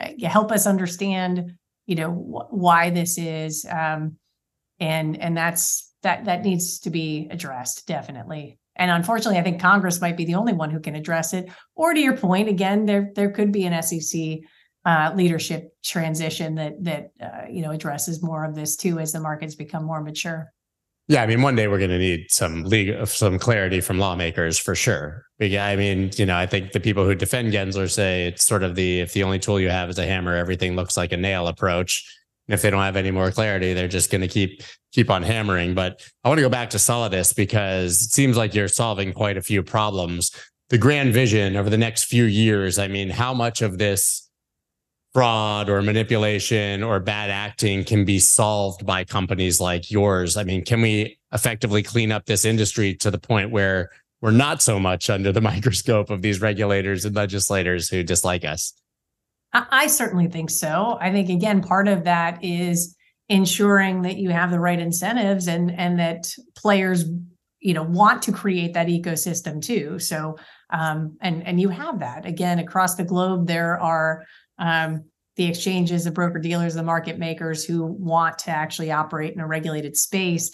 uh, 0.00 0.08
help 0.24 0.50
us 0.50 0.66
understand 0.66 1.56
you 1.86 1.96
know 1.96 2.10
wh- 2.10 2.52
why 2.52 2.88
this 2.88 3.18
is, 3.18 3.66
um, 3.68 4.16
and 4.78 5.20
and 5.20 5.36
that's 5.36 5.92
that 6.02 6.24
that 6.24 6.44
needs 6.44 6.78
to 6.80 6.90
be 6.90 7.28
addressed 7.30 7.86
definitely. 7.86 8.59
And 8.76 8.90
unfortunately, 8.90 9.38
I 9.38 9.42
think 9.42 9.60
Congress 9.60 10.00
might 10.00 10.16
be 10.16 10.24
the 10.24 10.34
only 10.34 10.52
one 10.52 10.70
who 10.70 10.80
can 10.80 10.94
address 10.94 11.34
it. 11.34 11.50
Or 11.74 11.92
to 11.92 12.00
your 12.00 12.16
point, 12.16 12.48
again, 12.48 12.86
there 12.86 13.10
there 13.14 13.30
could 13.30 13.52
be 13.52 13.64
an 13.64 13.82
SEC 13.82 14.38
uh, 14.84 15.12
leadership 15.14 15.74
transition 15.84 16.54
that 16.54 16.82
that 16.84 17.10
uh, 17.20 17.46
you 17.50 17.62
know 17.62 17.70
addresses 17.70 18.22
more 18.22 18.44
of 18.44 18.54
this 18.54 18.76
too 18.76 18.98
as 18.98 19.12
the 19.12 19.20
markets 19.20 19.54
become 19.54 19.84
more 19.84 20.02
mature. 20.02 20.52
Yeah, 21.08 21.24
I 21.24 21.26
mean, 21.26 21.42
one 21.42 21.56
day 21.56 21.66
we're 21.66 21.78
going 21.78 21.90
to 21.90 21.98
need 21.98 22.26
some 22.30 22.62
legal, 22.62 23.04
some 23.04 23.36
clarity 23.36 23.80
from 23.80 23.98
lawmakers 23.98 24.58
for 24.58 24.76
sure. 24.76 25.26
Yeah, 25.40 25.66
I 25.66 25.74
mean, 25.74 26.12
you 26.14 26.24
know, 26.24 26.36
I 26.36 26.46
think 26.46 26.70
the 26.70 26.78
people 26.78 27.04
who 27.04 27.16
defend 27.16 27.52
Gensler 27.52 27.90
say 27.90 28.28
it's 28.28 28.46
sort 28.46 28.62
of 28.62 28.76
the 28.76 29.00
if 29.00 29.12
the 29.12 29.24
only 29.24 29.40
tool 29.40 29.58
you 29.58 29.70
have 29.70 29.90
is 29.90 29.98
a 29.98 30.06
hammer, 30.06 30.36
everything 30.36 30.76
looks 30.76 30.96
like 30.96 31.10
a 31.10 31.16
nail 31.16 31.48
approach. 31.48 32.06
And 32.46 32.54
if 32.54 32.62
they 32.62 32.70
don't 32.70 32.82
have 32.82 32.96
any 32.96 33.10
more 33.10 33.32
clarity, 33.32 33.74
they're 33.74 33.88
just 33.88 34.10
going 34.10 34.20
to 34.20 34.28
keep 34.28 34.62
keep 34.92 35.10
on 35.10 35.22
hammering. 35.22 35.74
But 35.74 36.04
I 36.24 36.28
want 36.28 36.38
to 36.38 36.42
go 36.42 36.48
back 36.48 36.70
to 36.70 36.78
Solidus 36.78 37.34
because 37.34 38.02
it 38.02 38.10
seems 38.10 38.36
like 38.36 38.54
you're 38.54 38.68
solving 38.68 39.12
quite 39.12 39.36
a 39.36 39.42
few 39.42 39.62
problems. 39.62 40.30
The 40.68 40.78
grand 40.78 41.12
vision 41.12 41.56
over 41.56 41.70
the 41.70 41.78
next 41.78 42.04
few 42.04 42.24
years. 42.24 42.78
I 42.78 42.88
mean, 42.88 43.10
how 43.10 43.34
much 43.34 43.62
of 43.62 43.78
this 43.78 44.28
fraud 45.12 45.68
or 45.68 45.82
manipulation 45.82 46.82
or 46.84 47.00
bad 47.00 47.30
acting 47.30 47.84
can 47.84 48.04
be 48.04 48.20
solved 48.20 48.86
by 48.86 49.04
companies 49.04 49.60
like 49.60 49.90
yours? 49.90 50.36
I 50.36 50.44
mean, 50.44 50.64
can 50.64 50.80
we 50.80 51.18
effectively 51.32 51.82
clean 51.82 52.12
up 52.12 52.26
this 52.26 52.44
industry 52.44 52.94
to 52.96 53.10
the 53.10 53.18
point 53.18 53.50
where 53.50 53.90
we're 54.20 54.30
not 54.30 54.62
so 54.62 54.78
much 54.78 55.10
under 55.10 55.32
the 55.32 55.40
microscope 55.52 56.10
of 56.10 56.22
these 56.22 56.40
regulators 56.40 57.04
and 57.04 57.16
legislators 57.16 57.88
who 57.88 58.02
dislike 58.02 58.44
us? 58.44 58.72
I 59.52 59.88
certainly 59.88 60.28
think 60.28 60.48
so. 60.48 60.96
I 61.00 61.10
think 61.10 61.28
again, 61.28 61.60
part 61.60 61.88
of 61.88 62.04
that 62.04 62.42
is 62.44 62.94
ensuring 63.30 64.02
that 64.02 64.18
you 64.18 64.28
have 64.28 64.50
the 64.50 64.60
right 64.60 64.78
incentives 64.78 65.46
and 65.48 65.70
and 65.70 65.98
that 65.98 66.34
players, 66.54 67.04
you 67.60 67.72
know, 67.72 67.82
want 67.82 68.22
to 68.22 68.32
create 68.32 68.74
that 68.74 68.88
ecosystem 68.88 69.62
too. 69.62 69.98
So 69.98 70.36
um, 70.68 71.16
and 71.22 71.46
and 71.46 71.58
you 71.58 71.70
have 71.70 72.00
that 72.00 72.26
again 72.26 72.58
across 72.58 72.96
the 72.96 73.04
globe. 73.04 73.46
There 73.46 73.80
are 73.80 74.24
um, 74.58 75.04
the 75.36 75.46
exchanges, 75.46 76.04
the 76.04 76.10
broker 76.10 76.38
dealers, 76.38 76.74
the 76.74 76.82
market 76.82 77.18
makers 77.18 77.64
who 77.64 77.86
want 77.86 78.40
to 78.40 78.50
actually 78.50 78.90
operate 78.90 79.32
in 79.32 79.40
a 79.40 79.46
regulated 79.46 79.96
space 79.96 80.50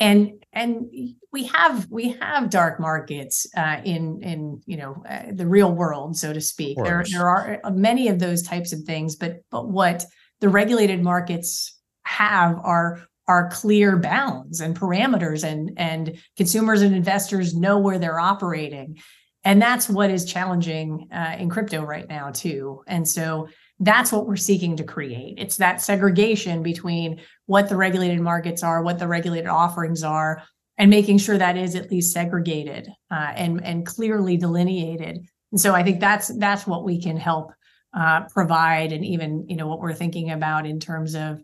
and 0.00 0.42
and 0.54 0.86
we 1.30 1.44
have 1.44 1.86
we 1.90 2.16
have 2.20 2.50
dark 2.50 2.80
markets 2.80 3.46
uh, 3.56 3.80
in 3.84 4.20
in 4.22 4.60
you 4.64 4.78
know 4.78 5.02
uh, 5.08 5.24
the 5.32 5.46
real 5.46 5.72
world 5.72 6.16
so 6.16 6.32
to 6.32 6.40
speak 6.40 6.76
there 6.82 7.04
there 7.12 7.28
are 7.28 7.60
many 7.70 8.08
of 8.08 8.18
those 8.18 8.42
types 8.42 8.72
of 8.72 8.80
things 8.80 9.14
but 9.14 9.44
but 9.50 9.68
what 9.68 10.04
the 10.40 10.48
regulated 10.48 11.02
markets 11.02 11.78
have 12.10 12.58
are 12.62 13.06
are 13.28 13.48
clear 13.50 13.96
bounds 13.96 14.60
and 14.60 14.76
parameters 14.76 15.44
and 15.44 15.72
and 15.76 16.18
consumers 16.36 16.82
and 16.82 16.94
investors 16.94 17.54
know 17.54 17.78
where 17.78 17.98
they're 17.98 18.18
operating. 18.18 18.98
And 19.44 19.62
that's 19.62 19.88
what 19.88 20.10
is 20.10 20.26
challenging 20.26 21.08
uh, 21.12 21.36
in 21.38 21.48
crypto 21.48 21.82
right 21.82 22.06
now 22.08 22.30
too. 22.30 22.82
And 22.86 23.08
so 23.08 23.48
that's 23.78 24.12
what 24.12 24.26
we're 24.26 24.36
seeking 24.36 24.76
to 24.76 24.84
create. 24.84 25.36
It's 25.38 25.56
that 25.56 25.80
segregation 25.80 26.62
between 26.62 27.20
what 27.46 27.68
the 27.70 27.76
regulated 27.76 28.20
markets 28.20 28.62
are, 28.62 28.82
what 28.82 28.98
the 28.98 29.08
regulated 29.08 29.48
offerings 29.48 30.02
are, 30.02 30.42
and 30.76 30.90
making 30.90 31.18
sure 31.18 31.38
that 31.38 31.56
is 31.56 31.74
at 31.74 31.90
least 31.90 32.12
segregated 32.12 32.88
uh, 33.10 33.32
and 33.36 33.64
and 33.64 33.86
clearly 33.86 34.36
delineated. 34.36 35.20
And 35.52 35.60
so 35.60 35.72
I 35.74 35.82
think 35.84 36.00
that's 36.00 36.28
that's 36.38 36.66
what 36.66 36.84
we 36.84 37.00
can 37.00 37.16
help 37.16 37.52
uh, 37.94 38.22
provide, 38.28 38.92
and 38.92 39.04
even 39.04 39.46
you 39.48 39.56
know 39.56 39.68
what 39.68 39.80
we're 39.80 39.94
thinking 39.94 40.30
about 40.32 40.66
in 40.66 40.80
terms 40.80 41.14
of 41.14 41.40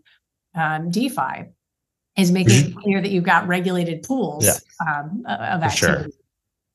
um, 0.57 0.89
DeFi 0.91 1.45
is 2.17 2.31
making 2.31 2.71
it 2.71 2.75
clear 2.75 3.01
that 3.01 3.11
you've 3.11 3.23
got 3.23 3.47
regulated 3.47 4.03
pools 4.03 4.45
Yeah. 4.45 4.53
um, 4.87 5.23
of 5.27 5.61
For 5.63 5.69
sure. 5.77 5.89
activity. 5.89 6.13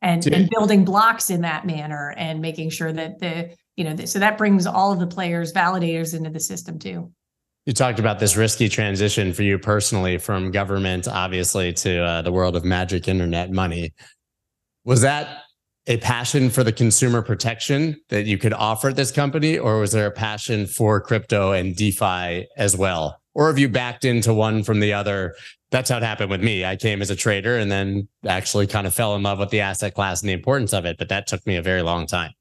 And, 0.05 0.27
and 0.27 0.51
building 0.51 0.85
blocks 0.85 1.31
in 1.31 1.43
that 1.43 1.65
manner 1.65 2.13
and 2.17 2.41
making 2.41 2.71
sure 2.71 2.93
that 2.93 3.21
the 3.21 3.55
you 3.77 3.85
know 3.85 3.95
th- 3.97 4.09
so 4.09 4.19
that 4.19 4.37
brings 4.37 4.67
all 4.67 4.91
of 4.93 4.99
the 4.99 5.07
players 5.07 5.53
validators 5.53 6.13
into 6.13 6.29
the 6.29 6.41
system 6.41 6.77
too 6.77 7.13
You 7.67 7.73
talked 7.73 8.01
about 8.01 8.19
this 8.19 8.37
risky 8.37 8.69
transition 8.69 9.33
for 9.33 9.45
you 9.45 9.61
personally 9.61 10.19
from 10.19 10.51
government, 10.51 11.07
obviously, 11.07 11.73
to 11.75 12.03
uh, 12.03 12.23
the 12.23 12.33
world 12.33 12.57
of 12.57 12.65
magic 12.65 13.07
internet 13.07 13.53
money. 13.53 13.93
Was 14.85 15.03
that 15.03 15.43
a 15.87 15.99
passion 15.99 16.51
for 16.51 16.65
the 16.65 16.73
consumer 16.73 17.23
protection 17.23 18.01
that 18.09 18.27
you 18.27 18.39
could 18.39 18.53
offer 18.53 18.89
at 18.89 18.97
this 18.97 19.13
company, 19.13 19.57
or 19.57 19.79
was 19.79 19.93
there 19.93 20.07
a 20.07 20.11
passion 20.11 20.67
for 20.67 21.01
crypto 21.01 21.53
and 21.53 21.77
DeFi 21.77 22.49
as 22.57 22.77
well? 22.77 23.22
Or 23.35 23.49
have 23.49 23.59
you 23.59 23.69
backed 23.69 24.05
into 24.05 24.35
one 24.35 24.63
from 24.63 24.81
the 24.81 24.93
other? 24.93 25.35
That's 25.71 25.89
how 25.89 25.97
it 25.97 26.03
happened 26.03 26.31
with 26.31 26.43
me. 26.43 26.65
I 26.65 26.77
came 26.77 27.01
as 27.01 27.11
a 27.11 27.17
trader 27.17 27.57
and 27.57 27.71
then 27.71 28.09
actually 28.27 28.67
kind 28.67 28.87
of 28.87 28.95
fell 28.95 29.17
in 29.17 29.23
love 29.23 29.39
with 29.39 29.51
the 29.51 29.61
asset 29.61 29.95
class 29.95 30.21
and 30.21 30.29
the 30.29 30.35
importance 30.35 30.73
of 30.75 30.85
it, 30.85 30.99
but 30.99 31.09
that 31.09 31.27
took 31.27 31.47
me 31.47 31.57
a 31.57 31.63
very 31.63 31.83
long 31.83 32.07
time. 32.07 32.33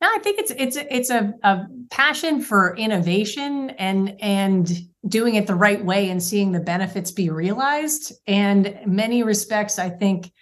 No, 0.00 0.08
I 0.08 0.18
think 0.18 0.40
it's 0.40 0.50
it's 0.50 0.76
it's 0.76 1.10
a, 1.10 1.32
a 1.44 1.64
passion 1.90 2.40
for 2.40 2.74
innovation 2.76 3.70
and 3.70 4.16
and 4.20 4.68
doing 5.06 5.36
it 5.36 5.46
the 5.46 5.54
right 5.54 5.84
way 5.84 6.10
and 6.10 6.20
seeing 6.20 6.50
the 6.50 6.58
benefits 6.58 7.12
be 7.12 7.30
realized. 7.30 8.12
And 8.26 8.80
many 8.84 9.22
respects, 9.22 9.78
I 9.78 9.90
think 9.90 10.32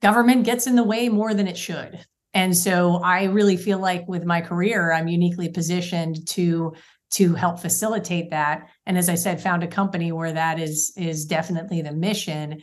government 0.00 0.44
gets 0.44 0.66
in 0.66 0.76
the 0.76 0.82
way 0.82 1.10
more 1.10 1.34
than 1.34 1.46
it 1.46 1.58
should. 1.58 2.06
And 2.32 2.56
so 2.56 2.96
I 2.96 3.24
really 3.24 3.56
feel 3.56 3.78
like 3.78 4.06
with 4.08 4.24
my 4.24 4.40
career, 4.40 4.92
I'm 4.92 5.08
uniquely 5.08 5.48
positioned 5.48 6.26
to 6.28 6.74
to 7.16 7.34
help 7.34 7.58
facilitate 7.58 8.30
that. 8.30 8.68
And 8.84 8.98
as 8.98 9.08
I 9.08 9.14
said, 9.14 9.40
found 9.40 9.62
a 9.62 9.68
company 9.68 10.12
where 10.12 10.32
that 10.32 10.58
is 10.58 10.92
is 10.96 11.24
definitely 11.24 11.82
the 11.82 11.92
mission 11.92 12.62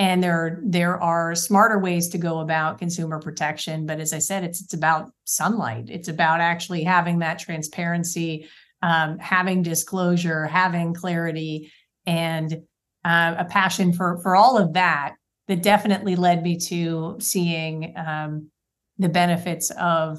and 0.00 0.22
there 0.22 0.60
there 0.64 1.00
are 1.02 1.34
smarter 1.34 1.78
ways 1.78 2.08
to 2.08 2.16
go 2.16 2.40
about 2.40 2.78
consumer 2.78 3.20
protection 3.20 3.84
but 3.84 4.00
as 4.00 4.14
i 4.14 4.18
said 4.18 4.42
it's 4.42 4.62
it's 4.62 4.72
about 4.72 5.10
sunlight 5.24 5.90
it's 5.90 6.08
about 6.08 6.40
actually 6.40 6.82
having 6.82 7.18
that 7.18 7.38
transparency 7.38 8.48
um, 8.80 9.18
having 9.18 9.62
disclosure 9.62 10.46
having 10.46 10.94
clarity 10.94 11.70
and 12.06 12.62
uh, 13.04 13.34
a 13.38 13.44
passion 13.44 13.92
for 13.92 14.18
for 14.22 14.34
all 14.34 14.56
of 14.56 14.72
that 14.72 15.16
that 15.48 15.62
definitely 15.62 16.16
led 16.16 16.42
me 16.42 16.56
to 16.56 17.16
seeing 17.20 17.92
um, 17.96 18.50
the 18.98 19.08
benefits 19.08 19.70
of 19.72 20.18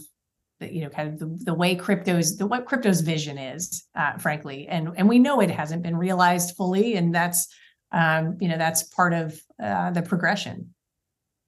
you 0.62 0.82
know 0.82 0.90
kind 0.90 1.10
of 1.10 1.20
the, 1.20 1.46
the 1.46 1.54
way 1.54 1.76
crypto's 1.76 2.38
the 2.38 2.46
what 2.46 2.66
crypto's 2.66 3.02
vision 3.02 3.38
is 3.38 3.86
uh, 3.96 4.18
frankly 4.18 4.68
and 4.68 4.90
and 4.98 5.08
we 5.08 5.20
know 5.20 5.40
it 5.40 5.50
hasn't 5.50 5.82
been 5.82 5.96
realized 5.96 6.56
fully 6.56 6.96
and 6.96 7.14
that's 7.14 7.48
um, 7.92 8.38
you 8.40 8.48
know 8.48 8.58
that's 8.58 8.84
part 8.84 9.14
of 9.14 9.40
uh, 9.62 9.92
the 9.92 10.02
progression. 10.02 10.74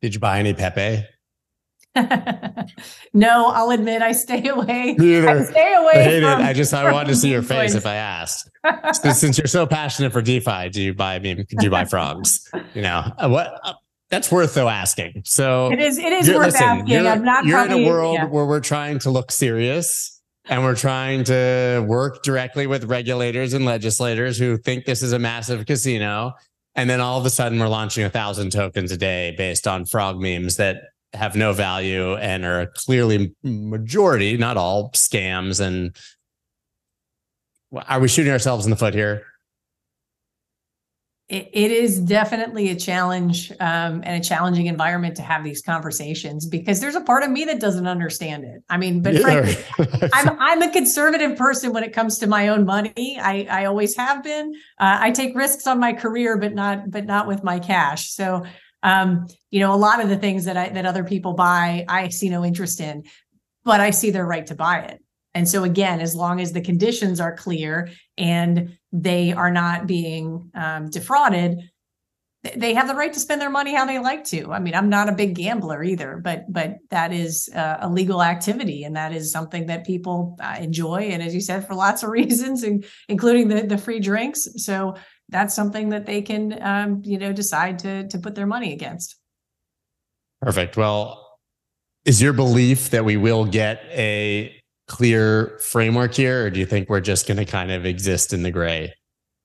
Did 0.01 0.13
you 0.13 0.19
buy 0.19 0.39
any 0.39 0.53
Pepe? 0.53 1.05
no, 3.13 3.47
I'll 3.49 3.69
admit 3.69 4.01
I 4.01 4.13
stay 4.13 4.47
away. 4.47 4.95
Me 4.97 5.19
I 5.27 5.43
stay 5.43 5.73
away. 5.75 6.17
I 6.17 6.21
from- 6.21 6.45
I 6.45 6.53
just 6.53 6.73
I 6.73 6.91
wanted 6.91 7.09
to 7.09 7.15
see 7.15 7.29
your 7.29 7.43
face 7.43 7.75
if 7.75 7.85
I 7.85 7.95
asked. 7.95 8.49
Since, 8.93 9.19
since 9.19 9.37
you're 9.37 9.47
so 9.47 9.65
passionate 9.65 10.11
for 10.11 10.21
DeFi, 10.21 10.69
do 10.69 10.81
you 10.81 10.93
buy 10.93 11.15
I 11.15 11.19
mean, 11.19 11.45
do 11.47 11.63
you 11.65 11.69
buy 11.69 11.85
frogs? 11.89 12.49
You 12.73 12.81
know 12.81 13.11
uh, 13.17 13.29
what? 13.29 13.59
That's 14.13 14.31
worth 14.31 14.53
though 14.53 14.69
asking. 14.69 15.23
So 15.25 15.71
It 15.71 15.79
is. 15.79 15.97
It 15.97 16.13
is 16.13 16.29
worth 16.29 16.53
listen, 16.53 16.63
asking. 16.63 16.87
You're, 16.87 17.07
I'm 17.07 17.23
not. 17.23 17.45
you're 17.45 17.57
probably, 17.57 17.83
in 17.83 17.87
a 17.87 17.91
world 17.91 18.15
yeah. 18.15 18.25
where 18.25 18.45
we're 18.45 18.59
trying 18.59 18.99
to 18.99 19.09
look 19.09 19.31
serious 19.31 20.21
and 20.45 20.63
we're 20.63 20.75
trying 20.75 21.23
to 21.25 21.83
work 21.87 22.21
directly 22.21 22.67
with 22.67 22.83
regulators 22.83 23.53
and 23.53 23.65
legislators 23.65 24.37
who 24.37 24.57
think 24.57 24.85
this 24.85 25.01
is 25.01 25.13
a 25.13 25.19
massive 25.19 25.65
casino. 25.65 26.33
And 26.75 26.89
then 26.89 26.99
all 27.01 27.19
of 27.19 27.25
a 27.25 27.29
sudden, 27.29 27.59
we're 27.59 27.67
launching 27.67 28.03
a 28.03 28.09
thousand 28.09 28.51
tokens 28.51 28.91
a 28.91 28.97
day 28.97 29.33
based 29.37 29.67
on 29.67 29.85
frog 29.85 30.19
memes 30.19 30.57
that 30.57 30.83
have 31.13 31.35
no 31.35 31.53
value 31.53 32.15
and 32.15 32.45
are 32.45 32.67
clearly 32.75 33.35
majority, 33.43 34.37
not 34.37 34.57
all, 34.57 34.91
scams. 34.91 35.59
And 35.59 35.95
are 37.87 37.99
we 37.99 38.07
shooting 38.07 38.31
ourselves 38.31 38.65
in 38.65 38.69
the 38.69 38.77
foot 38.77 38.93
here? 38.93 39.23
It, 41.33 41.49
it 41.51 41.71
is 41.71 41.99
definitely 41.99 42.69
a 42.69 42.75
challenge 42.75 43.51
um, 43.59 44.03
and 44.05 44.09
a 44.09 44.19
challenging 44.19 44.67
environment 44.67 45.15
to 45.15 45.23
have 45.23 45.43
these 45.43 45.63
conversations 45.63 46.45
because 46.45 46.79
there's 46.79 46.93
a 46.93 47.01
part 47.01 47.23
of 47.23 47.31
me 47.31 47.43
that 47.45 47.59
doesn't 47.59 47.87
understand 47.87 48.43
it. 48.43 48.61
I 48.69 48.77
mean, 48.77 49.01
but 49.01 49.17
frankly, 49.17 49.57
I'm 50.13 50.39
I'm 50.39 50.61
a 50.61 50.71
conservative 50.71 51.35
person 51.35 51.73
when 51.73 51.83
it 51.83 51.91
comes 51.91 52.19
to 52.19 52.27
my 52.27 52.49
own 52.49 52.67
money. 52.67 53.17
I 53.19 53.47
I 53.49 53.65
always 53.65 53.95
have 53.97 54.23
been. 54.23 54.53
Uh, 54.79 54.99
I 55.01 55.09
take 55.09 55.35
risks 55.35 55.65
on 55.65 55.79
my 55.79 55.93
career, 55.93 56.37
but 56.37 56.53
not 56.53 56.91
but 56.91 57.05
not 57.05 57.25
with 57.25 57.43
my 57.43 57.57
cash. 57.57 58.11
So, 58.11 58.45
um, 58.83 59.25
you 59.49 59.59
know, 59.59 59.73
a 59.73 59.75
lot 59.75 60.03
of 60.03 60.09
the 60.09 60.17
things 60.17 60.45
that 60.45 60.55
I 60.55 60.69
that 60.69 60.85
other 60.85 61.03
people 61.03 61.33
buy, 61.33 61.83
I 61.89 62.09
see 62.09 62.29
no 62.29 62.45
interest 62.45 62.79
in, 62.79 63.05
but 63.63 63.81
I 63.81 63.89
see 63.89 64.11
their 64.11 64.27
right 64.27 64.45
to 64.45 64.53
buy 64.53 64.81
it. 64.81 65.02
And 65.35 65.47
so 65.47 65.63
again, 65.63 65.99
as 65.99 66.15
long 66.15 66.39
as 66.39 66.53
the 66.53 66.61
conditions 66.61 67.19
are 67.19 67.35
clear 67.35 67.89
and 68.17 68.77
they 68.91 69.33
are 69.33 69.51
not 69.51 69.87
being 69.87 70.51
um, 70.53 70.89
defrauded, 70.89 71.59
they 72.55 72.73
have 72.73 72.87
the 72.87 72.95
right 72.95 73.13
to 73.13 73.19
spend 73.19 73.41
their 73.41 73.49
money 73.49 73.73
how 73.73 73.85
they 73.85 73.99
like 73.99 74.25
to. 74.25 74.51
I 74.51 74.59
mean, 74.59 74.75
I'm 74.75 74.89
not 74.89 75.07
a 75.07 75.13
big 75.13 75.33
gambler 75.35 75.81
either, 75.81 76.19
but 76.21 76.43
but 76.51 76.75
that 76.89 77.13
is 77.13 77.49
uh, 77.55 77.77
a 77.79 77.89
legal 77.89 78.21
activity, 78.21 78.83
and 78.83 78.95
that 78.97 79.13
is 79.13 79.31
something 79.31 79.67
that 79.67 79.85
people 79.85 80.37
uh, 80.41 80.57
enjoy, 80.59 81.03
and 81.11 81.23
as 81.23 81.33
you 81.33 81.39
said, 81.39 81.65
for 81.65 81.73
lots 81.73 82.03
of 82.03 82.09
reasons, 82.19 82.63
and 82.63 82.85
including 83.07 83.47
the 83.47 83.61
the 83.63 83.77
free 83.77 83.99
drinks. 83.99 84.47
So 84.57 84.95
that's 85.29 85.55
something 85.55 85.89
that 85.89 86.05
they 86.05 86.21
can, 86.21 86.61
um, 86.61 87.01
you 87.05 87.17
know, 87.17 87.31
decide 87.31 87.79
to 87.79 88.07
to 88.09 88.19
put 88.19 88.35
their 88.35 88.47
money 88.47 88.73
against. 88.73 89.15
Perfect. 90.41 90.75
Well, 90.75 91.39
is 92.03 92.21
your 92.21 92.33
belief 92.33 92.89
that 92.89 93.05
we 93.05 93.15
will 93.15 93.45
get 93.45 93.85
a 93.91 94.53
clear 94.93 95.57
framework 95.59 96.13
here, 96.13 96.45
or 96.45 96.49
do 96.51 96.59
you 96.59 96.67
think 96.67 96.87
we're 96.87 97.01
just 97.01 97.25
going 97.25 97.37
to 97.37 97.45
kind 97.45 97.71
of 97.71 97.83
exist 97.83 98.31
in 98.31 98.43
the 98.43 98.51
gray? 98.51 98.93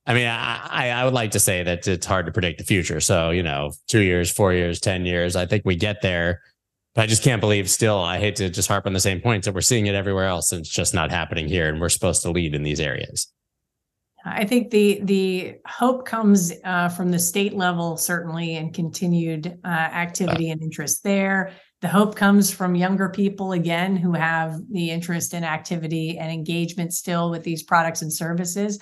I 0.05 0.13
mean, 0.13 0.27
I, 0.27 0.89
I 0.89 1.03
would 1.03 1.15
like 1.15 1.31
to 1.31 1.39
say 1.39 1.63
that 1.63 1.87
it's 1.87 2.05
hard 2.05 2.27
to 2.27 2.31
predict 2.31 2.59
the 2.59 2.65
future. 2.65 2.99
So, 2.99 3.31
you 3.31 3.41
know, 3.41 3.71
two 3.87 4.01
years, 4.01 4.29
four 4.29 4.53
years, 4.53 4.79
10 4.79 5.07
years, 5.07 5.35
I 5.35 5.47
think 5.47 5.63
we 5.65 5.75
get 5.75 6.03
there. 6.03 6.41
But 6.93 7.01
I 7.01 7.07
just 7.07 7.23
can't 7.23 7.41
believe 7.41 7.67
still, 7.67 7.97
I 7.97 8.19
hate 8.19 8.35
to 8.35 8.51
just 8.51 8.67
harp 8.67 8.85
on 8.85 8.93
the 8.93 8.99
same 8.99 9.21
points 9.21 9.45
that 9.45 9.55
we're 9.55 9.61
seeing 9.61 9.87
it 9.87 9.95
everywhere 9.95 10.25
else 10.25 10.51
and 10.51 10.61
it's 10.61 10.69
just 10.69 10.93
not 10.93 11.09
happening 11.09 11.47
here. 11.47 11.67
And 11.67 11.81
we're 11.81 11.89
supposed 11.89 12.21
to 12.21 12.31
lead 12.31 12.53
in 12.53 12.61
these 12.61 12.79
areas. 12.79 13.31
I 14.25 14.45
think 14.45 14.69
the 14.69 14.99
the 15.03 15.55
hope 15.65 16.05
comes 16.05 16.51
uh, 16.65 16.89
from 16.89 17.09
the 17.09 17.19
state 17.19 17.53
level 17.53 17.95
certainly, 17.95 18.57
and 18.57 18.73
continued 18.73 19.57
uh, 19.63 19.67
activity 19.67 20.51
and 20.51 20.61
interest 20.61 21.03
there. 21.03 21.53
The 21.81 21.87
hope 21.87 22.15
comes 22.15 22.51
from 22.51 22.75
younger 22.75 23.07
people 23.07 23.53
again 23.53 23.95
who 23.95 24.13
have 24.13 24.59
the 24.69 24.91
interest 24.91 25.33
in 25.33 25.45
activity 25.45 26.17
and 26.17 26.31
engagement 26.31 26.93
still 26.93 27.29
with 27.29 27.43
these 27.43 27.63
products 27.63 28.01
and 28.01 28.11
services. 28.11 28.79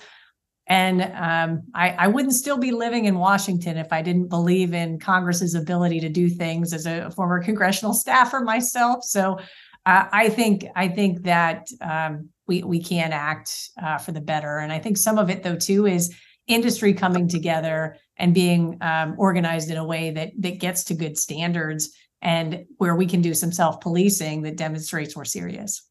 And 0.66 1.02
um, 1.14 1.62
I, 1.74 1.90
I 1.90 2.08
wouldn't 2.08 2.34
still 2.34 2.58
be 2.58 2.72
living 2.72 3.06
in 3.06 3.18
Washington 3.18 3.78
if 3.78 3.92
I 3.92 4.02
didn't 4.02 4.28
believe 4.28 4.74
in 4.74 4.98
Congress's 4.98 5.54
ability 5.54 6.00
to 6.00 6.08
do 6.08 6.28
things 6.28 6.72
as 6.74 6.86
a 6.86 7.10
former 7.12 7.42
congressional 7.42 7.94
staffer 7.94 8.40
myself. 8.40 9.04
So 9.04 9.38
uh, 9.86 10.04
I 10.12 10.28
think 10.28 10.66
I 10.76 10.88
think 10.88 11.22
that 11.22 11.68
um, 11.80 12.28
we 12.46 12.62
we 12.62 12.82
can 12.82 13.12
act 13.12 13.70
uh, 13.82 13.96
for 13.96 14.12
the 14.12 14.20
better, 14.20 14.58
and 14.58 14.70
I 14.70 14.78
think 14.78 14.98
some 14.98 15.16
of 15.16 15.30
it 15.30 15.42
though 15.42 15.56
too 15.56 15.86
is 15.86 16.14
industry 16.46 16.92
coming 16.92 17.28
together 17.28 17.96
and 18.18 18.34
being 18.34 18.76
um, 18.82 19.14
organized 19.16 19.70
in 19.70 19.78
a 19.78 19.84
way 19.84 20.10
that 20.10 20.32
that 20.40 20.58
gets 20.58 20.84
to 20.84 20.94
good 20.94 21.16
standards 21.16 21.90
and 22.22 22.64
where 22.78 22.96
we 22.96 23.06
can 23.06 23.22
do 23.22 23.34
some 23.34 23.52
self 23.52 23.80
policing 23.80 24.42
that 24.42 24.56
demonstrates 24.56 25.16
we're 25.16 25.24
serious. 25.24 25.82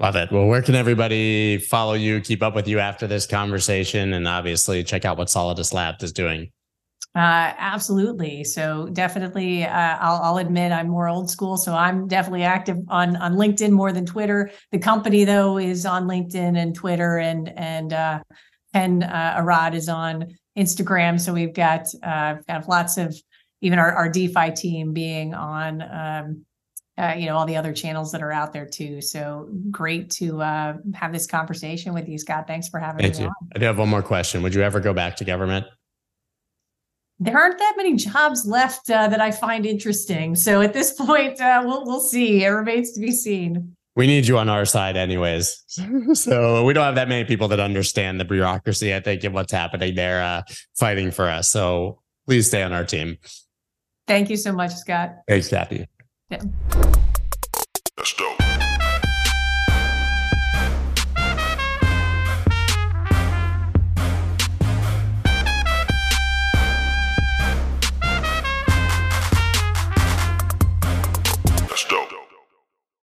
Love 0.00 0.16
it. 0.16 0.32
Well, 0.32 0.46
where 0.46 0.62
can 0.62 0.74
everybody 0.74 1.58
follow 1.58 1.92
you, 1.92 2.20
keep 2.20 2.42
up 2.42 2.54
with 2.54 2.66
you 2.66 2.80
after 2.80 3.06
this 3.06 3.26
conversation, 3.26 4.12
and 4.14 4.26
obviously 4.26 4.82
check 4.82 5.04
out 5.04 5.16
what 5.16 5.28
Solidus 5.28 5.72
Labs 5.72 6.02
is 6.02 6.12
doing? 6.12 6.50
Uh, 7.14 7.52
absolutely. 7.58 8.42
So 8.42 8.88
definitely, 8.92 9.64
uh, 9.64 9.98
I'll, 10.00 10.22
I'll 10.22 10.38
admit 10.38 10.72
I'm 10.72 10.88
more 10.88 11.08
old 11.08 11.30
school. 11.30 11.58
So 11.58 11.74
I'm 11.74 12.08
definitely 12.08 12.42
active 12.42 12.78
on 12.88 13.16
on 13.16 13.34
LinkedIn 13.34 13.70
more 13.70 13.92
than 13.92 14.06
Twitter. 14.06 14.50
The 14.70 14.78
company 14.78 15.24
though 15.24 15.58
is 15.58 15.84
on 15.84 16.08
LinkedIn 16.08 16.56
and 16.56 16.74
Twitter, 16.74 17.18
and 17.18 17.52
and 17.56 17.92
uh, 17.92 18.20
Ken 18.72 19.02
uh, 19.02 19.34
Arad 19.36 19.74
is 19.74 19.90
on 19.90 20.34
Instagram. 20.58 21.20
So 21.20 21.34
we've 21.34 21.52
got 21.54 21.86
uh, 22.02 22.36
got 22.48 22.66
lots 22.66 22.96
of 22.96 23.14
even 23.62 23.78
our, 23.78 23.92
our 23.92 24.08
DeFi 24.08 24.50
team 24.52 24.92
being 24.92 25.34
on. 25.34 25.82
Um, 25.82 26.44
uh, 26.98 27.14
you 27.16 27.24
know 27.24 27.34
all 27.34 27.46
the 27.46 27.56
other 27.56 27.72
channels 27.72 28.12
that 28.12 28.22
are 28.22 28.30
out 28.30 28.52
there 28.52 28.66
too. 28.66 29.00
So 29.00 29.48
great 29.70 30.10
to 30.10 30.42
uh, 30.42 30.74
have 30.92 31.10
this 31.10 31.26
conversation 31.26 31.94
with 31.94 32.06
you, 32.06 32.18
Scott. 32.18 32.46
Thanks 32.46 32.68
for 32.68 32.78
having 32.78 33.00
Thank 33.00 33.16
me 33.16 33.22
you. 33.22 33.28
on. 33.28 33.48
I 33.56 33.58
do 33.58 33.64
have 33.64 33.78
one 33.78 33.88
more 33.88 34.02
question. 34.02 34.42
Would 34.42 34.54
you 34.54 34.60
ever 34.60 34.78
go 34.78 34.92
back 34.92 35.16
to 35.16 35.24
government? 35.24 35.64
there 37.22 37.38
aren't 37.38 37.58
that 37.58 37.74
many 37.76 37.94
jobs 37.94 38.44
left 38.44 38.90
uh, 38.90 39.06
that 39.06 39.20
I 39.20 39.30
find 39.30 39.64
interesting. 39.64 40.34
So 40.34 40.60
at 40.60 40.72
this 40.72 40.92
point, 40.92 41.40
uh, 41.40 41.62
we'll 41.64 41.84
we'll 41.84 42.00
see. 42.00 42.44
It 42.44 42.48
remains 42.48 42.92
to 42.92 43.00
be 43.00 43.12
seen. 43.12 43.76
We 43.94 44.06
need 44.06 44.26
you 44.26 44.38
on 44.38 44.48
our 44.48 44.64
side, 44.64 44.96
anyways. 44.96 45.62
so 46.14 46.64
we 46.64 46.72
don't 46.72 46.84
have 46.84 46.94
that 46.94 47.08
many 47.08 47.24
people 47.24 47.48
that 47.48 47.60
understand 47.60 48.18
the 48.18 48.24
bureaucracy. 48.24 48.94
I 48.94 49.00
think 49.00 49.22
and 49.22 49.34
what's 49.34 49.52
happening 49.52 49.94
there, 49.94 50.22
uh, 50.22 50.42
fighting 50.74 51.10
for 51.10 51.28
us. 51.28 51.50
So 51.50 52.00
please 52.26 52.46
stay 52.48 52.62
on 52.62 52.72
our 52.72 52.84
team. 52.84 53.18
Thank 54.06 54.30
you 54.30 54.36
so 54.36 54.52
much, 54.52 54.74
Scott. 54.74 55.16
Thanks, 55.28 55.48
Kathy. 55.48 55.86
Yeah. 56.30 56.42